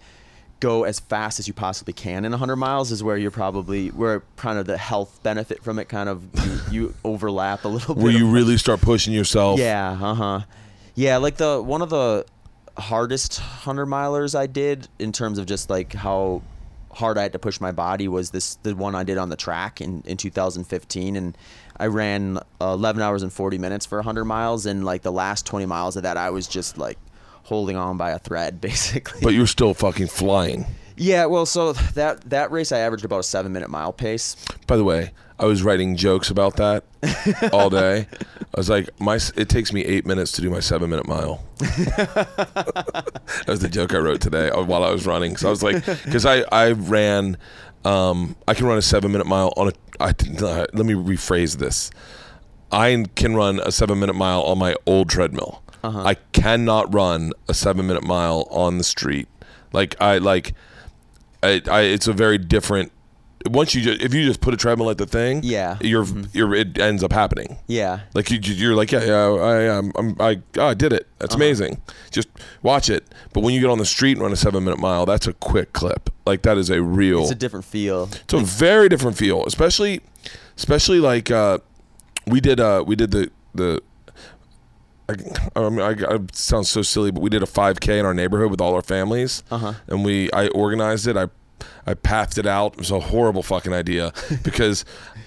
[0.64, 4.24] go as fast as you possibly can in hundred miles is where you're probably where
[4.38, 8.02] kind of the health benefit from it kind of you, you overlap a little bit.
[8.02, 9.60] Where you really start pushing yourself.
[9.60, 10.40] yeah, uh huh.
[10.96, 12.26] Yeah, like the one of the
[12.78, 16.42] hardest hundred milers I did in terms of just like how
[16.92, 19.36] hard I had to push my body was this the one I did on the
[19.36, 21.38] track in, in 2015 and
[21.76, 25.46] I ran uh, 11 hours and 40 minutes for 100 miles and like the last
[25.46, 27.00] 20 miles of that I was just like
[27.44, 29.22] holding on by a thread basically.
[29.22, 30.66] But you're still fucking flying.
[30.98, 34.36] yeah, well so that that race I averaged about a 7 minute mile pace.
[34.68, 36.84] By the way, I was writing jokes about that
[37.54, 38.08] all day.
[38.56, 41.44] I was like, my it takes me eight minutes to do my seven minute mile.
[41.58, 45.36] that was the joke I wrote today uh, while I was running.
[45.38, 47.38] So I was like, because I I ran,
[47.84, 49.72] um, I can run a seven minute mile on a.
[50.00, 51.90] I uh, let me rephrase this.
[52.72, 55.63] I can run a seven minute mile on my old treadmill.
[55.84, 59.28] I cannot run a seven minute mile on the street.
[59.74, 60.54] Like I like,
[61.42, 62.92] I, I it's a very different.
[63.48, 65.78] Once you just if you just put a treadmill at the thing, Yeah.
[65.82, 67.58] you're you're it ends up happening.
[67.68, 68.00] Yeah.
[68.14, 71.10] Like you, you're like, yeah, yeah, I, I'm, I'm, I, oh, I did it.
[71.20, 71.44] That's Uh-huh.
[71.44, 71.82] amazing.
[72.10, 72.30] Just
[72.62, 73.04] watch it.
[73.34, 75.34] But when you get on the street and run a seven minute mile, that's a
[75.34, 76.10] quick clip.
[76.26, 77.24] Like that is a real.
[77.24, 78.10] It's a different feel.
[78.14, 80.00] It's a very different feel, especially,
[80.56, 81.58] especially like uh,
[82.26, 82.62] we did.
[82.62, 83.82] Uh, we did the the.
[85.10, 85.16] I,
[85.56, 88.14] I mean, I, I it sounds so silly, but we did a 5K in our
[88.14, 89.74] neighborhood with all our families, Uh-huh.
[89.88, 91.18] and we I organized it.
[91.18, 91.28] I
[91.86, 92.74] I pathed it out.
[92.74, 94.12] It was a horrible fucking idea
[94.44, 94.84] because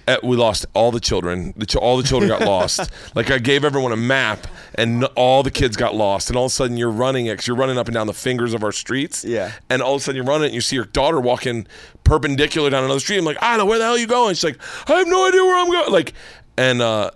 [0.08, 1.52] eh, we lost all the children.
[1.56, 2.90] The ch- all the children got lost.
[3.14, 6.28] Like I gave everyone a map, and n- all the kids got lost.
[6.28, 7.26] And all of a sudden, you're running.
[7.34, 9.24] Cause you're running up and down the fingers of our streets.
[9.24, 9.52] Yeah.
[9.70, 11.66] And all of a sudden, you're running, it and you see your daughter walking
[12.04, 13.18] perpendicular down another street.
[13.18, 14.34] I'm like, I don't know where the hell are you going?
[14.34, 14.58] She's like,
[14.90, 15.92] I have no idea where I'm going.
[15.92, 16.12] Like,
[16.58, 17.10] and uh,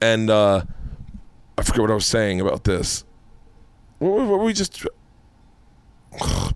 [0.00, 0.62] and uh,
[1.58, 3.04] I forget what I was saying about this.
[3.98, 4.86] What, what, what we just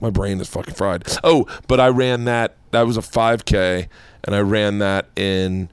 [0.01, 1.05] my brain is fucking fried.
[1.23, 2.57] Oh, but I ran that.
[2.71, 3.89] That was a 5K,
[4.25, 5.69] and I ran that in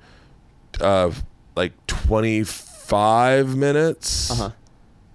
[0.81, 1.11] uh,
[1.55, 4.31] like 25 minutes.
[4.31, 4.51] Uh-huh.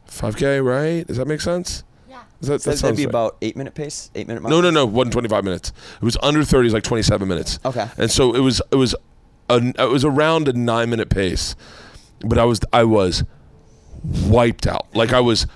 [0.09, 1.07] 5K, right?
[1.07, 1.85] Does that make sense?
[2.09, 2.23] Yeah.
[2.41, 3.11] Is that, So that that'd be right.
[3.11, 4.43] about eight minute pace, eight minute.
[4.43, 4.87] No, no, no.
[4.87, 5.73] Wasn't 25 minutes.
[5.97, 6.61] It was under 30.
[6.61, 7.59] It was like 27 minutes.
[7.65, 7.89] Okay.
[7.97, 8.95] And so it was it was
[9.49, 11.57] a, it was around a nine minute pace,
[12.21, 13.25] but I was I was
[14.27, 14.87] wiped out.
[14.95, 15.47] Like I was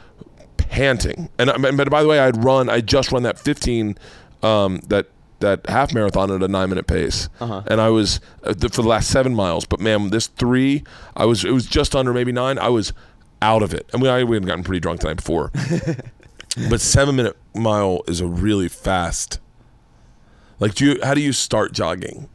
[0.56, 1.28] panting.
[1.38, 2.68] And I, but by the way, I'd run.
[2.68, 3.96] I just run that 15
[4.42, 5.06] um, that
[5.40, 7.62] that half marathon at a nine minute pace, Uh-huh.
[7.66, 9.66] and I was uh, the, for the last seven miles.
[9.66, 10.82] But man, this three,
[11.14, 12.58] I was it was just under maybe nine.
[12.58, 12.92] I was
[13.42, 13.88] out of it.
[13.92, 15.50] I mean, I we had gotten pretty drunk the night before.
[16.70, 19.38] but seven minute mile is a really fast.
[20.58, 21.00] Like, do you?
[21.02, 22.30] How do you start jogging?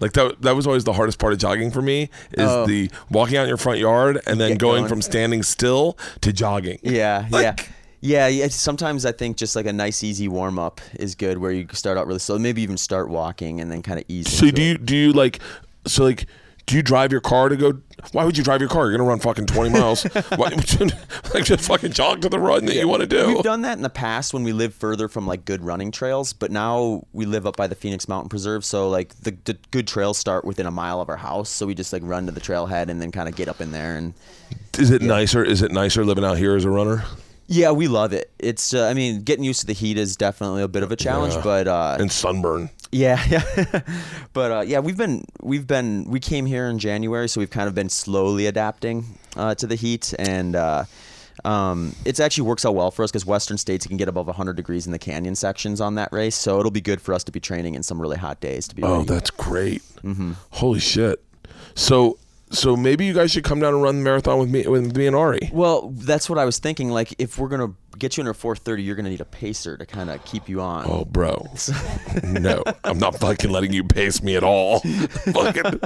[0.00, 0.42] Like that.
[0.42, 2.66] That was always the hardest part of jogging for me is Oh.
[2.66, 4.88] the walking out in your front yard and then going, going.
[4.88, 6.78] from standing still to jogging.
[6.82, 7.26] Yeah, yeah.
[7.30, 7.68] Like-
[8.02, 8.48] Yeah, yeah.
[8.48, 11.96] Sometimes I think just like a nice, easy warm up is good, where you start
[11.98, 12.38] out really slow.
[12.38, 14.30] Maybe even start walking and then kind of ease.
[14.30, 14.64] So do it.
[14.64, 14.78] you?
[14.78, 15.40] Do you like?
[15.86, 16.26] So like.
[16.66, 17.80] Do you drive your car to go?
[18.10, 18.86] Why would you drive your car?
[18.88, 20.02] You're gonna run fucking twenty miles.
[20.36, 20.48] Why,
[21.34, 23.28] like just fucking jog to the run that you want to do.
[23.28, 26.32] We've done that in the past when we lived further from like good running trails,
[26.32, 29.86] but now we live up by the Phoenix Mountain Preserve, so like the, the good
[29.86, 31.50] trails start within a mile of our house.
[31.50, 33.70] So we just like run to the trailhead and then kind of get up in
[33.70, 34.12] there and
[34.76, 35.44] Is it nicer?
[35.44, 37.04] Is it nicer living out here as a runner?
[37.48, 38.32] yeah, we love it.
[38.40, 40.96] It's uh, I mean, getting used to the heat is definitely a bit of a
[40.96, 41.42] challenge, Yeah.
[41.44, 42.70] but uh, And sunburn.
[42.92, 43.80] Yeah, yeah.
[44.32, 47.68] but uh, yeah, we've been we've been we came here in January, so we've kind
[47.68, 49.04] of been slowly adapting
[49.36, 50.84] uh, to the heat, and uh,
[51.44, 54.56] um, it actually works out well for us because Western states can get above 100
[54.56, 57.32] degrees in the canyon sections on that race, so it'll be good for us to
[57.32, 58.82] be training in some really hot days to be.
[58.82, 59.06] Oh, ready.
[59.06, 59.82] that's great.
[60.50, 61.22] Holy shit.
[61.74, 62.18] So
[62.50, 65.06] so maybe you guys should come down and run the marathon with me with me
[65.06, 65.50] and Ari.
[65.52, 66.90] well, that's what I was thinking.
[66.90, 70.10] Like, if we're gonna get you under 430, you're gonna need a pacer to kind
[70.10, 70.84] of keep you on.
[70.88, 71.48] Oh, bro.
[72.22, 74.80] no, I'm not fucking letting you pace me at all.
[74.80, 75.80] fucking.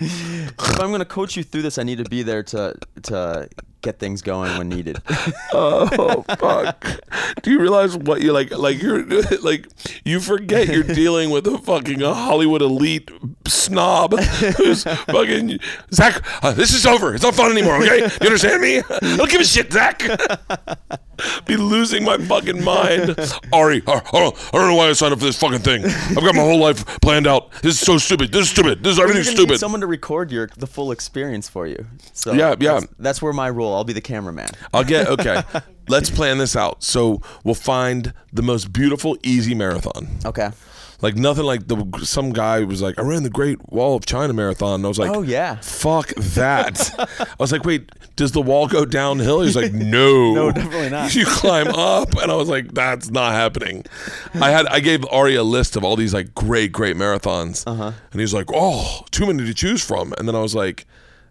[0.00, 3.48] If I'm gonna coach you through this, I need to be there to to
[3.84, 4.98] get things going when needed.
[5.56, 6.84] Oh fuck!
[7.42, 8.50] Do you realize what you like?
[8.50, 9.04] Like you're
[9.42, 9.68] like
[10.04, 13.08] you forget you're dealing with a fucking Hollywood elite
[13.46, 14.18] snob
[14.56, 15.60] who's fucking
[15.92, 16.24] Zach.
[16.42, 17.14] Uh, this is over.
[17.14, 17.76] It's not fun anymore.
[17.76, 18.78] Okay, you understand me?
[18.78, 20.02] I don't give a shit, Zach.
[21.46, 23.16] Be losing my fucking mind.
[23.52, 24.40] Ari, uh, hold on.
[24.52, 25.84] I don't know why I signed up for this fucking thing.
[25.84, 27.52] I've got my whole life planned out.
[27.62, 28.32] This is so stupid.
[28.32, 28.82] This is stupid.
[28.82, 29.58] This is everything's need stupid.
[29.60, 31.86] someone to record your the full experience for you.
[32.12, 32.80] So Yeah, yeah.
[32.80, 33.73] That's, that's where my role.
[33.74, 34.48] I'll be the cameraman.
[34.72, 35.42] I'll get okay.
[35.88, 36.82] Let's plan this out.
[36.82, 40.08] So we'll find the most beautiful, easy marathon.
[40.24, 40.50] Okay.
[41.02, 44.32] Like nothing like the some guy was like, I ran the Great Wall of China
[44.32, 44.76] marathon.
[44.76, 45.56] And I was like, Oh, yeah.
[45.56, 46.90] fuck that.
[47.18, 49.42] I was like, wait, does the wall go downhill?
[49.42, 51.14] He's like, no, No, definitely not.
[51.14, 53.84] You climb up, and I was like, that's not happening.
[54.34, 57.92] I had I gave Ari a list of all these like great great marathons, uh-huh.
[58.12, 60.14] and he's like, oh, too many to choose from.
[60.16, 60.86] And then I was like.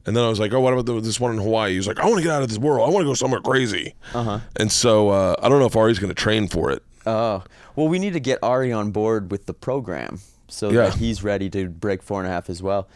[0.05, 1.87] And then I was like, "Oh, what about the, this one in Hawaii?" He was
[1.87, 2.87] like, "I want to get out of this world.
[2.87, 4.39] I want to go somewhere crazy." Uh-huh.
[4.57, 6.83] And so uh, I don't know if Ari's going to train for it.
[7.05, 7.43] Oh,
[7.75, 10.83] well, we need to get Ari on board with the program so Yeah.
[10.89, 12.87] that he's ready to break four and a half as well,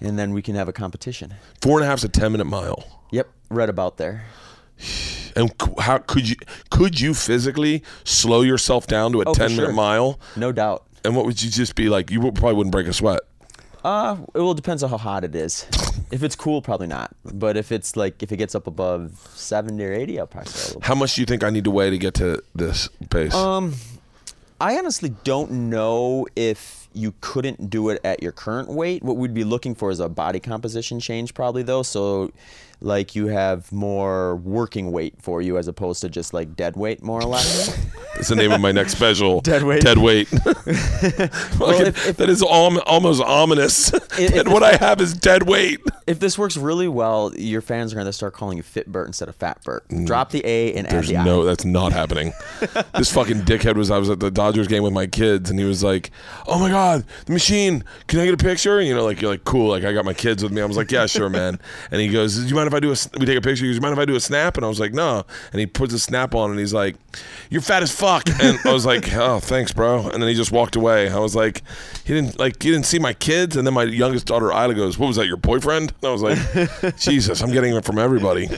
[0.00, 1.34] and then we can have a competition.
[1.60, 2.84] Four and a half's a ten minute mile.
[3.12, 4.24] Yep, right about there.
[5.34, 6.36] And how could you
[6.68, 9.72] could you physically slow yourself down to a Oh, for ten minute sure.
[9.72, 10.20] mile?
[10.36, 10.84] No doubt.
[11.06, 12.10] And what would you just be like?
[12.10, 13.20] You probably wouldn't break a sweat.
[13.84, 15.66] Uh, it will depends on how hot it is.
[16.12, 17.14] if it's cool, probably not.
[17.24, 20.52] But if it's like if it gets up above seventy or eighty, I'll probably.
[20.82, 23.34] How much do you think I need to weigh to get to this pace?
[23.34, 23.74] Um,
[24.60, 29.02] I honestly don't know if you couldn't do it at your current weight.
[29.02, 31.82] What we'd be looking for is a body composition change, probably though.
[31.82, 32.30] So,
[32.82, 37.02] like you have more working weight for you as opposed to just like dead weight,
[37.02, 37.78] more or less.
[38.14, 39.40] It's the name of my next special.
[39.52, 39.80] Dead weight.
[39.82, 40.28] Dead weight.
[40.28, 43.92] Fucking- if- if- that is al- almost ominous.
[44.18, 45.80] if- and what I have is dead weight.
[46.06, 49.06] if this works really well, your fans are going to start calling you Fit Bert
[49.06, 49.84] instead of Fat Bert.
[50.04, 50.92] Drop the A and add Mm.
[50.92, 51.24] There's the I.
[51.24, 52.32] no, that's not happening.
[52.94, 53.90] this fucking dickhead was.
[53.90, 56.10] I was at the Dodgers game with my kids, and he was like,
[56.46, 57.82] "Oh my god, the machine!
[58.08, 60.04] Can I get a picture?" And you know, like you're like, "Cool." Like I got
[60.04, 60.60] my kids with me.
[60.60, 61.58] I was like, "Yeah, sure, man."
[61.90, 63.18] And he goes, "Do you mind if I do a?
[63.18, 64.68] We take a picture." He goes, "You mind if I do a snap?" And I
[64.68, 66.96] was like, "No." And he puts a snap on, and he's like,
[67.50, 70.52] "You're fat as fuck." And I was like, "Oh, thanks, bro." And then he just
[70.52, 71.08] walked away.
[71.08, 71.62] I was like,
[72.04, 72.62] "He didn't like.
[72.62, 75.26] He didn't see my kids." And then my youngest daughter Ila goes, "What was that?
[75.26, 78.48] Your boyfriend?" And I was like, "Jesus, I'm getting it from everybody."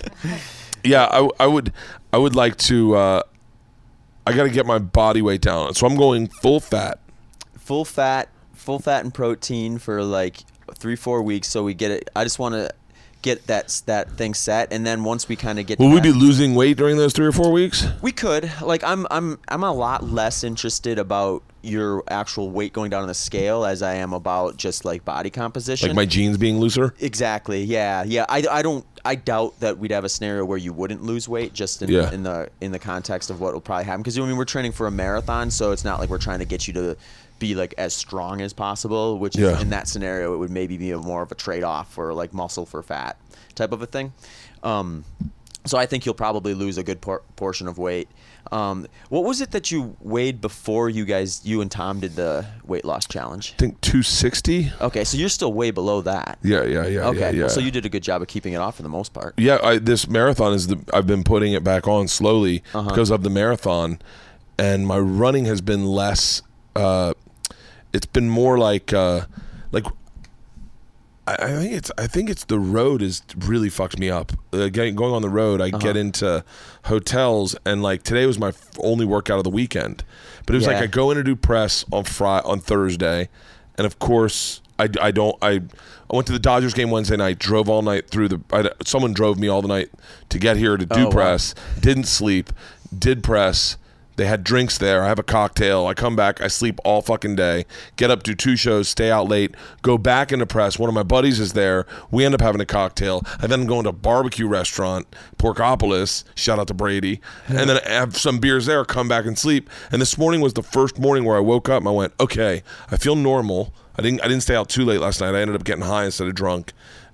[0.84, 1.72] Yeah, I, I would
[2.12, 3.22] I would like to uh,
[4.26, 5.74] I got to get my body weight down.
[5.74, 6.98] So I'm going full fat.
[7.58, 10.38] full fat, full fat and protein for like
[10.76, 11.48] three, four weeks.
[11.48, 12.10] So we get it.
[12.14, 12.70] I just want to
[13.24, 16.12] get that that thing set, and then once we kind of get, Will we be
[16.12, 17.86] losing weight during those 3 or 4 weeks?
[18.02, 18.50] We could.
[18.62, 23.08] Like I'm I'm I'm a lot less interested about your actual weight going down on
[23.08, 25.88] the scale as I am about just like body composition.
[25.88, 26.94] Like my jeans being looser?
[27.00, 27.64] Exactly.
[27.64, 28.04] Yeah.
[28.04, 28.26] Yeah.
[28.28, 31.54] I, I don't I doubt that we'd have a scenario where you wouldn't lose weight
[31.54, 32.12] just in, Yeah.
[32.12, 34.72] in the in the context of what will probably happen because I mean we're training
[34.72, 36.96] for a marathon so it's not like we're trying to get you to
[37.48, 39.56] be like as strong as possible which Yeah.
[39.56, 42.32] is, in that scenario it would maybe be a more of a trade-off for like
[42.42, 43.14] muscle for fat
[43.54, 44.12] type of a thing
[44.62, 45.04] um,
[45.66, 48.08] so I think you'll probably lose a good por- portion of weight
[48.52, 52.44] um, what was it that you weighed before you guys you and Tom did the
[52.64, 54.72] weight loss challenge I think 260.
[54.80, 57.08] okay so you're still way below that Yeah, yeah, yeah.
[57.08, 57.48] okay yeah, yeah.
[57.48, 59.58] so you did a good job of keeping it off for the most part yeah,
[59.62, 62.88] I, this marathon is the I've been putting it back on slowly Uh-huh.
[62.90, 63.98] because of the marathon,
[64.58, 66.42] and my running has been less.
[66.76, 67.12] Uh,
[67.94, 69.22] it's been more like uh,
[69.72, 69.86] like.
[71.26, 74.32] I, I think it's I think it's the road is really fucked me up.
[74.52, 75.78] Uh, getting, going on the road, I Uh-huh.
[75.78, 76.44] get into
[76.84, 80.04] hotels and like today was my f- only workout of the weekend,
[80.44, 83.30] but it was like I go in to do press on Friday on Thursday,
[83.78, 85.62] and of course I, I don't I
[86.10, 89.14] I went to the Dodgers game Wednesday night, drove all night through the I, someone
[89.14, 89.88] drove me all the night
[90.28, 91.10] to get here to do Oh, wow.
[91.10, 92.52] press, didn't sleep,
[92.96, 93.78] did press.
[94.16, 95.02] They had drinks there.
[95.02, 95.86] I have a cocktail.
[95.86, 96.40] I come back.
[96.40, 97.64] I sleep all fucking day.
[97.96, 100.78] Get up, do two shows, stay out late, go back into press.
[100.78, 101.86] One of my buddies is there.
[102.10, 103.22] We end up having a cocktail.
[103.40, 105.06] I then go into a barbecue restaurant,
[105.38, 106.24] Porkopolis.
[106.34, 107.20] Shout out to Brady.
[107.48, 109.68] And then I have some beers there, come back and sleep.
[109.90, 112.62] And this morning was the first morning where I woke up and I went, okay,
[112.90, 113.74] I feel normal.
[113.96, 115.34] I didn't I didn't stay out too late last night.
[115.34, 116.72] I ended up getting high instead of drunk.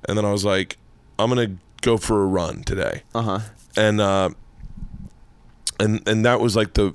[0.08, 0.78] And then I was like,
[1.18, 3.40] I'm gonna go for a run today uh huh
[3.76, 4.30] and uh,
[5.80, 6.94] and and that was like the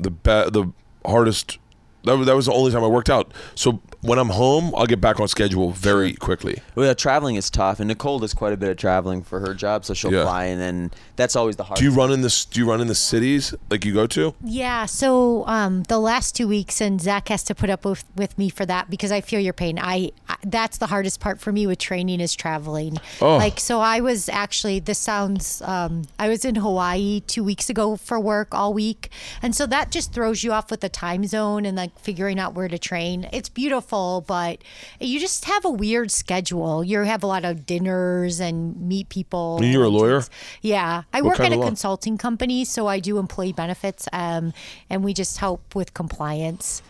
[0.00, 0.72] the be- the
[1.04, 1.58] hardest.
[2.04, 3.32] That was, that was the only time I worked out.
[3.54, 6.60] So when I'm home, I'll get back on schedule very quickly.
[6.74, 9.54] Well, yeah, traveling is tough, and Nicole does quite a bit of traveling for her
[9.54, 10.24] job, so she'll Yeah.
[10.24, 11.78] fly, and then that's always the hard.
[11.78, 12.44] Do you run in this?
[12.44, 14.34] Do you run in the cities like you go to?
[14.42, 18.36] Yeah, so um, the last two weeks, and Zach has to put up with, with
[18.36, 19.78] me for that because I feel your pain.
[19.78, 22.98] I, I that's the hardest part for me with training is traveling.
[23.20, 23.36] Oh.
[23.36, 25.62] Like, so I was actually this sounds.
[25.62, 29.10] Um, I was in Hawaii two weeks ago for work all week,
[29.40, 32.54] and so that just throws you off with the time zone and like figuring out
[32.54, 33.28] where to train.
[33.32, 34.58] It's beautiful, but
[35.00, 36.82] you just have a weird schedule.
[36.82, 39.58] You have a lot of dinners and meet people.
[39.58, 40.22] And you're a lawyer?
[40.60, 44.52] Yeah, I What work at a consulting company, so I do employee benefits, um,
[44.90, 46.82] and we just help with compliance.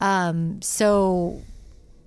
[0.00, 1.42] Um, so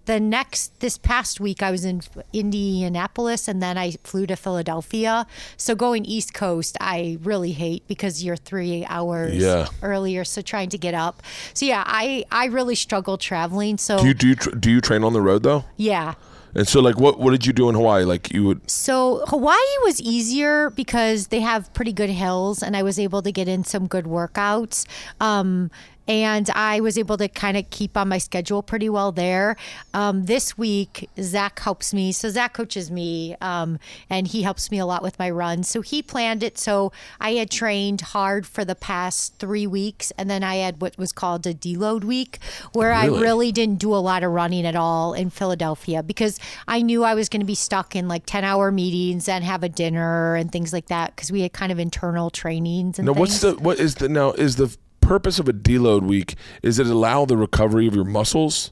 [0.09, 2.01] the next this past week, I was in
[2.33, 5.27] Indianapolis, and then I flew to Philadelphia.
[5.55, 9.67] So going East Coast, I really hate because you're three hours Yeah.
[9.83, 10.23] earlier.
[10.23, 11.21] So trying to get up.
[11.53, 13.77] So yeah, I I really struggle traveling.
[13.77, 15.63] So Do you do you, tr- do you train on the road though?
[15.77, 16.15] yeah.
[16.55, 18.05] And so like what what did you do in Hawaii?
[18.05, 22.81] Like you would So Hawaii was easier because they have pretty good hills, and I
[22.81, 24.87] was able to get in some good workouts.
[25.21, 25.69] Um,
[26.09, 29.55] and I was able to kind of keep on my schedule pretty well there.
[29.93, 32.11] Um, this week, Zach helps me.
[32.11, 33.77] So Zach coaches me, um,
[34.09, 35.69] and he helps me a lot with my runs.
[35.69, 36.57] So he planned it.
[36.57, 36.91] So
[37.21, 41.11] I had trained hard for the past three weeks, and then I had what was
[41.11, 42.39] called a deload week,
[42.73, 43.21] where I Really?
[43.21, 47.13] really didn't do a lot of running at all in Philadelphia because I knew I
[47.13, 50.51] was going to be stuck in like 10 hour meetings and have a dinner and
[50.51, 53.19] things like that because we had kind of internal trainings and now things.
[53.19, 54.75] what's the what is the now is the
[55.09, 58.71] purpose of a deload week is it allow the recovery of your muscles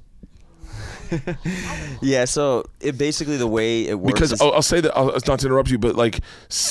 [2.01, 5.27] Yeah, so it basically the way it works because I'll, I'll say that I'll, it's
[5.27, 6.19] not to interrupt you, but like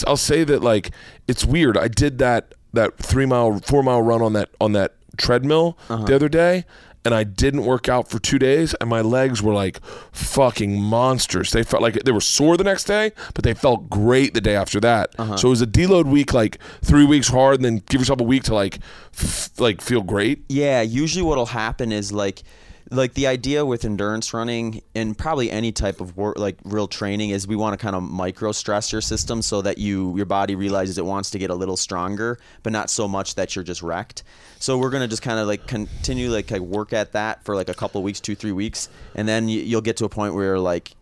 [0.06, 0.90] I'll say that like
[1.26, 1.76] it's weird.
[1.76, 6.04] I did that that three mile, four mile run on that on that treadmill Uh-huh.
[6.04, 6.64] the other day,
[7.06, 9.80] and I didn't work out for two days, and my legs were like
[10.12, 11.52] fucking monsters.
[11.52, 14.56] They felt like they were sore the next day, but they felt great the day
[14.56, 15.14] after that.
[15.18, 15.36] Uh-huh.
[15.36, 18.24] So it was a deload week, like three weeks hard, and then give yourself a
[18.24, 18.80] week to like
[19.14, 20.44] f- like feel great.
[20.48, 22.42] yeah, usually what'll happen is like
[22.90, 27.30] like the idea with endurance running and probably any type of work like real training
[27.30, 30.54] is we want to kind of micro stress your system so that you your body
[30.54, 33.82] realizes it wants to get a little stronger but not so much that you're just
[33.82, 34.22] wrecked.
[34.58, 37.68] So we're gonna just kind of like continue like, like work at that for like
[37.68, 40.58] a couple weeks two three weeks and then you, you'll get to a point where
[40.58, 40.92] like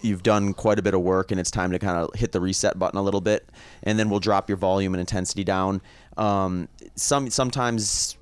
[0.00, 2.40] you've done quite a bit of work and it's time to kind of hit the
[2.40, 3.48] reset button a little bit
[3.82, 5.80] and then we'll drop your volume and intensity down.
[6.16, 8.16] Um, some sometimes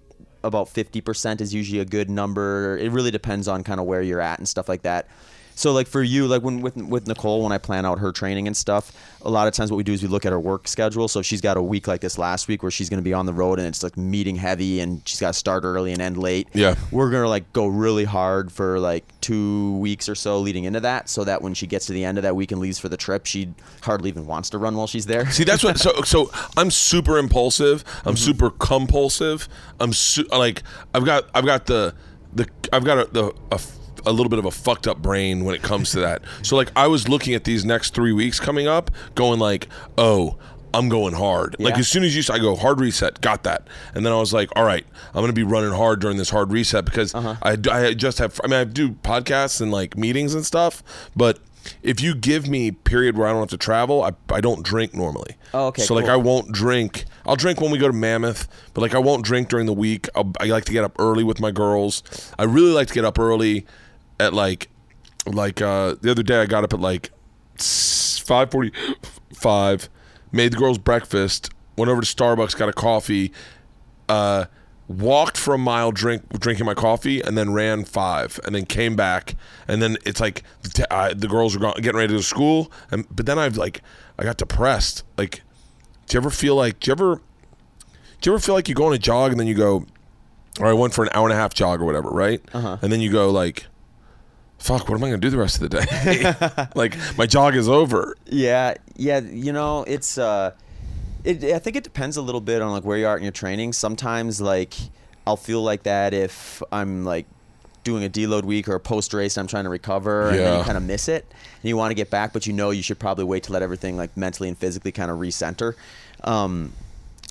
[0.45, 2.77] about 50% is usually a good number.
[2.79, 5.09] It really depends on kind of where you're at and stuff like that
[5.55, 8.47] so like for you like when with with Nicole when I plan out her training
[8.47, 8.93] and stuff
[9.25, 11.21] a lot of times what we do is we look at her work schedule so
[11.21, 13.27] if she's got a week like this last week where she's going to be on
[13.27, 16.17] the road and it's like meeting heavy and she's got to start early and end
[16.17, 16.75] late Yeah.
[16.91, 21.09] we're gonna like go really hard for like two weeks or so leading into that,
[21.09, 22.97] so that when she gets to the end of that week and leaves for the
[22.97, 25.31] trip, she hardly even wants to run while she's there.
[25.31, 25.79] See, that's what.
[25.79, 27.85] So, so I'm super impulsive.
[28.05, 28.17] I'm Mm-hmm.
[28.17, 29.49] super compulsive.
[29.79, 30.63] I'm su- like
[30.93, 31.95] I've got I've got the
[32.35, 33.61] the I've got a, the a,
[34.07, 36.23] a little bit of a fucked up brain when it comes to that.
[36.43, 39.69] So like I was looking at these next three weeks coming up, going like,
[39.99, 40.39] oh.
[40.75, 41.57] I'm going hard.
[41.59, 44.17] Like as soon as you, say I go hard reset, got that, and then I
[44.17, 47.37] was like, all right, I'm gonna be running hard during this hard reset because Uh-huh.
[47.43, 48.41] I, I just have.
[48.43, 50.83] I mean, I do podcasts and like meetings and stuff,
[51.15, 51.41] but
[51.83, 54.95] if you give me period where I don't have to travel, I, I don't drink
[54.95, 55.37] normally.
[55.53, 56.07] Oh, okay, So like.
[56.07, 57.05] I won't drink.
[57.27, 60.09] I'll drink when we go to Mammoth, but like I won't drink during the week.
[60.17, 62.03] I'll, I like to get up early with my girls.
[62.39, 63.67] I really like to get up early
[64.23, 64.71] at like
[65.27, 67.11] like uh the other day I got up at like
[67.57, 69.89] 5:45
[70.31, 73.33] made the girls breakfast, went over to Starbucks, got a coffee,
[74.09, 74.45] uh
[74.89, 78.97] walked for a mile drink drinking my coffee and then ran 5 and then came
[78.97, 79.37] back
[79.67, 80.43] and then it's like
[80.91, 83.81] I, the girls are getting ready to go to school and but then I've like
[84.19, 85.05] I got depressed.
[85.17, 85.43] Like
[86.07, 87.23] do you ever feel like do you ever
[88.21, 89.87] do you ever feel like you go on a jog and then you go
[90.61, 92.43] or I went for an hour and a half jog or whatever, right?
[92.53, 92.77] Uh-huh.
[92.83, 93.65] And then you go like
[94.63, 96.67] fuck, what am I going to do the rest of the day?
[96.75, 98.17] like my jog is over.
[98.27, 99.21] Yeah, yeah.
[99.21, 100.19] You know, it's.
[100.19, 100.53] uh
[101.25, 103.33] it, I think it depends a little bit on like where you are in your
[103.33, 103.73] training.
[103.73, 104.75] Sometimes like
[105.27, 107.27] I'll feel like that if I'm like
[107.85, 110.59] doing a deload week or a post race and I'm trying to recover and then
[110.59, 112.83] you kind of miss it and you want to get back, but you know you
[112.83, 115.75] should probably wait to let everything like mentally and physically kind of recenter.
[116.25, 116.73] Um,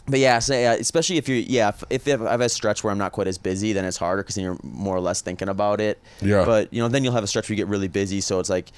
[0.07, 2.91] but yeah, so yeah, especially if you yeah, if, if I've I've a stretch where
[2.91, 5.49] I'm not quite as busy, then it's harder because then you're more or less thinking
[5.49, 6.02] about it.
[6.22, 6.44] Yeah.
[6.45, 8.49] But you know, then you'll have a stretch where you get really busy, so it's
[8.49, 8.72] like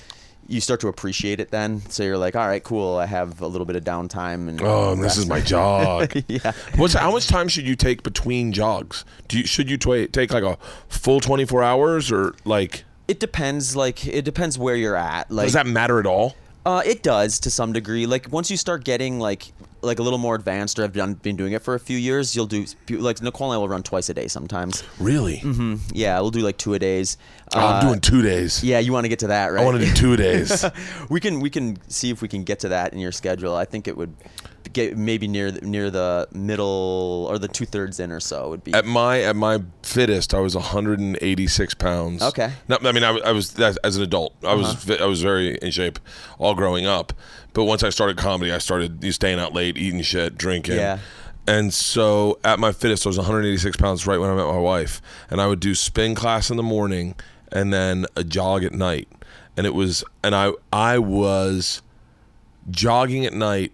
[0.48, 1.52] you start to appreciate it.
[1.52, 2.98] Then, so you're like, all right, cool.
[2.98, 6.12] I have a little bit of downtime and Oh, this is my jog.
[6.28, 6.52] yeah.
[6.76, 9.06] What's how much time should you take between jogs?
[9.28, 10.58] Do you should you twa take like a
[10.90, 13.76] full 24 hours or like It depends.
[13.76, 15.32] Like it depends where you're at.
[15.32, 16.36] Like does that matter at all?
[16.66, 18.06] Uh, it does to some degree.
[18.06, 19.52] Like once you start getting like
[19.84, 22.36] like a little more advanced, or have done been doing it for a few years,
[22.36, 24.84] you'll do like Nicole and I will run twice a day sometimes.
[25.00, 25.38] Really?
[25.38, 25.76] Mm-hmm.
[25.94, 27.18] Yeah, we'll do like two a days.
[27.56, 28.64] Oh, I'm doing 2 days.
[28.64, 29.62] Yeah, you want to get to that, right?
[29.62, 30.66] I want to do 2 days.
[31.10, 33.56] we can we can see if we can get to that in your schedule.
[33.56, 34.16] I think it would
[34.72, 38.64] get maybe near the, near the middle or the two thirds in or so would
[38.64, 38.74] be.
[38.74, 42.24] At my at my fittest, I was 186 pounds.
[42.24, 42.52] Okay.
[42.68, 44.34] No, I mean I, was- I was as, as an adult.
[44.44, 46.00] I was fit, I was very in shape
[46.40, 47.14] all growing up.
[47.54, 50.76] But once I started comedy, I started staying out late, eating shit, drinking.
[50.76, 51.00] Yeah.
[51.48, 55.02] And so at my fittest, I was 186 pounds right when I met my wife,
[55.30, 57.16] and I would do spin class in the morning
[57.52, 59.08] and then a jog at night.
[59.56, 61.82] And it was, and I I was
[62.72, 63.72] jogging at night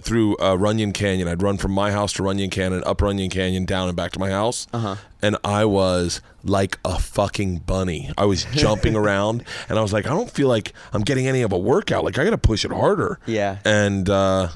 [0.00, 1.28] through uh, Runyon Canyon.
[1.28, 4.18] I'd run from my house to Runyon Canyon, up Runyon Canyon, down and back to
[4.18, 4.66] my house.
[4.72, 4.96] Uh-huh.
[5.20, 8.10] And I was like a fucking bunny.
[8.16, 11.42] I was jumping around, and I was like, I don't feel like I'm getting any
[11.42, 12.04] of a workout.
[12.04, 13.18] Like I got to push it harder.
[13.26, 13.58] Yeah.
[13.64, 14.48] And uh,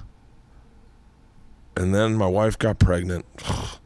[1.76, 3.26] and then my wife got pregnant.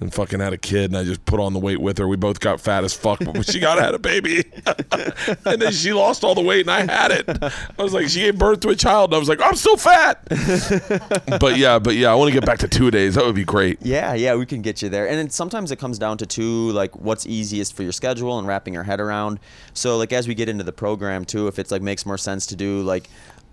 [0.00, 2.08] And fucking had a kid, and I just put on the weight with her.
[2.08, 4.44] We both got fat as fuck, but she got had a baby,
[5.44, 7.28] and then she lost all the weight, and I had it.
[7.78, 9.76] I was like, she gave birth to a child, and I was like, I'm still
[9.76, 10.26] fat.
[11.38, 13.16] but yeah, but yeah, I want to get back to two days.
[13.16, 13.78] That would be great.
[13.82, 15.06] Yeah, yeah, we can get you there.
[15.06, 18.48] And then sometimes it comes down to two, like what's easiest for your schedule and
[18.48, 19.38] wrapping your head around.
[19.74, 22.46] So like as we get into the program too, if it's like makes more sense
[22.46, 23.08] to do like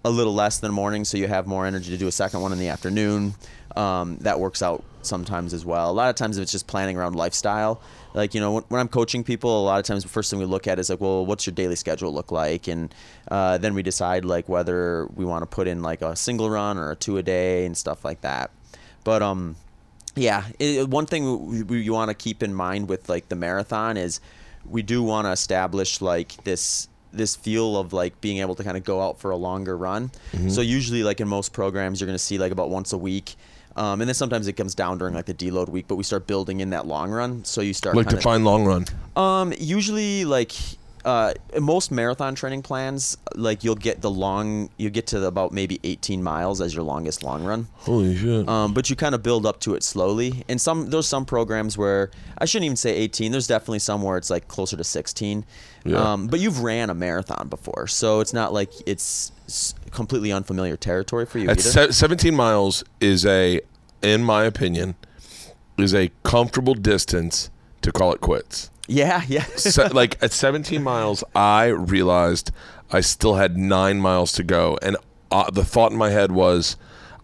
[0.06, 2.42] a little less than the morning, so you have more energy to do a second
[2.42, 3.36] one in the afternoon.
[3.76, 5.90] Um, that works out sometimes as well.
[5.90, 7.82] A lot of times if it's just planning around lifestyle.
[8.14, 10.40] Like you know, when, when I'm coaching people, a lot of times the first thing
[10.40, 12.94] we look at is like, well, what's your daily schedule look like, and
[13.30, 16.78] uh, then we decide like whether we want to put in like a single run
[16.78, 18.52] or a two a day and stuff like that.
[19.04, 19.56] But um,
[20.16, 23.36] yeah, it, one thing we, we, you want to keep in mind with like the
[23.36, 24.20] marathon is
[24.66, 28.76] we do want to establish like this this feel of like being able to kind
[28.78, 30.12] of go out for a longer run.
[30.50, 33.36] So usually like in most programs you're going to see like about once a week.
[33.78, 36.26] Um, and then sometimes it comes down during like the deload week, but we start
[36.28, 37.46] building in that long run.
[37.46, 38.86] So you start Like kinda, define long run.
[39.16, 40.52] um, usually like
[41.06, 41.32] uh,
[41.62, 46.22] most marathon training plans, like you'll get the long, you get to about maybe 18
[46.22, 47.68] miles as your longest long run.
[47.76, 48.50] Holy shit.
[48.50, 50.44] Um, but you kind of build up to it slowly.
[50.50, 53.32] And some there's some programs where I shouldn't even say 18.
[53.32, 55.46] There's definitely some where it's like closer to 16.
[55.86, 55.98] Yeah.
[56.14, 59.32] Um, but you've ran a marathon before, so it's not like it's
[59.98, 63.60] completely unfamiliar territory for you At se- 17 miles is a,
[64.02, 64.96] in my opinion,
[65.78, 67.50] is a comfortable distance
[67.82, 68.72] to call it quits.
[68.88, 69.44] yeah, yeah.
[69.56, 72.52] Se- like at 17 miles, I realized
[72.92, 74.98] I still had nine miles to go, and
[75.32, 76.78] uh, the thought in my head was,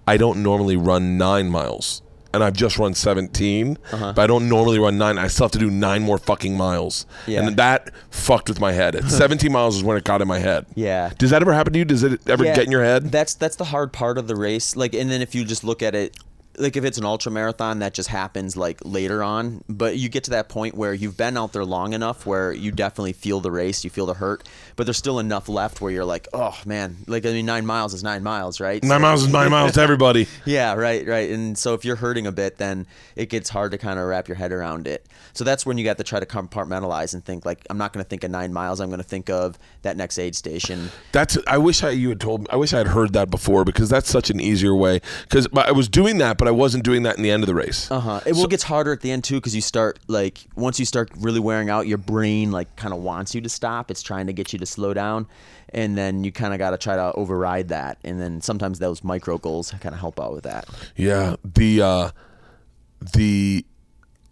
[0.06, 2.02] I don't normally run nine miles,
[2.34, 4.14] and I've just run 17, uh-huh.
[4.16, 5.18] but I don't normally run nine.
[5.18, 7.46] I still have to do nine more fucking miles, Yeah.
[7.46, 8.96] and that fucked with my head.
[8.96, 10.66] At 17 miles is when it got in my head.
[10.76, 11.12] Yeah.
[11.18, 11.86] Does that ever happen to you?
[11.86, 13.12] Does it ever Yeah, get in your head?
[13.12, 14.76] That's that's the hard part of the race.
[14.76, 16.18] Like, and then if you just look at it
[16.58, 20.24] like if it's an ultra marathon that just happens like later on but you get
[20.26, 23.52] to that point where you've been out there long enough where you definitely feel the
[23.52, 26.98] race you feel the hurt but there's still enough left where you're like oh man
[27.08, 29.72] like i mean nine miles is nine miles right Nine So- miles is nine miles
[29.74, 30.28] to everybody.
[30.46, 31.30] yeah, right, right.
[31.32, 32.86] And so if you're hurting a bit, then
[33.16, 35.06] it gets hard to kind of wrap your head around it.
[35.34, 38.04] So that's when you got to try to compartmentalize and think like, I'm not going
[38.04, 38.80] to think of nine miles.
[38.80, 40.90] I'm going to think of that next aid station.
[41.12, 41.38] That's.
[41.48, 42.48] I wish I you had told me.
[42.52, 45.02] I wish I had heard that before because that's such an easier way.
[45.24, 47.56] Because I was doing that, but I wasn't doing that in the end of the
[47.56, 47.90] race.
[47.90, 48.20] Uh huh.
[48.26, 51.10] It will gets harder at the end too because you start like once you start
[51.18, 53.90] really wearing out, your brain like kind of wants you to stop.
[53.90, 55.26] It's trying to get you to slow down,
[55.70, 57.98] and then you kind of got to try to override that.
[58.04, 60.68] And then sometimes those micro goals kind of help out with that.
[60.98, 61.38] Yeah.
[61.46, 62.10] The uh,
[63.14, 63.66] the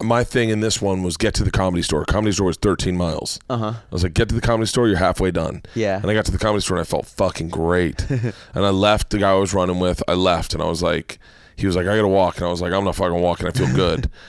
[0.02, 2.04] my thing in this one was get to the comedy store.
[2.04, 3.40] Comedy store was 13 miles.
[3.48, 3.72] Uh huh.
[3.76, 4.86] I was like, get to the comedy store.
[4.86, 5.62] You're halfway done.
[5.74, 5.96] Yeah.
[5.96, 8.10] And I got to the comedy store and I felt fucking great.
[8.10, 10.02] and I left the guy I was running with.
[10.06, 11.18] I left and I was like,
[11.56, 13.46] he was like, I gotta walk, and I was like, I'm not fucking walking.
[13.46, 14.10] I feel good.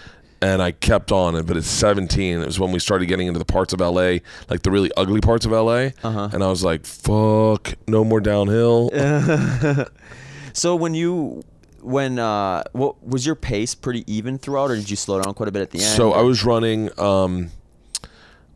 [0.41, 2.41] And I kept on, it, but it's 17.
[2.41, 4.17] It was when we started getting into the parts of LA,
[4.49, 5.91] like the really ugly parts of LA.
[6.03, 6.29] Uh-huh.
[6.33, 8.89] And I was like, fuck, no more downhill.
[10.53, 11.43] So when you
[11.81, 15.49] when uh what was your pace pretty even throughout or did you slow down quite
[15.49, 15.97] a bit at the end?
[15.97, 16.89] So I was running.
[16.99, 17.49] Um,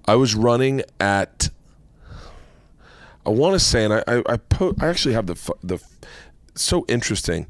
[0.06, 1.49] I was running at.
[3.26, 5.84] I want to say, and I I I, po- I actually have the the.
[6.56, 7.49] So interesting.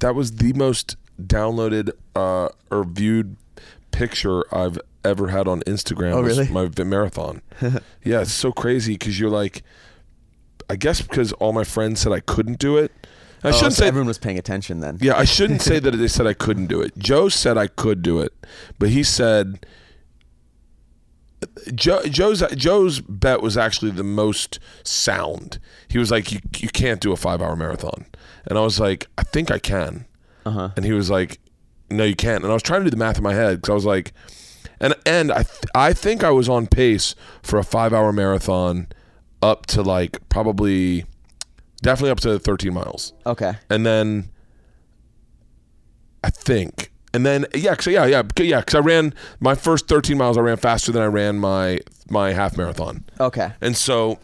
[0.00, 3.36] That was the most downloaded uh, or viewed
[3.90, 6.12] picture I've ever had on Instagram.
[6.12, 6.48] Oh, really?
[6.48, 7.42] My marathon.
[8.04, 9.62] yeah, it's so crazy because you're like,
[10.68, 12.92] I guess because all my friends said I couldn't do it.
[13.44, 14.98] I Oh, shouldn't so say everyone was paying attention then.
[15.00, 16.96] yeah, I shouldn't say that they said I couldn't do it.
[16.98, 18.32] Joe said I could do it,
[18.78, 19.64] but he said
[21.74, 25.58] Joe, Joe's Joe's bet was actually the most sound.
[25.88, 28.06] He was like, "You you can't do a five hour marathon,"
[28.46, 30.06] and I was like, "I think I can,"
[30.46, 30.70] uh-huh.
[30.76, 31.38] and he was like,
[31.90, 33.70] "No, you can't." And I was trying to do the math in my head because
[33.70, 34.12] I was like,
[34.80, 38.88] and and I th- I think I was on pace for a five hour marathon
[39.42, 41.04] up to like probably
[41.82, 43.52] definitely up to 13 miles Okay.
[43.68, 44.30] and then
[46.24, 50.16] I think, and then yeah, cause, yeah, yeah, yeah, because I ran my first 13
[50.18, 50.36] miles.
[50.36, 51.80] I ran faster than I ran my
[52.10, 53.50] my half marathon, Okay.
[53.60, 54.18] and so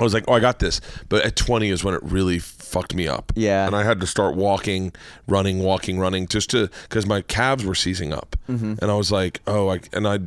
[0.00, 0.80] I was like, oh, I got this.
[1.08, 3.32] But at 20 is when it really fucked me up.
[3.34, 3.66] Yeah.
[3.66, 4.92] and I had to start walking,
[5.26, 8.74] running, walking, running, just to because my calves were seizing up, Mm-hmm.
[8.80, 10.18] and I was like, oh, I and I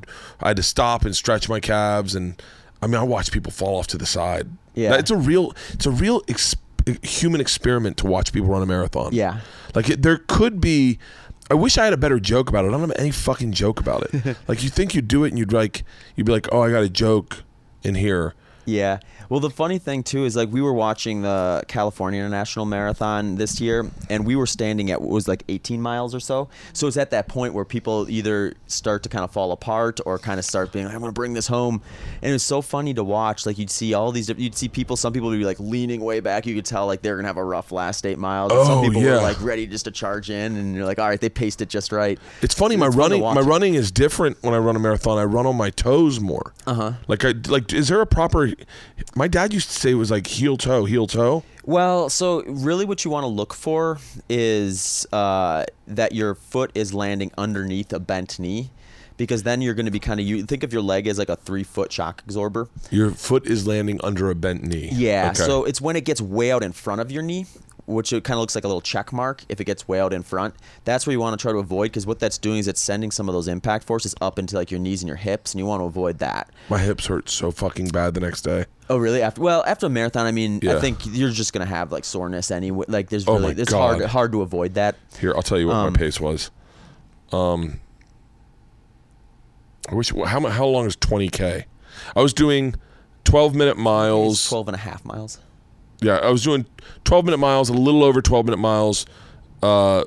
[0.41, 2.41] I had to stop and stretch my calves, and
[2.82, 4.48] I mean, I watched people fall off to the side.
[4.73, 4.95] Yeah.
[4.95, 6.22] it's a real, it's a real.
[7.03, 9.41] Human experiment to watch people run a marathon Yeah.
[9.76, 10.98] like it, there could be.
[11.52, 12.69] I wish I had a better joke about it.
[12.69, 14.38] I don't have any fucking joke about it.
[14.48, 15.84] like you think you'd do it and you'd like
[16.15, 17.44] you'd be like, oh, I got a joke
[17.84, 18.36] in here.
[18.66, 19.00] Yeah.
[19.30, 23.60] Well, the funny thing too is like we were watching the California International Marathon this
[23.62, 26.50] year, and we were standing at what was like 18 miles or so.
[26.74, 30.18] So it's at that point where people either start to kind of fall apart or
[30.20, 31.82] kind of start being, like, "I'm gonna bring this home,"
[32.22, 33.46] and it was so funny to watch.
[33.46, 34.96] Like you'd see all these, you'd see people.
[34.98, 36.46] Some people would be like leaning way back.
[36.46, 38.52] You could tell like they're gonna have a rough last eight miles.
[38.52, 39.16] and some Oh, people yeah.
[39.16, 41.70] were like ready just to charge in, and you're like, all right, they paced it
[41.70, 42.20] just right.
[42.42, 42.76] It's funny.
[42.76, 45.18] My It's fun running, my running is different when I run a marathon.
[45.18, 46.54] I run on my toes more.
[46.68, 46.82] Uh Uh-huh.
[46.92, 46.98] huh.
[47.08, 47.72] Like I like.
[47.74, 48.50] Is there a proper?
[49.15, 51.44] My dad used to say it was like heel toe, heel toe.
[51.64, 53.99] Well, so really, what you want to look for
[54.30, 58.72] is uh, that your foot is landing underneath a bent knee,
[59.18, 61.30] because then you're going to be kind of you think of your leg as like
[61.30, 62.68] a three foot shock absorber.
[62.90, 64.90] Your foot is landing under a bent knee.
[64.91, 65.32] Yeah.
[65.32, 65.44] Okay.
[65.44, 67.45] So it's when it gets way out in front of your knee,
[67.91, 70.13] which it kind of looks like a little check mark if it gets way out
[70.13, 70.55] in front.
[70.85, 73.11] That's where you want to try to avoid, because what that's doing is it's sending
[73.11, 75.65] some of those impact forces up into like your knees and your hips, and you
[75.65, 76.49] want to avoid that.
[76.69, 78.65] my hips hurt so fucking bad the next day.
[78.89, 79.22] Oh really?
[79.22, 80.77] After well, after a marathon, I mean, Yeah.
[80.77, 82.85] I think you're just gonna have like soreness anyway.
[82.89, 84.09] Like there's Oh really my it's hard God.
[84.09, 84.95] hard to avoid that.
[85.19, 86.51] Here, I'll tell you what Um, my pace was.
[87.31, 87.80] Um,
[89.89, 91.65] I wish how how long is twenty k?
[92.15, 92.76] I was doing
[93.23, 94.47] twelve minute miles.
[94.49, 95.39] 12 and a half miles.
[96.02, 96.65] Yeah, I was doing
[97.03, 99.06] twelve minute miles, a little over twelve minute miles,
[99.61, 100.03] uh,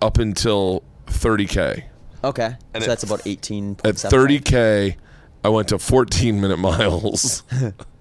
[0.00, 1.86] up until thirty k.
[2.24, 2.54] Okay.
[2.74, 3.78] And so that's about 18.
[3.84, 4.96] At thirty k,
[5.44, 7.42] I went to fourteen minute miles,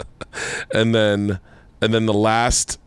[0.74, 1.40] and then
[1.82, 2.80] and then the last.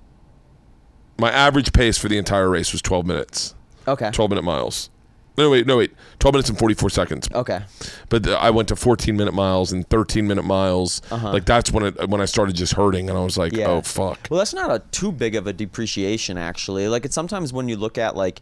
[1.16, 3.54] My average pace for the entire race was twelve minutes.
[3.86, 4.10] Okay.
[4.10, 4.90] 12 minute miles.
[5.36, 5.92] No, wait, no, wait.
[6.20, 7.28] 12 minutes and 44 seconds.
[7.34, 7.60] Okay.
[8.08, 11.02] But I went to 14 minute miles and 13 minute miles.
[11.10, 11.32] Uh-huh.
[11.32, 13.66] Like that's when it when I started just hurting and I was like, Yeah.
[13.66, 14.28] oh fuck.
[14.30, 16.86] Well, that's not a too big of a depreciation actually.
[16.88, 18.40] Like it's sometimes when you look at like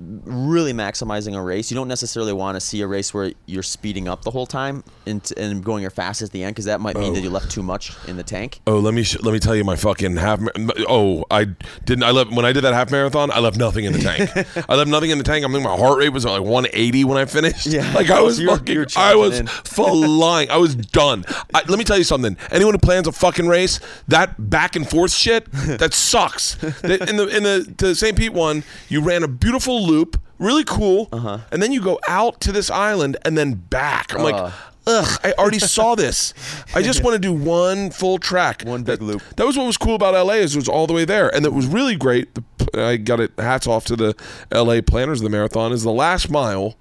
[0.00, 1.70] really maximizing a race.
[1.70, 4.82] You don't necessarily want to see a race where you're speeding up the whole time
[5.06, 7.32] and, and going your fastest at the end because that might mean that you oh.
[7.32, 8.60] left too much in the tank.
[8.66, 10.40] Oh, let me sh- let me tell you my fucking half.
[10.40, 10.52] Mar-
[10.88, 11.46] oh, I
[11.84, 12.04] didn't.
[12.04, 13.30] I left when I did that half marathon.
[13.30, 14.30] I left nothing in the tank.
[14.68, 15.44] I left nothing in the tank.
[15.44, 17.66] I think my heart rate was like 180 when I finished.
[17.66, 17.92] Yeah.
[17.94, 18.78] like I Oh, was so you were- fucking.
[18.78, 20.50] were I was flying.
[20.50, 21.24] I was done.
[21.54, 22.36] I, let me tell you something.
[22.50, 26.60] Anyone who plans a fucking race, that back and forth shit, that sucks.
[26.82, 28.16] In the in the, the St.
[28.16, 31.38] Pete one, you ran a beautiful loop, really cool, Uh-huh.
[31.52, 34.14] and then you go out to this island and then back.
[34.14, 34.34] I'm like.
[34.34, 34.50] Uh.
[34.86, 36.32] Ugh, I already saw this.
[36.74, 38.62] I just want to do one full track.
[38.64, 39.22] One big That- loop.
[39.36, 41.44] That was what was cool about LA is it was all the way there, and
[41.44, 42.34] it was really great.
[42.34, 42.44] The-
[42.82, 43.30] I got it.
[43.38, 44.16] Hats off to the
[44.50, 45.72] LA planners of the marathon.
[45.72, 46.76] Is the last mile,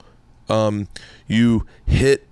[0.48, 0.88] um,
[1.28, 2.26] you hit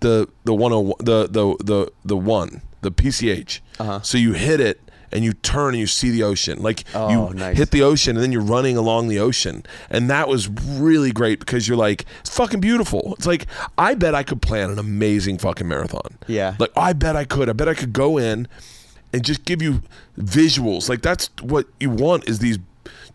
[0.00, 3.60] the the one the the the the one the PCH.
[3.78, 4.00] Uh-huh.
[4.02, 4.80] So you hit it.
[5.12, 6.62] And you turn and you see the ocean.
[6.62, 7.56] Like Oh, you nice.
[7.58, 9.64] hit the ocean and then you're running along the ocean.
[9.90, 13.14] And that was really great because you're like, it's fucking beautiful.
[13.18, 16.18] It's like, I bet I could plan an amazing fucking marathon.
[16.26, 16.56] Yeah.
[16.58, 17.48] Like, I bet I could.
[17.48, 18.48] I bet I could go in
[19.12, 19.82] and just give you
[20.18, 20.88] visuals.
[20.88, 22.58] Like that's what you want is these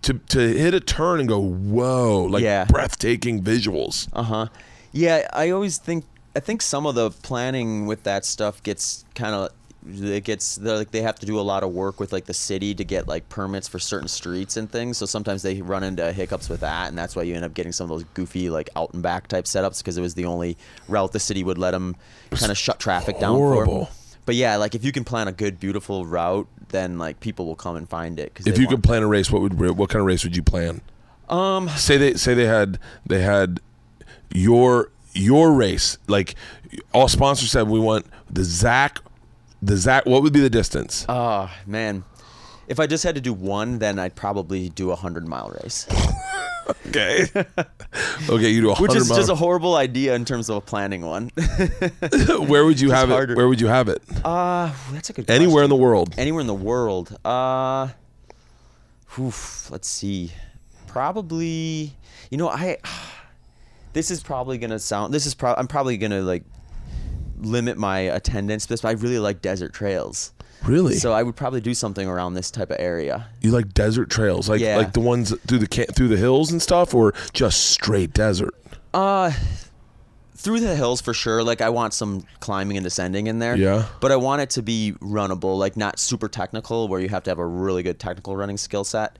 [0.04, 2.66] to to hit a turn and go whoa, like Yeah.
[2.66, 4.08] breathtaking visuals.
[4.14, 4.46] Uh huh.
[4.92, 6.06] Yeah, I always think
[6.36, 9.50] I think some of the planning with that stuff gets kind of
[9.90, 12.74] it gets like they have to do a lot of work with like the city
[12.76, 14.98] to get like permits for certain streets and things.
[14.98, 17.72] So sometimes they run into hiccups with that, and that's why you end up getting
[17.72, 20.58] some of those goofy like out and back type setups because it was the only
[20.88, 21.96] route the city would let them
[22.32, 23.86] kind of shut traffic down horrible.
[23.86, 23.92] for.
[24.26, 27.56] But yeah, like if you can plan a good, beautiful route, then like people will
[27.56, 28.38] come and find it.
[28.46, 30.82] If you could plan a race, what would what kind of race would you plan?
[31.30, 33.62] um, Say they say they had they had
[34.34, 35.98] your your race.
[36.08, 36.36] Like
[36.94, 39.00] all sponsors said, we want the Zach,
[39.62, 40.06] the Zach.
[40.06, 41.06] What would be the distance?
[41.10, 42.04] Oh man,
[42.68, 45.88] if I just had to do one, then I'd probably do a hundred mile race,
[46.88, 47.26] Okay,
[48.30, 48.90] okay, you do a hundred.
[48.90, 51.30] which is just a horrible idea in terms of planning one.
[52.48, 53.34] Where would you have harder.
[53.34, 53.38] it?
[53.38, 54.02] Where would you have it?
[54.26, 55.30] uh that's a good.
[55.30, 56.14] Anywhere in the world.
[56.18, 57.18] Anywhere in the world.
[57.24, 57.88] Uh,
[59.18, 60.32] oof, let's see.
[60.88, 61.94] Probably,
[62.30, 62.78] you know, I.
[63.94, 65.12] This is probably gonna sound.
[65.12, 65.56] This is pro.
[65.56, 66.44] I'm probably gonna like
[67.40, 68.64] limit my attendance.
[68.64, 70.32] to This, but I really like desert trails.
[70.66, 70.96] Really?
[70.96, 73.28] So I would probably do something around this type of area.
[73.42, 74.78] You like desert trails, like Yeah.
[74.78, 78.54] like the ones through the ca- through the hills and stuff, or just straight desert?
[78.94, 79.32] Uh
[80.36, 81.44] through the hills for sure.
[81.44, 83.56] Like I want some climbing and descending in there.
[83.56, 83.86] Yeah.
[84.00, 87.32] But I want it to be runnable, like not super technical, where you have to
[87.32, 89.18] have a really good technical running skill set.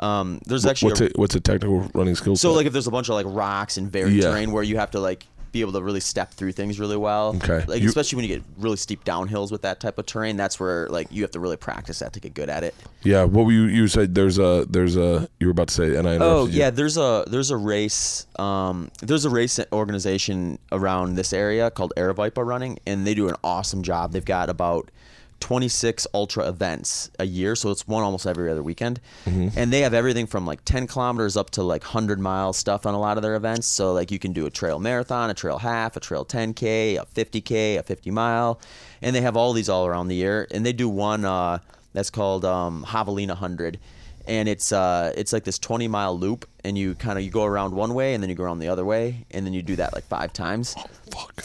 [0.00, 2.42] Um, there's actually What's a, a, what's a technical running skill set?
[2.42, 2.56] so set?
[2.56, 4.30] like if there's a bunch of like rocks and varied Yeah.
[4.30, 5.26] terrain where you have to like
[5.56, 7.34] be able to really step through things really well.
[7.36, 7.64] Okay.
[7.66, 10.60] Like You- especially when you get really steep downhills with that type of terrain, that's
[10.60, 12.74] where like you have to really practice that to get good at it.
[13.02, 13.24] yeah.
[13.24, 14.14] What were you you said?
[14.14, 16.60] There's a there's a you were about to say, and I Oh interrupted you.
[16.60, 21.92] yeah, there's a there's a race um, there's a race organization around this area called
[21.96, 24.12] Aravaipa Running, and they do an awesome job.
[24.12, 24.90] They've got about
[25.40, 29.94] 26 ultra events a year, so it's one almost every other weekend, and they have
[29.94, 33.22] everything from like 10 kilometers up to like 100 mile stuff on a lot of
[33.22, 33.66] their events.
[33.66, 37.06] So like you can do a trail marathon, a trail half, a trail 10k, a
[37.06, 38.60] 50k, a 50 mile,
[39.02, 40.46] and they have all these all around the year.
[40.50, 41.58] And they do one uh,
[41.92, 43.78] that's called um, Javelina 100
[44.28, 47.44] and it's uh it's like this 20 mile loop and you kind of you go
[47.44, 49.76] around one way and then you go around the other way and then you do
[49.76, 50.74] that like five times
[51.12, 51.44] Fuck.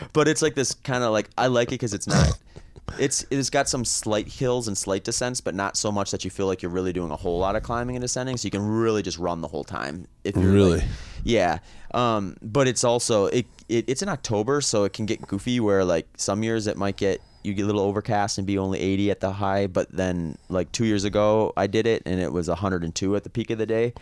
[0.14, 2.38] but it's like this kind of like i like it because it's not
[2.98, 6.30] it's it's got some slight hills and slight descents but not so much that you
[6.30, 8.36] feel like you're really doing a whole lot of climbing and descending.
[8.36, 10.78] So you can really just run the whole time if you're Really?
[10.78, 10.88] like-
[11.24, 11.58] yeah.
[11.94, 15.84] Um but it's also it, it it's in october so it can get goofy where
[15.84, 19.10] like some years it might get you get a little overcast and be only 80
[19.10, 22.48] at the high but then like two years ago i did it and it was
[22.48, 23.92] 102 at the peak of the day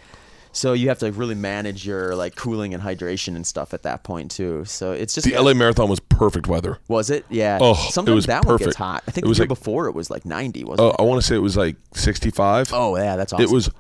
[0.53, 3.83] so you have to like really manage your like cooling and hydration and stuff at
[3.85, 6.79] that point too so it's just The LA Marathon was perfect weather.
[6.89, 9.29] was it yeah Oh, it sometimes was that one gets hot i think It the
[9.29, 11.35] was year like- before it was like 90 wasn't Oh, it I want to say
[11.37, 12.71] it was like 65.
[12.73, 13.71] oh yeah that's awesome It was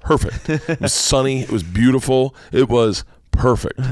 [0.00, 0.48] perfect.
[0.68, 1.42] it was sunny.
[1.42, 2.34] It was beautiful.
[2.50, 3.78] It was perfect.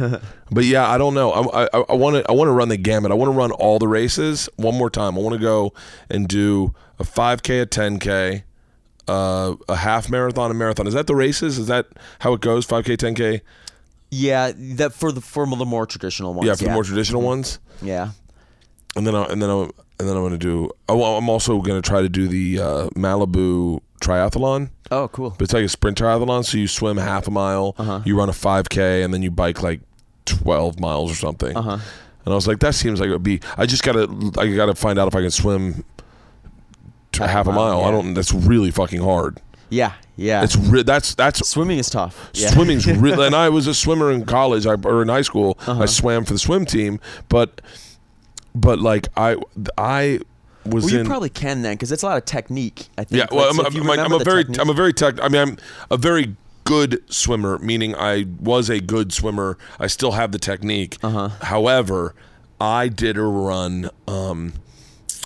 [0.53, 1.31] But yeah, I don't know.
[1.31, 3.13] I I want to I want to run the gamut.
[3.13, 5.17] I want to run all the races one more time.
[5.17, 5.73] I want to go
[6.11, 8.43] and do a 5k, a 10k,
[9.09, 10.86] uh, a half marathon, a marathon.
[10.86, 11.59] Is that the races?
[11.59, 11.86] Is that
[12.20, 12.66] how it goes?
[12.66, 13.40] 5k, 10k.
[14.10, 17.59] yeah that for the for the more traditional ones Yeah, for the more traditional ones.
[17.82, 18.10] yeah
[18.97, 19.62] And then I, and then I,
[19.98, 20.70] and then I'm to do.
[20.89, 24.70] oh, I'm also going to try to do the uh, Malibu triathlon.
[24.90, 28.01] oh cool But it's like a sprint triathlon, so you swim half a mile, Uh-huh.
[28.05, 29.81] you run a 5K, and then you bike like
[30.24, 31.56] 12 miles or something.
[31.56, 31.78] Uh-huh.
[32.24, 33.40] And I was like, that seems like it would be.
[33.56, 34.05] I just gotta,
[34.39, 35.85] I gotta find out if I can swim
[37.12, 37.81] t- half, a mile.
[37.81, 37.91] I yeah.
[37.91, 38.15] don't.
[38.15, 39.41] That's really fucking hard.
[39.69, 40.43] Yeah, yeah.
[40.43, 42.31] It's re- that's that's Swimming is tough.
[42.35, 42.49] Yeah.
[42.51, 43.23] swimming's real.
[43.23, 45.57] And I was a swimmer in college I, or in high school.
[45.66, 45.82] Uh-huh.
[45.82, 47.61] I swam for the swim team, but
[48.55, 49.37] but like I
[49.78, 50.20] I
[50.66, 51.07] was Well, you in.
[51.07, 52.89] probably can then, because it's a lot of technique.
[52.99, 53.19] I think.
[53.20, 55.23] yeah, well, Like, so I'm, if I'm, I'm a very technique- I'm a very tech.
[55.23, 55.57] I mean, I'm
[55.91, 56.35] a very
[56.65, 59.57] good swimmer, meaning I was a good swimmer.
[59.78, 60.99] I still have the technique.
[61.03, 61.28] Uh-huh.
[61.43, 62.15] However,
[62.61, 63.89] I did a run.
[64.07, 64.53] Um,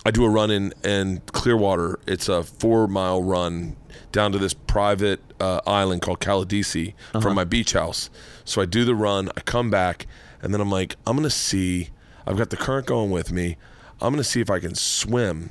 [0.05, 1.99] I do a run in in Clearwater.
[2.07, 3.75] It's a four mile run
[4.11, 7.21] down to this private uh, island called Caladesi Uh-huh.
[7.21, 8.09] from my beach house.
[8.45, 9.29] So I do the run.
[9.35, 10.05] I come back,
[10.41, 11.89] and then I'm like, I'm gonna see.
[12.27, 13.57] I've got the current going with me.
[14.01, 15.49] I'm gonna see if I can swim.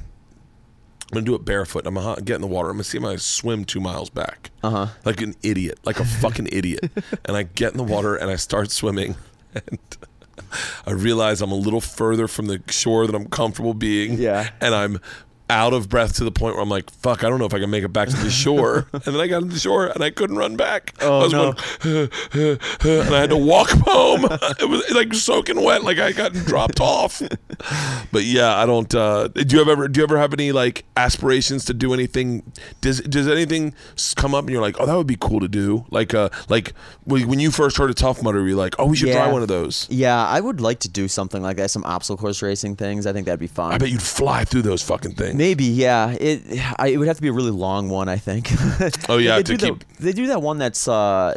[1.10, 1.86] I'm gonna do it barefoot.
[1.86, 2.70] I'm gonna get in the water.
[2.70, 4.51] I'm gonna see if I can swim two miles back.
[4.62, 4.86] Uh Uh-huh.
[5.05, 6.90] Like an idiot, like a fucking idiot.
[7.26, 9.16] And I get in the water and I start swimming,
[9.55, 9.78] and
[10.86, 14.15] I realize I'm a little further from the shore than I'm comfortable being.
[14.15, 14.51] Yeah.
[14.61, 15.01] And I'm
[15.51, 17.59] out of breath to the point where I'm like, fuck, I don't know if I
[17.59, 18.89] can make it back to the shore.
[18.93, 20.95] and then I got to the shore and I couldn't run back.
[21.01, 21.53] Oh, I was no.
[21.83, 22.11] going,
[22.81, 24.25] and I had to walk home.
[24.25, 27.23] it was like soaking wet, like I got dropped off.
[28.11, 28.93] But yeah, I don't.
[28.95, 32.51] Uh, do you ever do you ever have any like aspirations to do anything?
[32.81, 33.75] Does does anything
[34.16, 35.85] come up and you're like, oh, that would be cool to do?
[35.91, 36.73] Like uh, like
[37.05, 39.43] when when you first heard of Tough Mudder, you're like, oh, we should try one
[39.43, 39.87] of those.
[39.91, 41.71] Yeah, I would like to do something like that.
[41.71, 43.07] Some obstacle course racing things.
[43.07, 43.73] I think that'd be fun.
[43.73, 45.35] I bet you'd fly through those fucking things.
[45.45, 46.16] Maybe, yeah.
[46.19, 46.43] It
[46.79, 48.51] I, it would have to be a really long one, I think.
[49.11, 51.35] Oh, yeah, they to do keep- that, they do that one that's uh,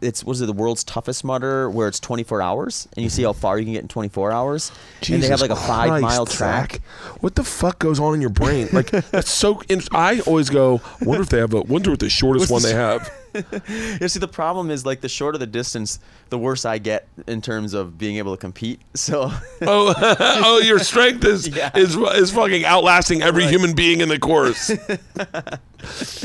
[0.00, 3.22] it's what is it the world's toughest Mudder where it's 24 hours and you see
[3.22, 4.72] how far you can get in 24 hours.
[5.08, 6.72] and they have like a five mile track.
[6.72, 6.80] Zach.
[7.20, 8.68] What the fuck goes on in your brain?
[8.72, 9.62] Like that's so.
[9.92, 10.80] I always go.
[11.00, 11.62] Wonder if they have a.
[11.62, 13.10] Wonder what the shortest one What's the they have.
[14.00, 15.98] Yeah, see, the problem is like the shorter the distance,
[16.30, 18.80] the worse I get in terms of being able to compete.
[18.94, 19.30] So
[19.62, 21.70] Oh, oh, your strength is Yeah.
[21.74, 23.50] is is fucking outlasting every Right.
[23.52, 24.68] human being in the course.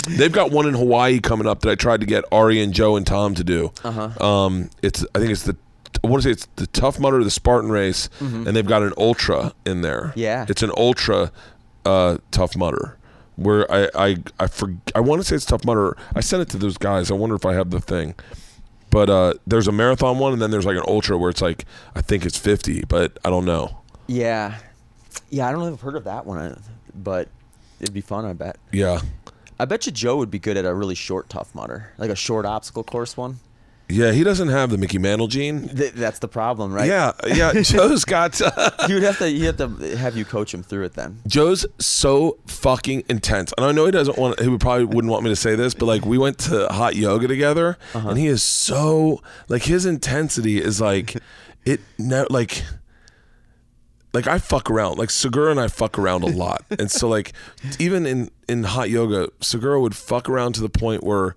[0.08, 2.96] They've got one in Hawaii coming up that I tried to get Ari and Joe
[2.96, 3.72] and Tom to do.
[3.84, 4.26] Uh-huh.
[4.26, 5.56] Um, it's I think it's the
[6.04, 8.94] I want to say it's the Tough Mudder, the Spartan race, and they've got an
[8.98, 10.08] ultra in there.
[10.12, 10.20] Mm-hmm.
[10.20, 10.46] Yeah.
[10.48, 11.32] it's an ultra
[11.86, 12.96] uh, Tough Mudder.
[13.40, 15.96] Where I I I for, I want to say it's Tough Mudder.
[16.14, 17.10] I sent it to those guys.
[17.10, 18.16] I wonder if I have the thing.
[18.92, 21.66] But uh, there's a marathon one, and then there's like an ultra where it's like
[21.96, 23.78] I think it's 50, but I don't know.
[24.08, 24.58] yeah,
[25.30, 26.60] yeah, I don't know if I've heard of that one, uh,
[26.96, 27.30] but
[27.80, 28.26] it'd be fun.
[28.26, 28.58] I bet.
[28.72, 29.02] Yeah,
[29.60, 32.16] I bet you Joe would be good at a really short tough Mudder, like a
[32.16, 33.40] short obstacle course one.
[33.90, 34.12] Yeah.
[34.12, 35.68] He doesn't have the Mickey Mantle gene.
[35.70, 36.88] Th- that's the problem, right?
[36.88, 37.54] Yeah, yeah.
[37.62, 38.40] Joe's got.
[38.42, 39.28] Uh, you'd have to.
[39.28, 41.22] He have to have you coach him through it then.
[41.28, 44.40] Joe's so fucking intense, and I know he doesn't want.
[44.40, 46.96] He would probably wouldn't want me to say this, but like we went to hot
[46.96, 48.10] yoga together, uh-huh.
[48.10, 51.18] and he is so like his intensity is like
[51.66, 51.80] it.
[51.98, 52.64] No, like
[54.14, 54.98] like I fuck around.
[54.98, 57.34] Like Segura and I fuck around a lot, and so like
[57.80, 61.36] even in in hot yoga, Segura would fuck around to the point where.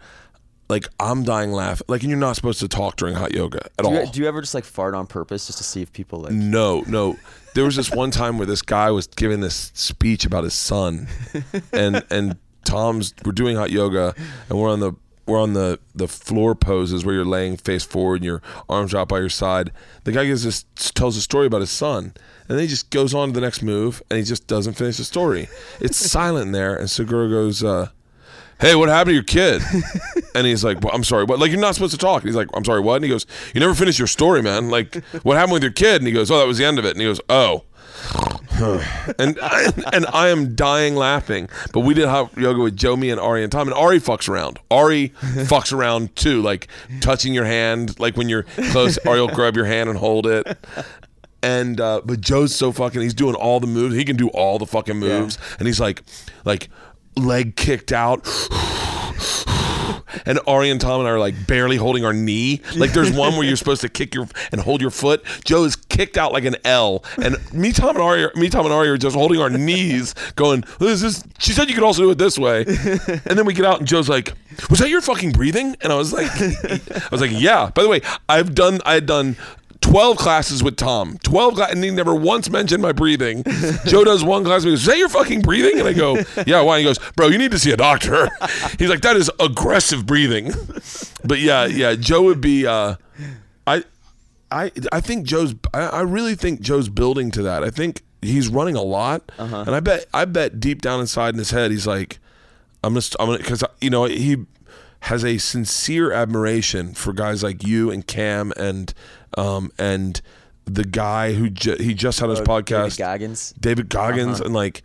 [0.73, 1.85] Like I'm dying laughing.
[1.87, 4.07] Like and you're not supposed to talk during hot yoga at Do all.
[4.07, 6.33] do you ever just like fart on purpose just to see if people like?
[6.33, 7.19] No, no.
[7.55, 11.09] There was this one time where this guy was giving this speech about his son,
[11.75, 14.15] and and Tom's we're doing hot yoga,
[14.49, 14.93] and we're on the
[15.27, 18.41] we're on the the floor poses where you're laying face forward and your
[18.71, 19.73] arms out by your side.
[20.05, 22.15] The guy gives this tells a story about his son,
[22.49, 24.97] and then he just goes on to the next move, and he just doesn't finish
[24.97, 25.49] the story.
[25.81, 27.63] It's silent in there, and Segura goes.
[27.63, 27.91] uh
[28.63, 29.61] Hey, what happened to your kid?
[30.35, 31.39] And he's like, well, I'm sorry, what?
[31.39, 32.23] Like, you're not supposed to talk.
[32.23, 32.95] And he's like, I'm sorry, what?
[32.95, 34.71] And he goes, You never finished your story, man.
[34.71, 35.97] Like, what happened with your kid?
[35.97, 36.93] And he goes, Oh, that was the end of it.
[36.93, 37.65] And he goes, Oh.
[39.19, 41.51] and I, and I am dying laughing.
[41.75, 43.69] But we did hot yoga with Joe, me, and Ari and Tom.
[43.69, 44.59] And Ari fucks around.
[44.71, 46.69] Ari fucks around too, like
[47.01, 48.97] touching your hand, like when you're close.
[49.07, 50.57] Ari will grab your hand and hold it.
[51.43, 53.03] And uh, but Joe's so fucking.
[53.03, 53.97] He's doing all the moves.
[53.97, 55.37] He can do all the fucking moves.
[55.59, 56.03] And he's like,
[56.45, 56.69] like
[57.17, 58.27] leg kicked out.
[60.25, 62.61] And Ari and Tom and I are like barely holding our knee.
[62.77, 65.25] Like there's one where you're supposed to kick your and hold your foot.
[65.45, 68.75] Joe is kicked out like an L, and me, Tom, and Ari, me, Tom, and
[68.75, 72.11] Ari are just holding our knees, going, "This is." She said you could also do
[72.11, 74.33] it this way, and then we get out, and Joe's like,
[74.71, 77.89] "Was that your fucking breathing?" And I was like, "I was like, yeah." By the
[77.89, 79.37] way, I've done, I had done.
[79.83, 81.19] 12 classes with Tom.
[81.23, 83.45] 12 cla- and he never once mentioned my breathing.
[83.87, 85.79] Joe does one class and he goes, Is that your fucking breathing?
[85.79, 86.79] And I go, Yeah, why?
[86.79, 88.31] And he goes, Bro, you need to see a doctor.
[88.79, 90.53] He's like, That is aggressive breathing.
[91.25, 92.97] But yeah, yeah, Joe would be uh
[93.65, 93.85] I
[94.51, 97.63] I I think Joe's I, I really think Joe's building to that.
[97.63, 99.31] I think he's running a lot.
[99.39, 102.19] And I bet I bet deep down inside in his head he's like,
[102.83, 104.39] I'm gonna, I'm gonna, because you know he
[105.03, 108.93] has a sincere admiration for guys like you and Cam and
[109.39, 110.21] um and
[110.65, 113.55] the guy who ju- he just had his Uh, podcast, David Goggins.
[113.59, 114.45] David Goggins, Uh-huh.
[114.47, 114.83] and like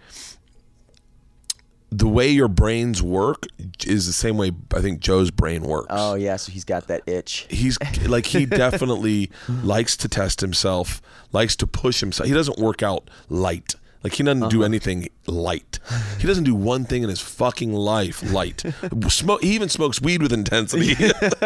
[1.90, 3.46] the way your brains work
[3.86, 5.88] is the same way I think Joe's brain works.
[5.90, 7.46] Oh yeah, so he's got that itch.
[7.50, 9.32] He's like he definitely
[9.64, 11.02] likes to test himself,
[11.32, 12.28] likes to push himself.
[12.28, 13.76] He doesn't work out light.
[14.04, 14.66] Like he doesn't do uh-huh.
[14.66, 15.80] anything light.
[16.20, 18.64] He doesn't do one thing in his fucking life light.
[19.10, 19.44] Smoke.
[19.44, 20.96] He even smokes weed with intensity.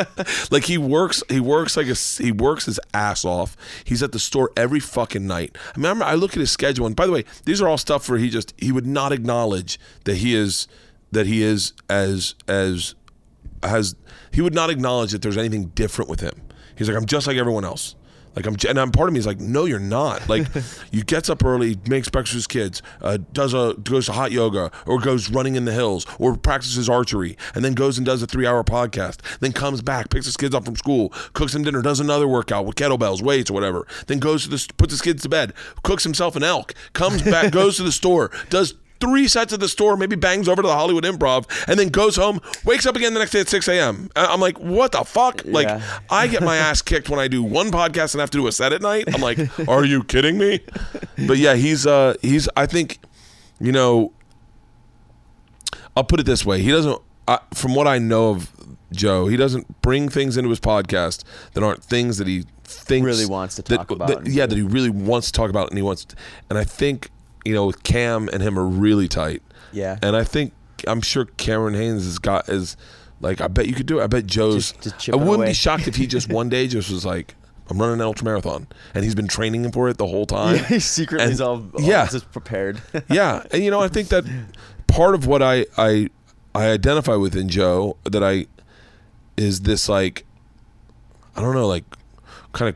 [0.51, 1.23] like he works.
[1.29, 1.95] He works like a.
[1.95, 3.55] He works his ass off.
[3.83, 5.57] He's at the store every fucking night.
[5.69, 6.05] I remember.
[6.05, 8.29] I look at his schedule, and by the way, these are all stuff where he
[8.29, 10.67] just he would not acknowledge that he is
[11.11, 12.95] that he is as as
[13.63, 13.95] has
[14.31, 16.41] he would not acknowledge that there's anything different with him.
[16.75, 17.95] He's like, I'm just like everyone else.
[18.35, 20.27] Like I'm, and I'm part of me is like, no, you're not.
[20.29, 20.47] Like,
[20.91, 24.31] you gets up early, makes breakfast with his kids, uh, does a goes to hot
[24.31, 28.21] yoga, or goes running in the hills, or practices archery, and then goes and does
[28.21, 29.19] a three hour podcast.
[29.39, 32.65] Then comes back, picks his kids up from school, cooks them dinner, does another workout
[32.65, 33.85] with kettlebells, weights, or whatever.
[34.07, 35.53] Then goes to the puts his kids to bed,
[35.83, 39.67] cooks himself an elk, comes back, goes to the store, does three sets at the
[39.67, 43.13] store, maybe bangs over to the Hollywood Improv, and then goes home, wakes up again
[43.13, 44.09] the next day at 6 a.m.
[44.15, 45.41] I'm like, what the fuck?
[45.43, 45.81] Like, Yeah.
[46.09, 48.51] I get my ass kicked when I do one podcast and have to do a
[48.53, 49.05] set at night.
[49.13, 50.61] I'm like, are you kidding me?
[51.27, 52.99] But yeah, he's, uh, he's, I think,
[53.59, 54.13] you know,
[55.95, 56.61] I'll put it this way.
[56.61, 58.51] He doesn't, I, from what I know of
[58.91, 61.23] Joe, he doesn't bring things into his podcast
[61.53, 64.07] that aren't things that he thinks Really wants to that- talk about.
[64.07, 66.05] that- yeah, that he really wants to talk about, and he wants.
[66.49, 67.09] and I think
[67.45, 69.41] you know, Cam and him are really tight.
[69.71, 69.97] Yeah.
[70.01, 70.53] And I think
[70.87, 72.75] I'm sure Cameron Hanes has got is
[73.19, 74.03] like I bet you could do it.
[74.03, 74.71] I bet Joe's.
[74.73, 75.47] Just- just I wouldn't away.
[75.47, 77.35] be shocked if he just one day just was like.
[77.69, 80.57] I'm running an ultra marathon, and he's been training for it the whole time.
[80.57, 82.05] Yeah, he's secretly And- all, all yeah.
[82.05, 82.81] just prepared.
[83.09, 84.25] yeah, and you know, I think that
[84.87, 86.09] part of what I I
[86.53, 88.47] I identify with in Joe that I
[89.37, 90.25] is this like
[91.33, 91.85] I don't know, like
[92.51, 92.75] kind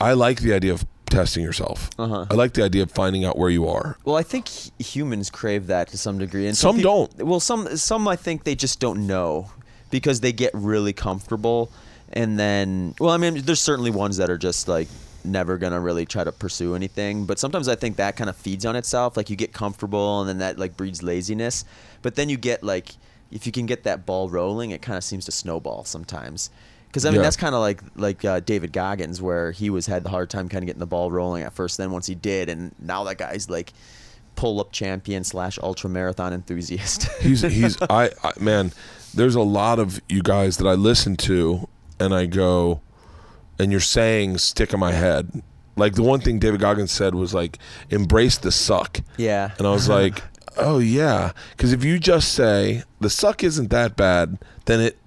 [0.00, 1.90] I like the idea of testing yourself.
[1.98, 2.26] Uh-huh.
[2.30, 3.96] I like the idea of finding out where you are.
[4.04, 7.16] Well, I think h- humans crave that to some degree, and Some peop- don't.
[7.22, 9.50] Well, some some I think they just don't know
[9.90, 11.70] because they get really comfortable,
[12.12, 14.88] and then well, I mean, there's certainly ones that are just like
[15.22, 17.26] never gonna really try to pursue anything.
[17.26, 19.16] But sometimes I think that kind of feeds on itself.
[19.16, 21.64] Like you get comfortable, and then that like breeds laziness.
[22.02, 22.94] But then you get like
[23.30, 26.50] if you can get that ball rolling, it kind of seems to snowball sometimes.
[26.90, 27.22] Because I mean Yeah.
[27.22, 30.48] that's kind of like like uh, David Goggins, where he was had the hard time
[30.48, 31.76] kind of getting the ball rolling at first.
[31.78, 33.72] Then once he did, and now that guy's like
[34.36, 37.04] pull up champion slash ultra marathon enthusiast.
[37.20, 38.72] He's he's I, I man,
[39.14, 41.68] there's a lot of you guys that I listen to
[41.98, 42.80] and I go
[43.58, 45.42] and you're saying stick in my head.
[45.76, 47.58] Like the one thing David Goggins said was like
[47.90, 49.00] embrace the suck.
[49.16, 49.50] yeah.
[49.58, 50.22] And I was like,
[50.56, 54.98] "Oh yeah," because if you just say the suck isn't that bad, then it,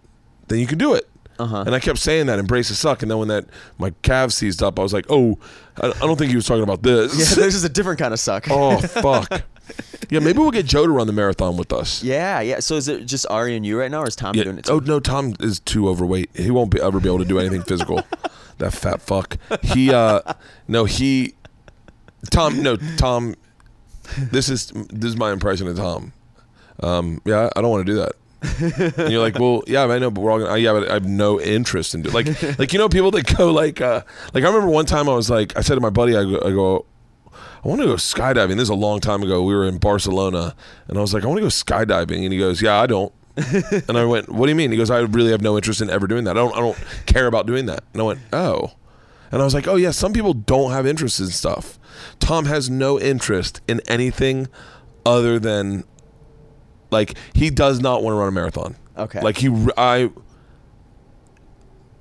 [0.48, 1.10] then you can do it.
[1.40, 1.64] Uh-huh.
[1.66, 3.02] And I kept saying that, embrace the suck.
[3.02, 3.46] And then when that
[3.78, 5.40] my calf seized up, I was like, "Oh,
[5.82, 8.14] I, I don't think he was talking about this." yeah, there's just a different kind
[8.14, 8.48] of suck.
[8.50, 9.44] oh fuck.
[10.10, 12.04] Yeah, maybe we'll get Joe to run the marathon with us.
[12.04, 12.60] Yeah, yeah.
[12.60, 14.44] So is it just Ari and you right now, or is Tom Yeah.
[14.44, 14.66] doing it?
[14.66, 14.74] Too?
[14.74, 16.30] Oh no, Tom is too overweight.
[16.36, 18.04] He won't be, ever be able to do anything physical.
[18.60, 19.38] That fat fuck.
[19.64, 20.22] He uh,
[20.68, 21.34] no he,
[22.30, 23.34] Tom no Tom.
[24.18, 26.14] This is this is my impression of Tom.
[26.80, 28.12] Um, yeah, I don't want to do that.
[28.44, 30.58] And you're like, well, yeah, I know, but we're all gonna.
[30.58, 32.28] Yeah, but I have no interest in do like,
[32.60, 34.04] like you know, people that go like, uh,
[34.34, 36.38] like I remember one time I was like, I said to my buddy, I go,
[36.38, 36.86] I go
[37.64, 38.56] I want to go skydiving.
[38.56, 39.42] This is a long time ago.
[39.42, 40.54] We were in Barcelona,
[40.88, 43.14] and I was like, I want to go skydiving, and he goes, Yeah, I don't.
[43.36, 44.72] and I went, What do you mean?
[44.72, 46.32] He goes, I really have no interest in ever doing that.
[46.32, 46.54] I don't.
[46.56, 47.84] I don't care about doing that.
[47.94, 48.74] And I went, Oh.
[49.32, 51.80] And I was like, Oh yeah, some people don't have interest in stuff.
[52.20, 54.48] Tom has no interest in anything
[55.06, 55.86] other than
[56.94, 58.76] like he does not want to run a marathon.
[58.98, 59.20] Okay.
[59.22, 60.10] Like he, I.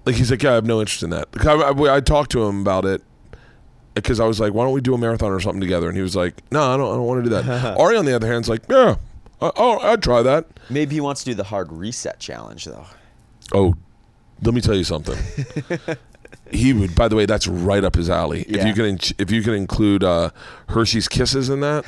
[0.05, 1.28] Like he's like, yeah, I have no interest in that.
[1.47, 3.02] I, I, I talked to him about it
[3.94, 5.89] because I was like, why don't we do a marathon or something together?
[5.89, 7.77] And he was like, no, I don't, I don't want to do that.
[7.78, 8.97] Ari, on the other hand, is like, yeah,
[9.40, 10.47] I, oh, I'd try that.
[10.70, 12.86] Maybe he wants to do the hard reset challenge though.
[13.52, 13.74] Oh,
[14.43, 15.19] let me tell you something.
[16.53, 16.95] he would.
[16.95, 18.43] By the way, that's right up his alley.
[18.43, 20.31] If you can, in- if you can include uh,
[20.69, 21.85] Hershey's Kisses in that,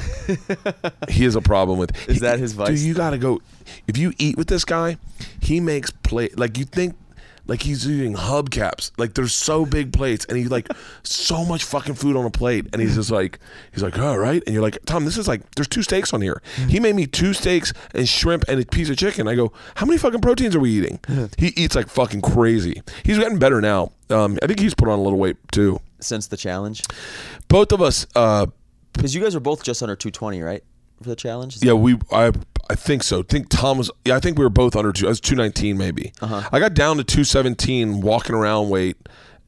[1.09, 1.91] he has a problem with.
[2.09, 2.83] Is he- that his Dude, vice?
[2.83, 3.41] you got to go.
[3.87, 4.99] If you eat with this guy,
[5.41, 6.97] he makes play like you think.
[7.47, 8.91] Like he's eating hubcaps.
[8.97, 10.69] Like there's so big plates, and he like
[11.03, 13.39] so much fucking food on a plate, and he's just like
[13.73, 16.23] he's like, all right, and you're like, Tom, this is like there's two steaks on
[16.23, 16.41] here.
[16.69, 19.29] He made me two steaks and shrimp and a piece of chicken.
[19.29, 21.01] I go, how many fucking proteins are we eating?
[21.39, 22.81] he eats like fucking crazy.
[23.05, 23.93] He's getting better now.
[24.11, 25.81] Um, I think he's put on a little weight too.
[26.01, 26.83] Since the challenge,
[27.49, 28.47] Both of us, uh,
[28.93, 30.63] because you guys are both just under 220, right,
[31.03, 31.57] for the challenge?
[31.57, 32.33] Is Yeah, we I
[32.71, 33.21] I think so.
[33.21, 35.37] I think Tom was yeah, I think we were both under two I was two
[35.37, 36.13] nineteen maybe.
[36.53, 38.97] I got down to two seventeen walking around weight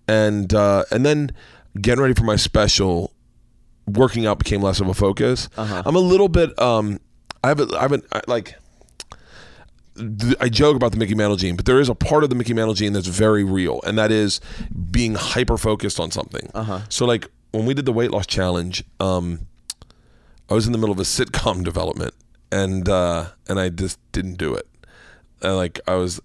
[0.09, 1.33] and uh and then
[1.81, 3.13] getting ready for my special
[3.87, 5.49] working out became less of a focus.
[5.87, 7.01] I'm a little bit um
[7.47, 7.75] I haven't.
[7.75, 8.57] I haven't I, like.
[10.41, 12.53] I joke about the Mickey Mantle gene, but there is a part of the Mickey
[12.53, 14.41] Mantle gene that's very real, and that is
[14.91, 16.51] being hyper focused on something.
[16.53, 16.81] Uh-huh.
[16.91, 19.47] So, like when we did the weight loss challenge, um,
[20.49, 22.15] I was in the middle of a sitcom development,
[22.51, 24.67] and uh, and I just didn't do it.
[25.43, 26.21] And like I was,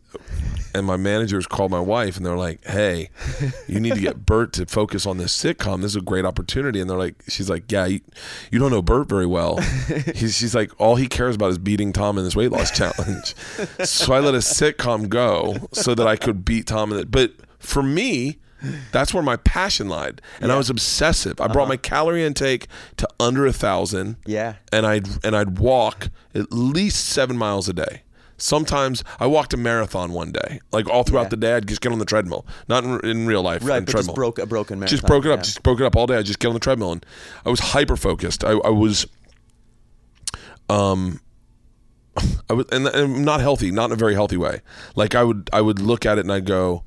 [0.74, 3.10] and my managers called my wife, and they're like, "Hey,
[3.68, 5.82] you need to get Bert to focus on this sitcom.
[5.82, 8.02] This is a great opportunity." And they're like, "She's like, yeah, you,
[8.52, 9.58] you don't know Bert very well."
[10.16, 13.36] He's, she's like, "All he cares about is beating Tom in this weight loss challenge."
[13.84, 17.12] so I let a sitcom go so that I could beat Tom in it.
[17.12, 18.38] But for me,
[18.92, 21.40] that's where my passion lied, and I was obsessive.
[21.42, 22.68] I brought my calorie intake
[22.98, 24.18] to under a thousand.
[24.26, 24.56] Yeah.
[24.72, 28.04] and I'd and I'd walk at least seven miles a day.
[28.38, 31.30] Sometimes I walked a marathon one day, like all throughout Yeah.
[31.30, 31.54] the day.
[31.56, 33.64] I'd just get on the treadmill, not in, in real life.
[33.64, 34.08] Right, but treadmill.
[34.14, 34.98] just broke a broken marathon.
[34.98, 35.40] Just broke it up.
[35.40, 35.44] yeah.
[35.44, 36.18] Just broke it up all day.
[36.18, 37.06] I just get on the treadmill, and
[37.46, 38.44] I was hyper focused.
[38.44, 39.06] I, I was,
[40.70, 41.20] um,
[42.50, 44.62] I was, and, and not healthy, not in a very healthy way.
[44.96, 46.84] Like I would, I would look at it and I'd go,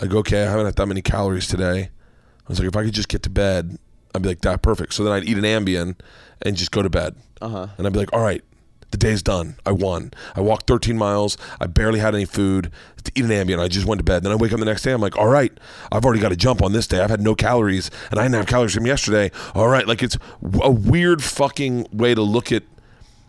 [0.00, 1.82] I'd go, okay, I haven't had that many calories today.
[1.82, 3.78] I was like, if I could just get to bed,
[4.14, 4.94] I'd be like, that perfect.
[4.94, 5.96] So then I'd eat an Ambien
[6.42, 7.16] and just go to bed.
[7.40, 7.68] Uh-huh.
[7.76, 8.42] And I'd be like, all right,
[8.90, 9.56] the day's done.
[9.64, 10.12] I won.
[10.34, 11.36] I walked 13 miles.
[11.60, 12.72] I barely had any food
[13.04, 13.60] to eat an Ambien.
[13.60, 14.24] I just went to bed.
[14.24, 14.92] Then I wake up the next day.
[14.92, 15.52] I'm like, all right,
[15.92, 17.00] I've already got a jump on this day.
[17.00, 19.30] I've had no calories and I didn't have calories from yesterday.
[19.54, 19.86] All right.
[19.86, 20.18] Like it's
[20.60, 22.64] a weird fucking way to look at.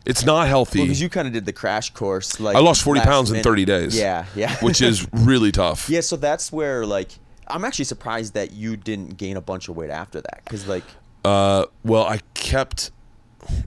[0.06, 0.80] It's not healthy.
[0.80, 2.40] Well, because you kind of did the crash course.
[2.40, 3.98] Like I lost 40 last pounds in 30 days.
[3.98, 4.56] Yeah, yeah.
[4.62, 5.90] which is really tough.
[5.90, 6.02] yeah.
[6.02, 7.12] So that's where like
[7.48, 10.42] I'm actually surprised that you didn't gain a bunch of weight after that.
[10.44, 10.84] Because like
[11.24, 12.92] Uh, well, I kept,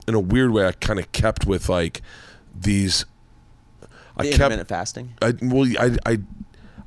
[0.07, 2.01] in a weird way, I kind of kept with like
[2.53, 3.05] these.
[4.17, 4.67] I kept.
[4.67, 5.13] fasting.
[5.21, 6.17] I well, I I.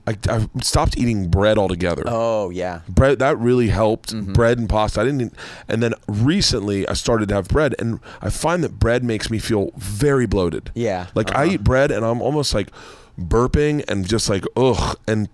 [0.09, 2.03] I, I stopped eating bread altogether.
[2.07, 2.81] Oh yeah.
[2.89, 4.15] Bread that really helped.
[4.15, 4.33] Mm-hmm.
[4.33, 5.03] Bread and pasta.
[5.03, 5.35] I didn't.
[5.69, 9.39] And then recently, I started to have bread, and I find that bread makes me
[9.39, 10.71] feel very bloated.
[10.75, 11.53] Yeah, Like I uh-huh.
[11.53, 12.71] eat bread, and I'm almost like
[13.21, 14.99] burping and just like ugh.
[15.07, 15.29] And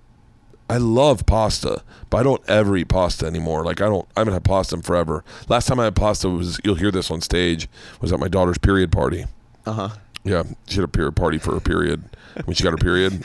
[0.68, 3.64] I love pasta, but I don't ever eat pasta anymore.
[3.64, 4.08] Like I don't.
[4.16, 5.24] I haven't had pasta in forever.
[5.48, 7.68] Last time I had pasta was you'll hear this on stage
[8.00, 9.26] was at my daughter's period party.
[9.66, 9.88] Uh huh.
[10.24, 12.02] Yeah, she had a period party for her period
[12.44, 13.22] when she got her period,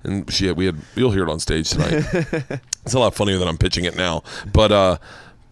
[0.04, 2.04] and she had, we had you'll hear it on stage tonight.
[2.84, 4.22] it's a lot funnier than I'm pitching it now,
[4.52, 4.98] but uh,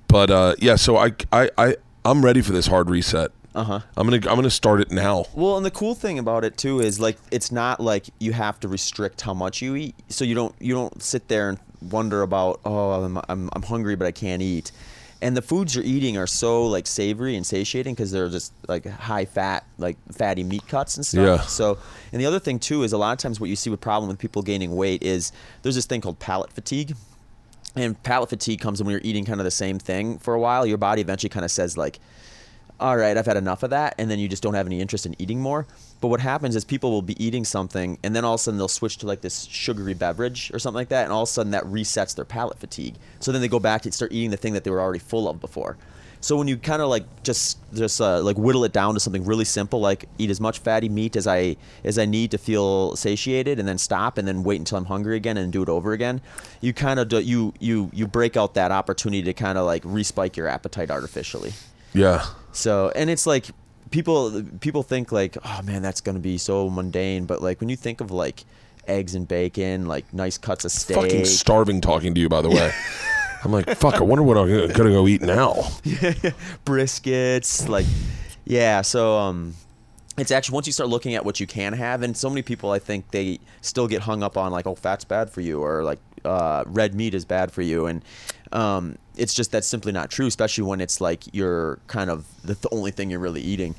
[0.08, 0.76] but uh, yeah.
[0.76, 3.32] So I I I I'm ready for this hard reset.
[3.54, 3.80] Uh huh.
[3.96, 5.26] I'm gonna I'm gonna start it now.
[5.34, 8.58] Well, and the cool thing about it too is like it's not like you have
[8.60, 11.58] to restrict how much you eat, so you don't you don't sit there and
[11.90, 14.72] wonder about oh I'm I'm, I'm hungry but I can't eat.
[15.22, 18.84] And the foods you're eating are so like savory and satiating because they're just like
[18.84, 21.40] high fat, like fatty meat cuts and stuff.
[21.40, 21.46] Yeah.
[21.46, 21.78] So,
[22.12, 24.08] and the other thing too is a lot of times what you see with problem
[24.08, 25.30] with people gaining weight is
[25.62, 26.96] there's this thing called palate fatigue.
[27.76, 30.66] And palate fatigue comes when you're eating kind of the same thing for a while.
[30.66, 32.00] Your body eventually kind of says like,
[32.82, 35.06] all right, I've had enough of that, and then you just don't have any interest
[35.06, 35.68] in eating more.
[36.00, 38.58] But what happens is people will be eating something, and then all of a sudden
[38.58, 41.32] they'll switch to like this sugary beverage or something like that, and all of a
[41.32, 42.96] sudden that resets their palate fatigue.
[43.20, 45.28] So then they go back to start eating the thing that they were already full
[45.28, 45.76] of before.
[46.20, 49.24] So when you kind of like just just uh, like whittle it down to something
[49.24, 52.96] really simple, like eat as much fatty meat as I as I need to feel
[52.96, 55.92] satiated, and then stop, and then wait until I'm hungry again, and do it over
[55.92, 56.20] again.
[56.60, 60.36] You kind of you you you break out that opportunity to kind of like respike
[60.36, 61.52] your appetite artificially.
[61.94, 62.24] Yeah.
[62.52, 63.46] So, and it's like
[63.90, 67.26] people people think like, oh man, that's gonna be so mundane.
[67.26, 68.44] But like when you think of like
[68.86, 72.50] eggs and bacon, like nice cuts of steak, Fucking starving talking to you, by the
[72.50, 72.72] way.
[73.44, 73.94] I'm like, fuck.
[73.94, 75.52] I wonder what I'm gonna, go eat now.
[76.64, 77.86] briskets, like
[78.44, 78.82] yeah.
[78.82, 79.54] So um,
[80.16, 82.70] it's actually once you start looking at what you can have, and so many people
[82.70, 85.82] I think they still get hung up on like, oh, fat's bad for you, or
[85.82, 88.04] like uh, red meat is bad for you, and
[88.52, 92.54] um, it's just that's simply not true, especially when it's like you're kind of the,
[92.54, 93.74] the only thing you're really eating.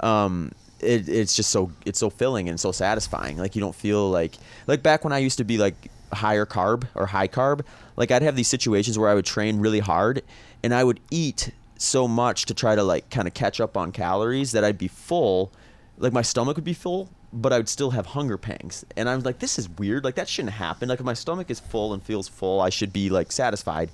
[0.00, 3.38] Um, it, it's just so it's so filling and so satisfying.
[3.38, 4.36] Like you don't feel like
[4.66, 7.64] like back when I used to be like higher carb or high carb.
[7.96, 10.22] Like I'd have these situations where I would train really hard
[10.62, 13.92] and I would eat so much to try to like kind of catch up on
[13.92, 15.52] calories that I'd be full.
[15.98, 18.84] Like my stomach would be full, but I would still have hunger pangs.
[18.96, 20.04] And I was like, this is weird.
[20.04, 20.88] Like that shouldn't happen.
[20.88, 23.90] Like if my stomach is full and feels full, I should be like satisfied.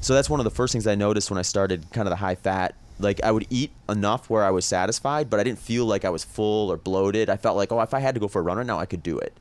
[0.00, 2.16] So that's one of the first things I noticed when I started kind of the
[2.16, 2.74] high fat.
[3.00, 6.10] Like I would eat enough where I was satisfied, but I didn't feel like I
[6.10, 7.30] was full or bloated.
[7.30, 8.86] I felt like, oh, if I had to go for a run right now, I
[8.86, 9.36] could do it.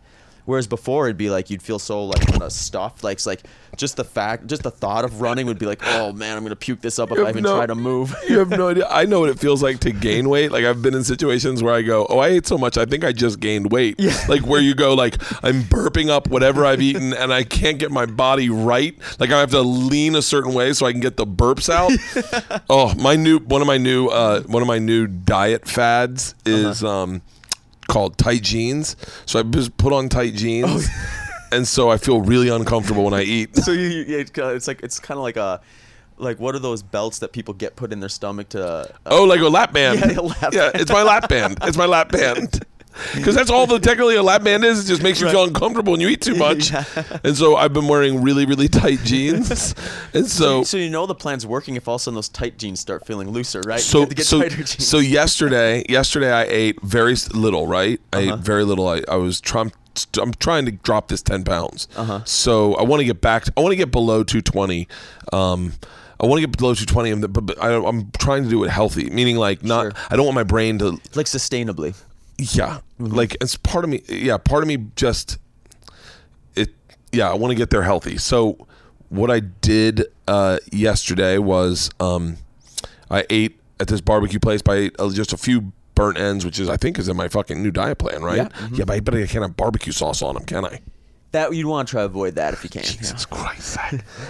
[0.48, 3.04] Whereas before it'd be like you'd feel so like kind of stuffed.
[3.04, 3.42] Like it's like
[3.76, 6.56] just the fact, just the thought of running would be like, oh man, I'm gonna
[6.56, 8.16] puke this up if I even no- try to move.
[8.30, 8.88] You have no idea.
[8.90, 10.52] I know what it feels like to gain weight.
[10.54, 13.04] Like I've been in situations where I go, "Oh, I ate so much, I think
[13.04, 14.18] I just gained weight." Yeah.
[14.30, 17.92] Like where you go, like I'm burping up whatever I've eaten, and I can't get
[17.92, 18.98] my body right.
[19.20, 21.92] Like I have to lean a certain way so I can get the burps out.
[22.70, 26.84] oh, my new one of my new uh, one of my new diet fads is
[26.84, 27.22] um,
[27.88, 28.96] called tight jeans.
[29.26, 30.88] So I just put on tight jeans,
[31.52, 33.56] and so I feel really uncomfortable when I eat.
[33.56, 35.62] so you, you it's like it's kind of like a
[36.18, 39.24] like what are those belts that people get put in their stomach to uh, Oh,
[39.24, 40.00] like a lap band.
[40.12, 41.60] Yeah, lap Yeah, it's my lap band.
[41.64, 42.66] It's my lap band.
[43.16, 44.86] Because that's all the technically a lap band is.
[44.86, 46.72] It just makes you feel uncomfortable when you eat too much.
[46.72, 46.84] Yeah.
[47.24, 49.74] And so I've been wearing really, really tight jeans.
[50.14, 52.58] And so, so you know the plan's working if all of a sudden those tight
[52.58, 53.80] jeans start feeling looser, right?
[53.80, 54.88] So, to so, tighter jeans.
[54.88, 57.68] so yesterday, yesterday I ate very little.
[57.68, 58.34] Right, I Uh-huh.
[58.36, 58.88] ate very little.
[58.88, 59.72] I, I was trying.
[60.22, 61.88] I'm trying to drop this 10 pounds.
[61.96, 62.22] Uh-huh.
[62.26, 63.46] So I want to get back.
[63.58, 64.88] I want to get below 220.
[65.34, 65.74] Um,
[66.20, 69.10] I want to get below 220, but, but I, I'm trying to do it healthy,
[69.10, 69.84] meaning like not.
[69.84, 69.92] Sure.
[70.10, 71.96] I don't want my brain to like sustainably.
[72.40, 73.14] Yeah, Mm-hmm.
[73.16, 74.02] like it's part of me.
[74.08, 75.38] Yeah, part of me just
[76.56, 76.70] it.
[77.12, 78.18] Yeah, I want to get there healthy.
[78.18, 78.68] So
[79.10, 82.38] what I did uh, yesterday was um,
[83.12, 86.70] I ate at this barbecue place by uh, just a few burnt ends, which is
[86.70, 88.38] I think is in my fucking new diet plan, right?
[88.38, 88.48] Yeah.
[88.50, 88.76] Mm-hmm.
[88.76, 90.82] Yeah, but I bet I can't have barbecue sauce on them, can I?
[91.34, 92.84] That you'd want to try to avoid that if you can.
[92.84, 92.92] yeah.
[92.92, 93.78] Jesus Christ!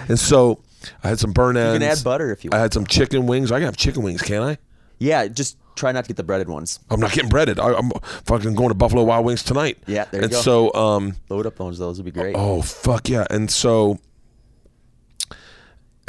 [0.08, 0.60] and so
[1.02, 3.26] I had some burnt ends You can add butter if you I had some chicken
[3.26, 3.50] wings.
[3.52, 4.58] I can have chicken wings, can I?
[4.98, 6.80] Yeah, just try not to get the breaded ones.
[6.90, 7.58] I'm not getting breaded.
[7.60, 7.90] I, I'm
[8.24, 9.78] fucking going to Buffalo Wild Wings tonight.
[9.86, 10.40] Yeah, there you and go.
[10.40, 12.34] so, um, Load up those; those would be great.
[12.36, 13.26] Oh fuck yeah!
[13.30, 13.98] And so,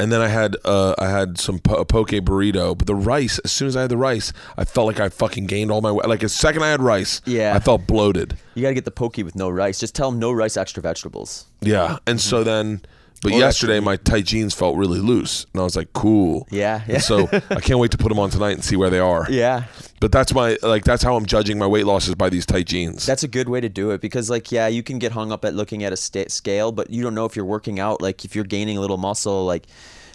[0.00, 3.38] and then I had uh, I had some po- poke burrito, but the rice.
[3.40, 5.92] As soon as I had the rice, I felt like I fucking gained all my
[5.92, 6.08] weight.
[6.08, 7.54] Like the second I had rice, Yeah.
[7.54, 8.36] I felt bloated.
[8.54, 9.78] You gotta get the poke with no rice.
[9.78, 11.46] Just tell them no rice, extra vegetables.
[11.60, 12.82] Yeah, and so then.
[13.22, 16.82] But Oh, yesterday, my tight jeans felt really loose, and I was like, "Cool." Yeah,
[16.88, 16.98] yeah.
[16.98, 19.26] So I can't wait to put them on tonight and see where they are.
[19.28, 19.64] Yeah,
[20.00, 23.04] But that's my like that's how I'm judging my weight losses by these tight jeans.
[23.04, 25.44] that's a good way to do it because, like, yeah, you can get hung up
[25.44, 28.00] at looking at a sta- scale, but you don't know if you're working out.
[28.00, 29.66] Like, if you're gaining a little muscle, like,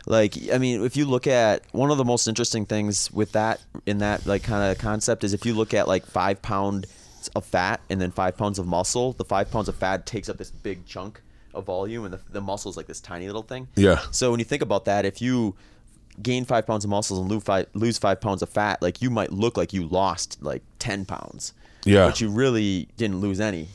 [0.07, 3.59] like I mean, if you look at one of the most interesting things with that
[3.85, 6.87] in that like kind of concept is if you look at like five pound
[7.35, 10.37] of fat and then five pounds of muscle, the five pounds of fat takes up
[10.37, 11.21] this big chunk
[11.55, 13.67] of volume, and the, the muscle is like this tiny little thing.
[13.75, 14.01] Yeah.
[14.11, 15.55] So when you think about that, if you
[16.21, 19.09] gain five pounds of muscles and lose five lose five pounds of fat, like you
[19.09, 21.53] might look like you lost like ten pounds.
[21.85, 22.07] Yeah.
[22.07, 23.67] But you really didn't lose any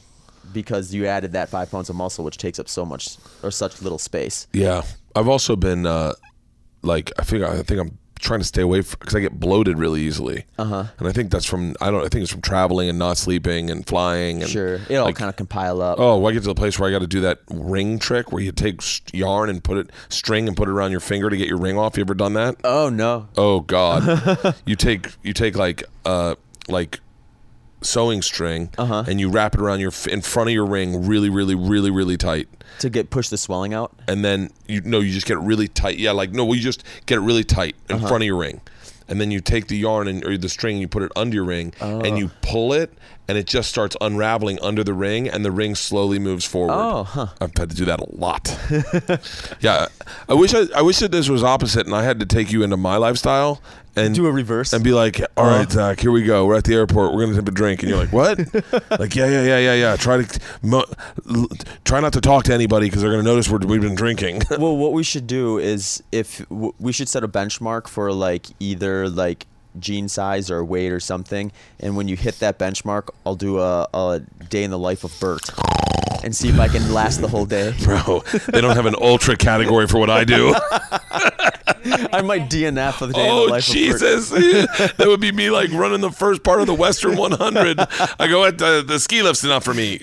[0.53, 3.81] because you added that five pounds of muscle, which takes up so much or such
[3.83, 4.47] little space.
[4.53, 4.83] Yeah,
[5.15, 6.15] I've also been uh,
[6.83, 10.01] like I think I think I'm trying to stay away because I get bloated really
[10.03, 10.45] easily.
[10.59, 10.85] Uh Uh-huh.
[10.99, 13.71] And I think that's from I don't I think it's from traveling and not sleeping
[13.71, 15.99] and flying and Sure, it all like, kind of compile up.
[15.99, 18.43] Oh, I get to the place where I got to do that ring trick where
[18.43, 18.81] you take
[19.13, 21.79] yarn and put it string and put it around your finger to get your ring
[21.79, 21.97] off.
[21.97, 22.57] You ever done that?
[22.65, 23.29] Oh no.
[23.37, 26.35] Oh God, you take you take like uh
[26.69, 27.01] like
[27.83, 29.05] sewing string Uh-huh.
[29.09, 32.17] and you wrap it around your in front of your ring really really really really
[32.17, 32.49] tight
[32.81, 33.93] To get push the swelling out.
[34.07, 35.99] and then you no, you just get it really tight.
[35.99, 38.09] Yeah, like no, well, you just get it really tight in Uh-huh.
[38.09, 38.61] front of your ring,
[39.09, 41.35] and then you take the yarn and or the string, and you put it under
[41.35, 42.17] your ring, and Oh.
[42.17, 42.93] you pull it,
[43.31, 46.75] and it just starts unraveling under the ring, and the ring slowly moves forward.
[46.75, 47.27] Oh, huh.
[47.41, 48.51] I've had to do that a lot.
[49.61, 49.87] yeah,
[50.29, 52.65] I wish I, I wish that this was opposite, and I had to take you
[52.65, 53.63] into my lifestyle
[53.97, 54.73] and Do a reverse.
[54.73, 55.71] and be like, "All right, uh-huh.
[55.71, 56.47] Zach, here we go.
[56.47, 57.13] We're at the airport.
[57.15, 58.39] We're gonna have a drink." And you're like, "What?"
[59.01, 60.85] like, "Yeah, yeah, yeah, yeah, yeah." Try to mo-
[61.29, 61.49] l-
[61.85, 64.43] try not to talk to anybody because they're gonna notice we're, we've been drinking.
[64.51, 68.47] well, what we should do is if w- we should set a benchmark for like
[68.61, 69.47] either like
[69.79, 73.89] jean size or weight or something, and when you hit that benchmark, I'll do a,
[73.95, 75.43] a day in the life of Bert
[76.23, 77.75] and see if I can last the whole day.
[77.83, 80.55] Bro, they don't have an ultra category for what I do.
[82.13, 85.51] I might DNF for the day in the oh life Jesus, that would be me
[85.51, 87.81] like running the first part of the Western 100.
[88.19, 89.99] I go at the, the ski lift's enough for me.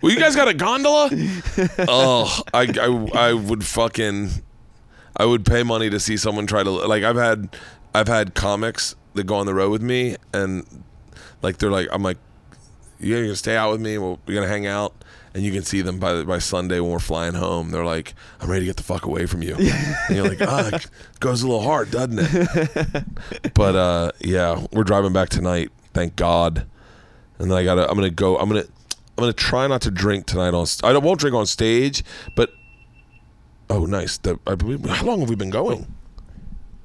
[0.00, 1.10] well, you guys got a gondola?
[1.86, 4.30] Oh, I, I I would fucking
[5.16, 7.54] I would pay money to see someone try to like I've had
[7.94, 10.66] I've had comics that go on the road with me and
[11.42, 12.18] like they're like I'm like
[13.04, 13.98] you're gonna stay out with me.
[13.98, 14.94] We're gonna hang out,
[15.34, 17.70] and you can see them by by Sunday when we're flying home.
[17.70, 20.78] They're like, "I'm ready to get the fuck away from you," and you're like, "Ah,
[21.20, 23.04] goes a little hard, doesn't it?"
[23.54, 25.70] but uh, yeah, we're driving back tonight.
[25.92, 26.66] Thank God.
[27.38, 27.88] And then I gotta.
[27.88, 28.38] I'm gonna go.
[28.38, 28.64] I'm gonna.
[29.16, 30.66] I'm gonna try not to drink tonight on.
[30.82, 32.04] I won't drink on stage,
[32.36, 32.52] but.
[33.70, 34.18] Oh, nice.
[34.18, 35.92] The, I believe, how long have we been going?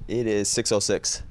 [0.09, 1.21] It is 606.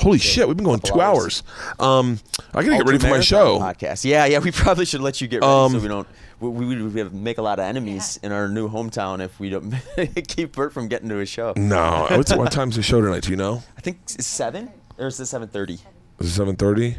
[0.00, 1.44] Holy shit, we've been going two couple hours.
[1.78, 2.18] Um,
[2.52, 3.60] I gotta get ready for my show.
[3.60, 4.04] podcast.
[4.04, 4.40] Yeah, yeah.
[4.40, 6.06] We probably should let you get ready Um, so we don't.
[6.40, 9.50] We, we would we make a lot of enemies in our new hometown if we
[9.50, 9.72] don't
[10.28, 11.52] keep Bert from getting to his show.
[11.56, 13.22] No, what's, what time's the show tonight?
[13.22, 13.62] Do you know?
[13.76, 15.78] I think it's seven or is it seven thirty?
[16.18, 16.98] Is it seven thirty?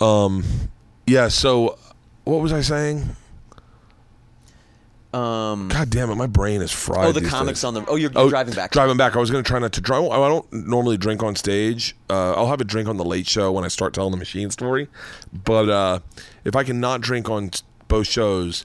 [0.00, 0.44] Um,
[1.06, 1.28] yeah.
[1.28, 1.78] So,
[2.24, 3.04] what was I saying?
[5.14, 7.06] Um, God damn it, my brain is fried.
[7.06, 7.64] oh, the comics days.
[7.64, 7.84] on the.
[7.86, 8.70] Oh, you're, you're driving back.
[8.72, 9.16] Driving back.
[9.16, 10.04] I was gonna try not to drive.
[10.10, 11.96] I don't normally drink on stage.
[12.10, 14.50] Uh, I'll have a drink on the late show when I start telling the machine
[14.50, 14.88] story.
[15.32, 16.00] But uh,
[16.44, 17.50] if I can not drink on
[17.88, 18.64] both shows,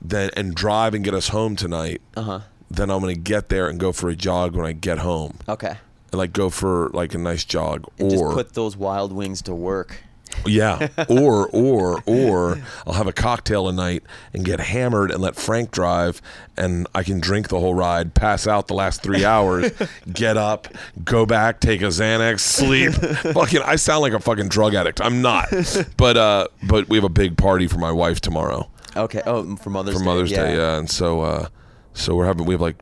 [0.00, 2.40] then and drive and get us home tonight, Uh-huh.
[2.70, 5.38] then I'm gonna get there and go for a jog when I get home.
[5.48, 5.78] Okay.
[6.12, 9.42] And like go for like a nice jog, And just or put those wild wings
[9.42, 10.02] to work.
[10.46, 14.02] Yeah, or or or I'll have a cocktail a night
[14.32, 16.20] and get hammered and let Frank drive,
[16.56, 19.70] and I can drink the whole ride, pass out the last three hours,
[20.12, 20.68] get up,
[21.04, 22.92] go back, take a Xanax, sleep.
[22.92, 25.00] fucking, I sound like a fucking drug addict.
[25.00, 25.48] I'm not,
[25.96, 29.22] but uh, but we have a big party for my wife tomorrow Okay.
[29.26, 30.04] Oh, for Mother's for Day.
[30.04, 31.48] Mother's Day, yeah, and so uh,
[31.94, 32.76] so we're having we have like.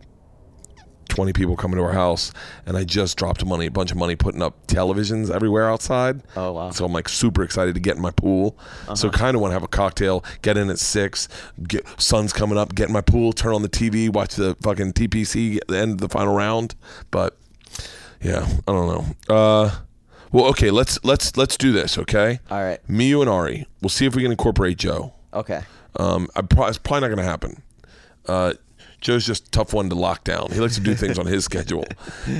[1.16, 2.30] 20 people coming to our house
[2.66, 6.20] and I just dropped money a bunch of money putting up televisions everywhere outside.
[6.36, 6.60] Oh, wow.
[6.64, 6.72] Uh-huh.
[6.72, 8.58] So I'm like super excited to get in my pool.
[8.94, 11.28] So kind of want to have a cocktail, get in at 6,
[11.66, 14.92] get sun's coming up, get in my pool, turn on the TV, watch the fucking
[14.92, 16.74] TPC the end of the final round.
[17.10, 17.36] But
[18.20, 19.34] yeah, I don't know.
[19.34, 19.76] Uh
[20.32, 22.40] well, okay, let's let's let's do this, okay?
[22.50, 22.86] All right.
[22.90, 23.66] Me, you, and Ari.
[23.80, 25.14] We'll see if we can incorporate Joe.
[25.32, 25.62] Okay.
[25.98, 27.62] Um, I pro- it's probably not going to happen.
[28.26, 28.54] Uh,
[29.06, 30.50] Joe's just a tough one to lock down.
[30.50, 31.84] He likes to do things on his schedule.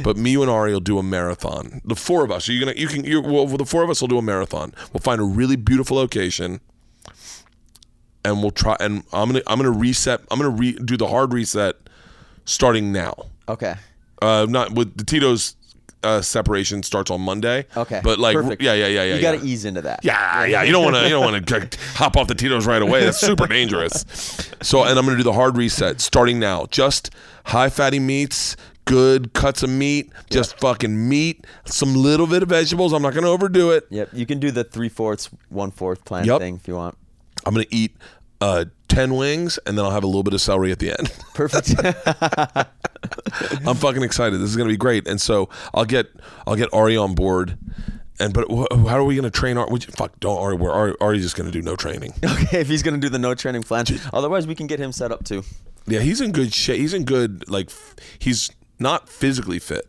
[0.03, 1.81] But me and Ari will do a marathon.
[1.85, 2.49] The four of us.
[2.49, 2.77] Are you gonna?
[2.77, 3.05] You can.
[3.05, 4.75] You well, the four of us will do a marathon.
[4.93, 6.59] We'll find a really beautiful location,
[8.25, 8.77] and we'll try.
[8.81, 9.43] And I'm gonna.
[9.47, 10.23] I'm gonna reset.
[10.29, 11.77] I'm gonna re, do the hard reset,
[12.47, 13.15] starting now.
[13.49, 13.77] Okay.
[14.21, 15.55] Uh, not with the Tito's
[16.03, 17.67] uh, separation starts on Monday.
[17.77, 18.01] Okay.
[18.03, 18.63] But like, Perfect.
[18.63, 19.15] yeah, yeah, yeah, yeah.
[19.17, 19.45] You got to yeah.
[19.53, 20.01] ease into that.
[20.05, 20.63] Yeah, yeah.
[20.63, 21.03] You don't want to.
[21.03, 23.05] You don't want to hop off the Tito's right away.
[23.05, 24.05] That's super dangerous.
[24.63, 26.67] So, and I'm going to do the hard reset starting now.
[26.67, 27.11] Just
[27.45, 32.93] high fatty meats, good cuts of meat, just fucking meat, some little bit of vegetables.
[32.93, 33.87] I'm not going to overdo it.
[33.91, 34.11] Yep.
[34.13, 36.39] You can do the three fourths, one fourth plan Yep.
[36.41, 36.97] thing if you want.
[37.45, 37.97] I'm going to eat
[38.41, 41.13] uh, ten wings, and then I'll have a little bit of celery at the end.
[41.35, 41.75] Perfect.
[43.67, 44.41] I'm fucking excited.
[44.41, 45.07] This is going to be great.
[45.07, 46.07] And so I'll get
[46.47, 47.59] I'll get Ari on board.
[48.19, 49.71] And but wh- how are we going to train Ari?
[49.71, 50.57] would you- Fuck, don't Ari.
[50.57, 52.13] We're Ari, Ari's just going to do no training.
[52.25, 52.61] okay.
[52.61, 55.25] If he's gonna do the no training plan, otherwise we can get him set up
[55.25, 55.43] too.
[55.87, 56.79] Yeah, he's in good shape.
[56.81, 59.87] He's in good like f- he's not physically fit.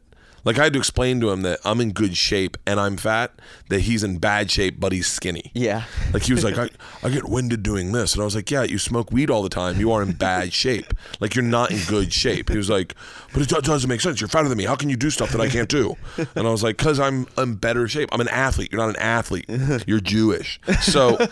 [0.47, 3.33] Like I had to explain to him that I'm in good shape and I'm fat,
[3.67, 5.51] that he's in bad shape but he's skinny.
[5.53, 5.83] Yeah.
[6.13, 6.69] Like he was like, I,
[7.03, 8.13] I get winded doing this.
[8.13, 9.77] And I was like, Yeah, you smoke weed all the time.
[9.77, 10.93] You are in bad shape.
[11.19, 12.47] Like you're not in good shape.
[12.47, 12.95] He was like,
[13.33, 14.21] But it doesn't make sense.
[14.21, 14.63] You're fatter than me.
[14.63, 15.97] How can you do stuff that I can't do?
[16.17, 18.07] And I was like, Because I'm in better shape.
[18.13, 18.71] I'm an athlete.
[18.71, 19.49] You're not an athlete.
[19.85, 20.61] You're Jewish.
[20.79, 21.17] So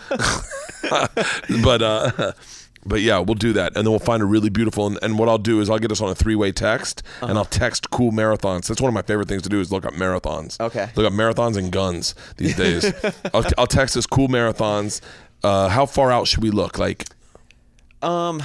[1.62, 2.32] but uh
[2.86, 4.86] but yeah, we'll do that, and then we'll find a really beautiful.
[4.86, 7.26] And, and what I'll do is I'll get us on a three-way text, Uh-huh.
[7.26, 8.68] and I'll text cool marathons.
[8.68, 10.58] That's one of my favorite things to do is look up marathons.
[10.60, 10.88] Okay.
[10.96, 12.92] Look up marathons and guns these days.
[13.34, 15.00] I'll, I'll text us cool marathons.
[15.42, 16.78] Uh, how far out should we look?
[16.78, 17.04] Like,
[18.02, 18.42] Um,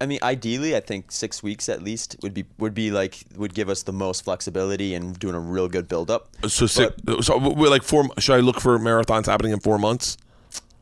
[0.00, 3.54] I mean, ideally, I think six weeks at least would be would be like would
[3.54, 6.28] give us the most flexibility and doing a real good build up.
[6.48, 6.92] so six.
[7.22, 8.08] So we're like four.
[8.18, 10.16] Should I look for marathons happening in four months?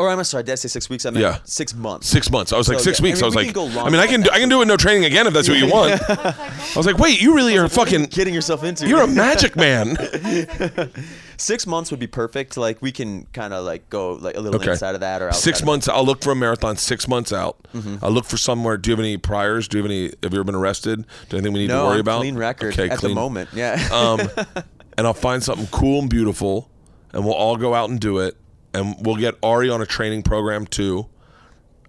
[0.03, 1.07] Or I'm sorry, did I say six weeks?
[1.07, 1.39] I meant Yeah.
[1.45, 2.09] six months.
[2.09, 2.53] Six months.
[2.53, 3.19] I was like So, six yeah, I weeks.
[3.19, 4.61] mean, I was we like, can go I mean, I can do, I can do
[4.63, 6.01] it no training again if that's what you want.
[6.11, 8.07] I was like, wait, you really are fucking.
[8.07, 8.89] Getting yourself into it.
[8.89, 9.97] You're a magic man.
[11.37, 12.57] six months would be perfect.
[12.57, 14.73] Like we can kind of like go like a little Okay.
[14.73, 15.89] inside of that or outside Six of months.
[15.89, 16.77] I'll look for a marathon.
[16.77, 17.57] Six months out.
[17.75, 17.97] Mm-hmm.
[18.05, 18.77] I'll look for somewhere.
[18.77, 19.69] Do you have any priors?
[19.69, 20.03] Do you have any?
[20.23, 21.03] Have you ever been arrested?
[21.29, 21.69] Do you anything we need.
[21.69, 22.21] No, to worry I'm about?
[22.21, 23.15] clean record Okay, at clean.
[23.15, 23.51] the moment.
[23.55, 23.89] Yeah.
[23.93, 24.21] Um,
[24.99, 26.71] and I'll find something cool and beautiful,
[27.13, 28.37] and we'll all go out and do it,
[28.75, 31.07] and we'll get Ari on a training program too.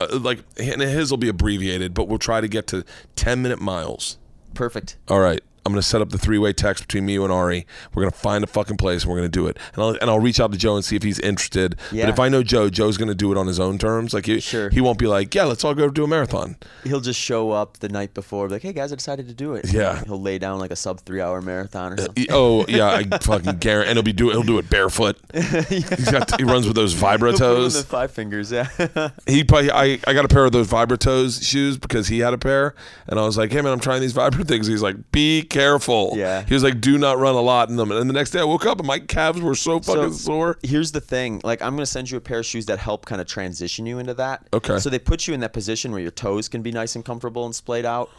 [0.01, 2.83] Uh, like, and his will be abbreviated, but we'll try to get to
[3.15, 4.17] ten minute miles.
[4.53, 4.97] perfect.
[5.07, 5.41] All right.
[5.65, 7.65] I'm gonna set up the three way text between me, you, and Ari.
[7.93, 9.57] We're gonna find a fucking place and we're gonna do it.
[9.73, 11.75] And I'll and I'll reach out to Joe and see if he's interested.
[11.91, 12.05] Yeah.
[12.05, 14.13] But if I know Joe, Joe's gonna do it on his own terms.
[14.13, 14.69] Like he, Sure.
[14.69, 16.57] he won't be like, yeah, let's all go do a marathon.
[16.83, 19.71] He'll just show up the night before, like, "Hey guys, I decided to do it."
[19.71, 20.03] Yeah.
[20.05, 22.23] He'll lay down like a sub three hour marathon or uh, something.
[22.23, 23.89] He- oh yeah, I fucking guarantee.
[23.89, 25.17] And he'll be do he'll do it barefoot.
[25.33, 27.83] He's got he runs with those He'll put him in the vibra-toes.
[27.85, 28.51] five fingers.
[28.51, 28.67] Yeah.
[29.27, 32.37] He probably I, I got a pair of those vibra-toes shoes because he had a
[32.37, 32.75] pair,
[33.07, 34.67] and I was like, hey man, I'm trying these vibra things.
[34.67, 36.13] He's like, be careful.
[36.15, 36.43] Yeah.
[36.43, 37.91] He was like, do not run a lot in them.
[37.91, 40.57] And the next day I woke up and my calves were so fucking sore.
[40.63, 41.39] Here's the thing.
[41.43, 43.99] Like, I'm gonna send you a pair of shoes that help kind of transition you
[43.99, 44.47] into that.
[44.53, 44.79] Okay.
[44.79, 47.45] So they put you in that position where your toes can be nice and comfortable
[47.45, 48.09] and splayed out,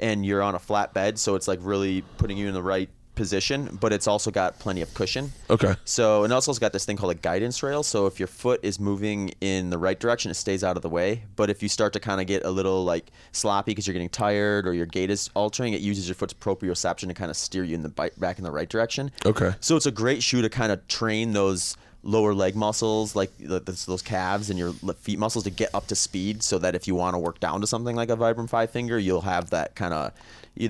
[0.00, 2.88] and you're on a flat bed, so it's like really putting you in the right
[3.14, 5.32] position, but it's also got plenty of cushion.
[5.50, 5.74] Okay.
[5.84, 7.82] So, and also it's got this thing called a guidance rail.
[7.82, 10.88] So if your foot is moving in the right direction, it stays out of the
[10.88, 11.22] way.
[11.36, 14.08] But if you start to kind of get a little like sloppy because you're getting
[14.08, 17.64] tired or your gait is altering, it uses your foot's proprioception to kind of steer
[17.64, 19.10] you in the back in the right direction.
[19.24, 19.54] Okay.
[19.60, 23.86] So it's a great shoe to kind of train those lower leg muscles, like those
[23.86, 26.94] those calves and your feet muscles, to get up to speed, so that if you
[26.94, 29.94] want to work down to something like a Vibram Five Finger, you'll have that kind
[29.94, 30.12] of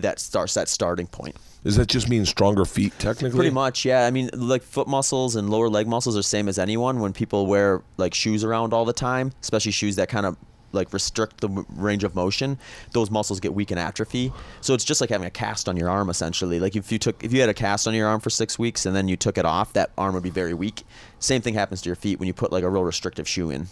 [0.01, 1.37] that starts that starting point.
[1.65, 3.39] Does that just mean stronger feet technically?
[3.39, 4.07] Pretty much, yeah.
[4.07, 7.01] I mean, like foot muscles and lower leg muscles are same as anyone.
[7.01, 10.37] When people wear like shoes around all the time, especially shoes that kind of
[10.73, 12.59] like restrict the range of motion,
[12.93, 14.31] those muscles get weak and atrophy.
[14.61, 16.61] So it's just like having a cast on your arm essentially.
[16.61, 18.85] Like if you took if you had a cast on your arm for 6 weeks
[18.85, 20.83] and then you took it off, that arm would be very weak.
[21.19, 23.69] Same thing happens to your feet when you put like a real restrictive shoe in.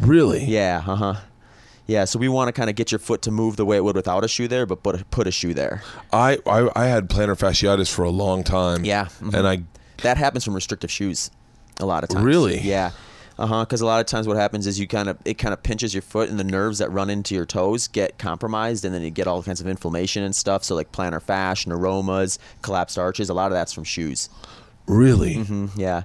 [0.00, 0.44] Really?
[0.44, 1.14] Yeah, uh-huh.
[1.86, 3.84] Yeah, so we want to kind of get your foot to move the way it
[3.84, 5.82] would without a shoe there, but put a, put a shoe there.
[6.12, 8.84] I, I I had plantar fasciitis for a long time.
[8.84, 9.34] Yeah, mhm.
[9.34, 9.62] And I
[10.02, 11.30] That happens from restrictive shoes,
[11.78, 12.24] a lot of times.
[12.24, 12.58] Really?
[12.60, 12.90] Yeah.
[13.38, 13.64] Uh huh.
[13.64, 15.94] Because a lot of times what happens is you kind of it kind of pinches
[15.94, 19.10] your foot, and the nerves that run into your toes get compromised, and then you
[19.10, 20.64] get all kinds of inflammation and stuff.
[20.64, 23.28] So like plantar fascia, neuromas, collapsed arches.
[23.28, 24.28] A lot of that's from shoes.
[24.86, 25.36] really.
[25.36, 26.02] Mm, yeah.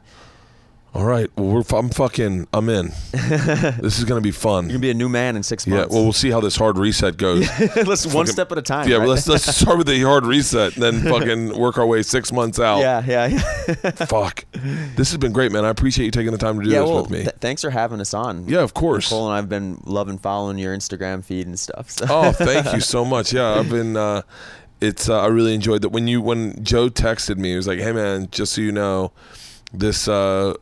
[0.93, 1.29] All right.
[1.37, 2.47] Well, we're, I'm fucking.
[2.51, 2.87] I'm in.
[3.11, 4.65] this is gonna be fun.
[4.65, 5.89] You're gonna be a new man in six months.
[5.89, 5.95] Yeah.
[5.95, 7.47] Well, we'll see how this hard reset goes.
[7.85, 8.89] let's one step at a time.
[8.89, 8.95] yeah.
[8.95, 9.03] right?
[9.03, 12.33] Well, let's let's start with the hard reset, and then fucking work our way six
[12.33, 12.79] months out.
[12.79, 13.91] yeah, yeah, yeah.
[13.91, 14.43] Fuck.
[14.51, 15.63] This has been great, man.
[15.63, 16.81] I appreciate you taking the time to do yeah.
[16.81, 17.21] this Well, with me.
[17.23, 18.49] th- thanks for having us on.
[18.49, 19.09] yeah, of course.
[19.09, 21.89] Nicole and I've been loving following your Instagram feed and stuff.
[21.89, 22.05] So.
[22.09, 23.31] oh, thank you so much.
[23.31, 23.95] Yeah, I've been.
[23.95, 24.23] Uh,
[24.81, 25.07] it's.
[25.07, 27.51] Uh, I really enjoyed that when you when Joe texted me.
[27.51, 29.13] He was like, "Hey, man, just so you know,
[29.71, 30.55] this." Uh,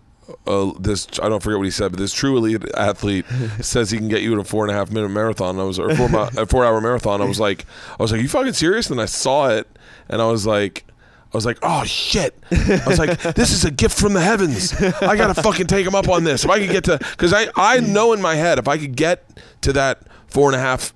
[0.47, 3.25] uh, this I don't forget what he said, but this true elite athlete
[3.61, 5.59] says he can get you in a four and a half minute marathon.
[5.59, 7.21] I was or four, mi- a four hour marathon.
[7.21, 7.65] I was like,
[7.99, 8.89] I was like, you fucking serious?
[8.89, 9.67] And I saw it,
[10.07, 10.85] and I was like.
[11.31, 12.35] I was like, oh shit!
[12.51, 14.73] I was like, this is a gift from the heavens.
[14.81, 16.43] I gotta fucking take him up on this.
[16.43, 18.95] If I could get to, because I I know in my head if I could
[18.95, 19.29] get
[19.61, 20.91] to that four and a half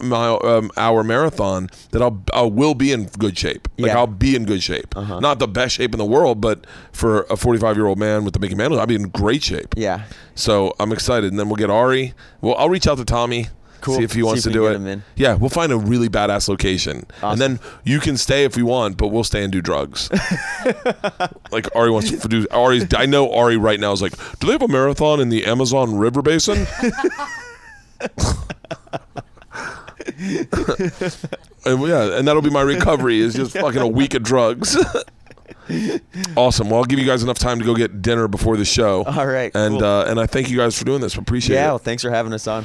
[0.00, 3.68] mile um, hour marathon, that I'll I will be in good shape.
[3.78, 3.98] Like Yeah.
[3.98, 4.94] I'll be in good shape.
[4.96, 8.34] Not the best shape in the world, but for a 45 year old man with
[8.34, 9.74] the Mickey Mantle, I'll be in great shape.
[9.76, 10.04] Yeah.
[10.34, 12.14] So I'm excited, and then we'll get Ari.
[12.40, 13.48] Well, I'll reach out to Tommy.
[13.80, 13.98] Cool.
[13.98, 14.70] See if he wants if to do it.
[14.72, 15.02] get him in.
[15.14, 17.30] Yeah, we'll find a really badass location, Awesome.
[17.30, 20.10] and then you can stay if we want, but we'll stay and do drugs.
[21.52, 22.44] like Ari wants to do.
[22.50, 22.92] Ari's.
[22.92, 25.96] I know Ari right now is like, do they have a marathon in the Amazon
[25.96, 26.66] River Basin?
[31.64, 34.76] and yeah, and that'll be my recovery is just fucking a week of drugs.
[36.36, 36.70] awesome.
[36.70, 39.04] Well, I'll give you guys enough time to go get dinner before the show.
[39.04, 39.84] All right, And cool.
[39.84, 41.14] uh, and I thank you guys for doing this.
[41.16, 41.64] Appreciate Yeah.
[41.66, 41.68] it.
[41.68, 42.64] Well, thanks for having us on.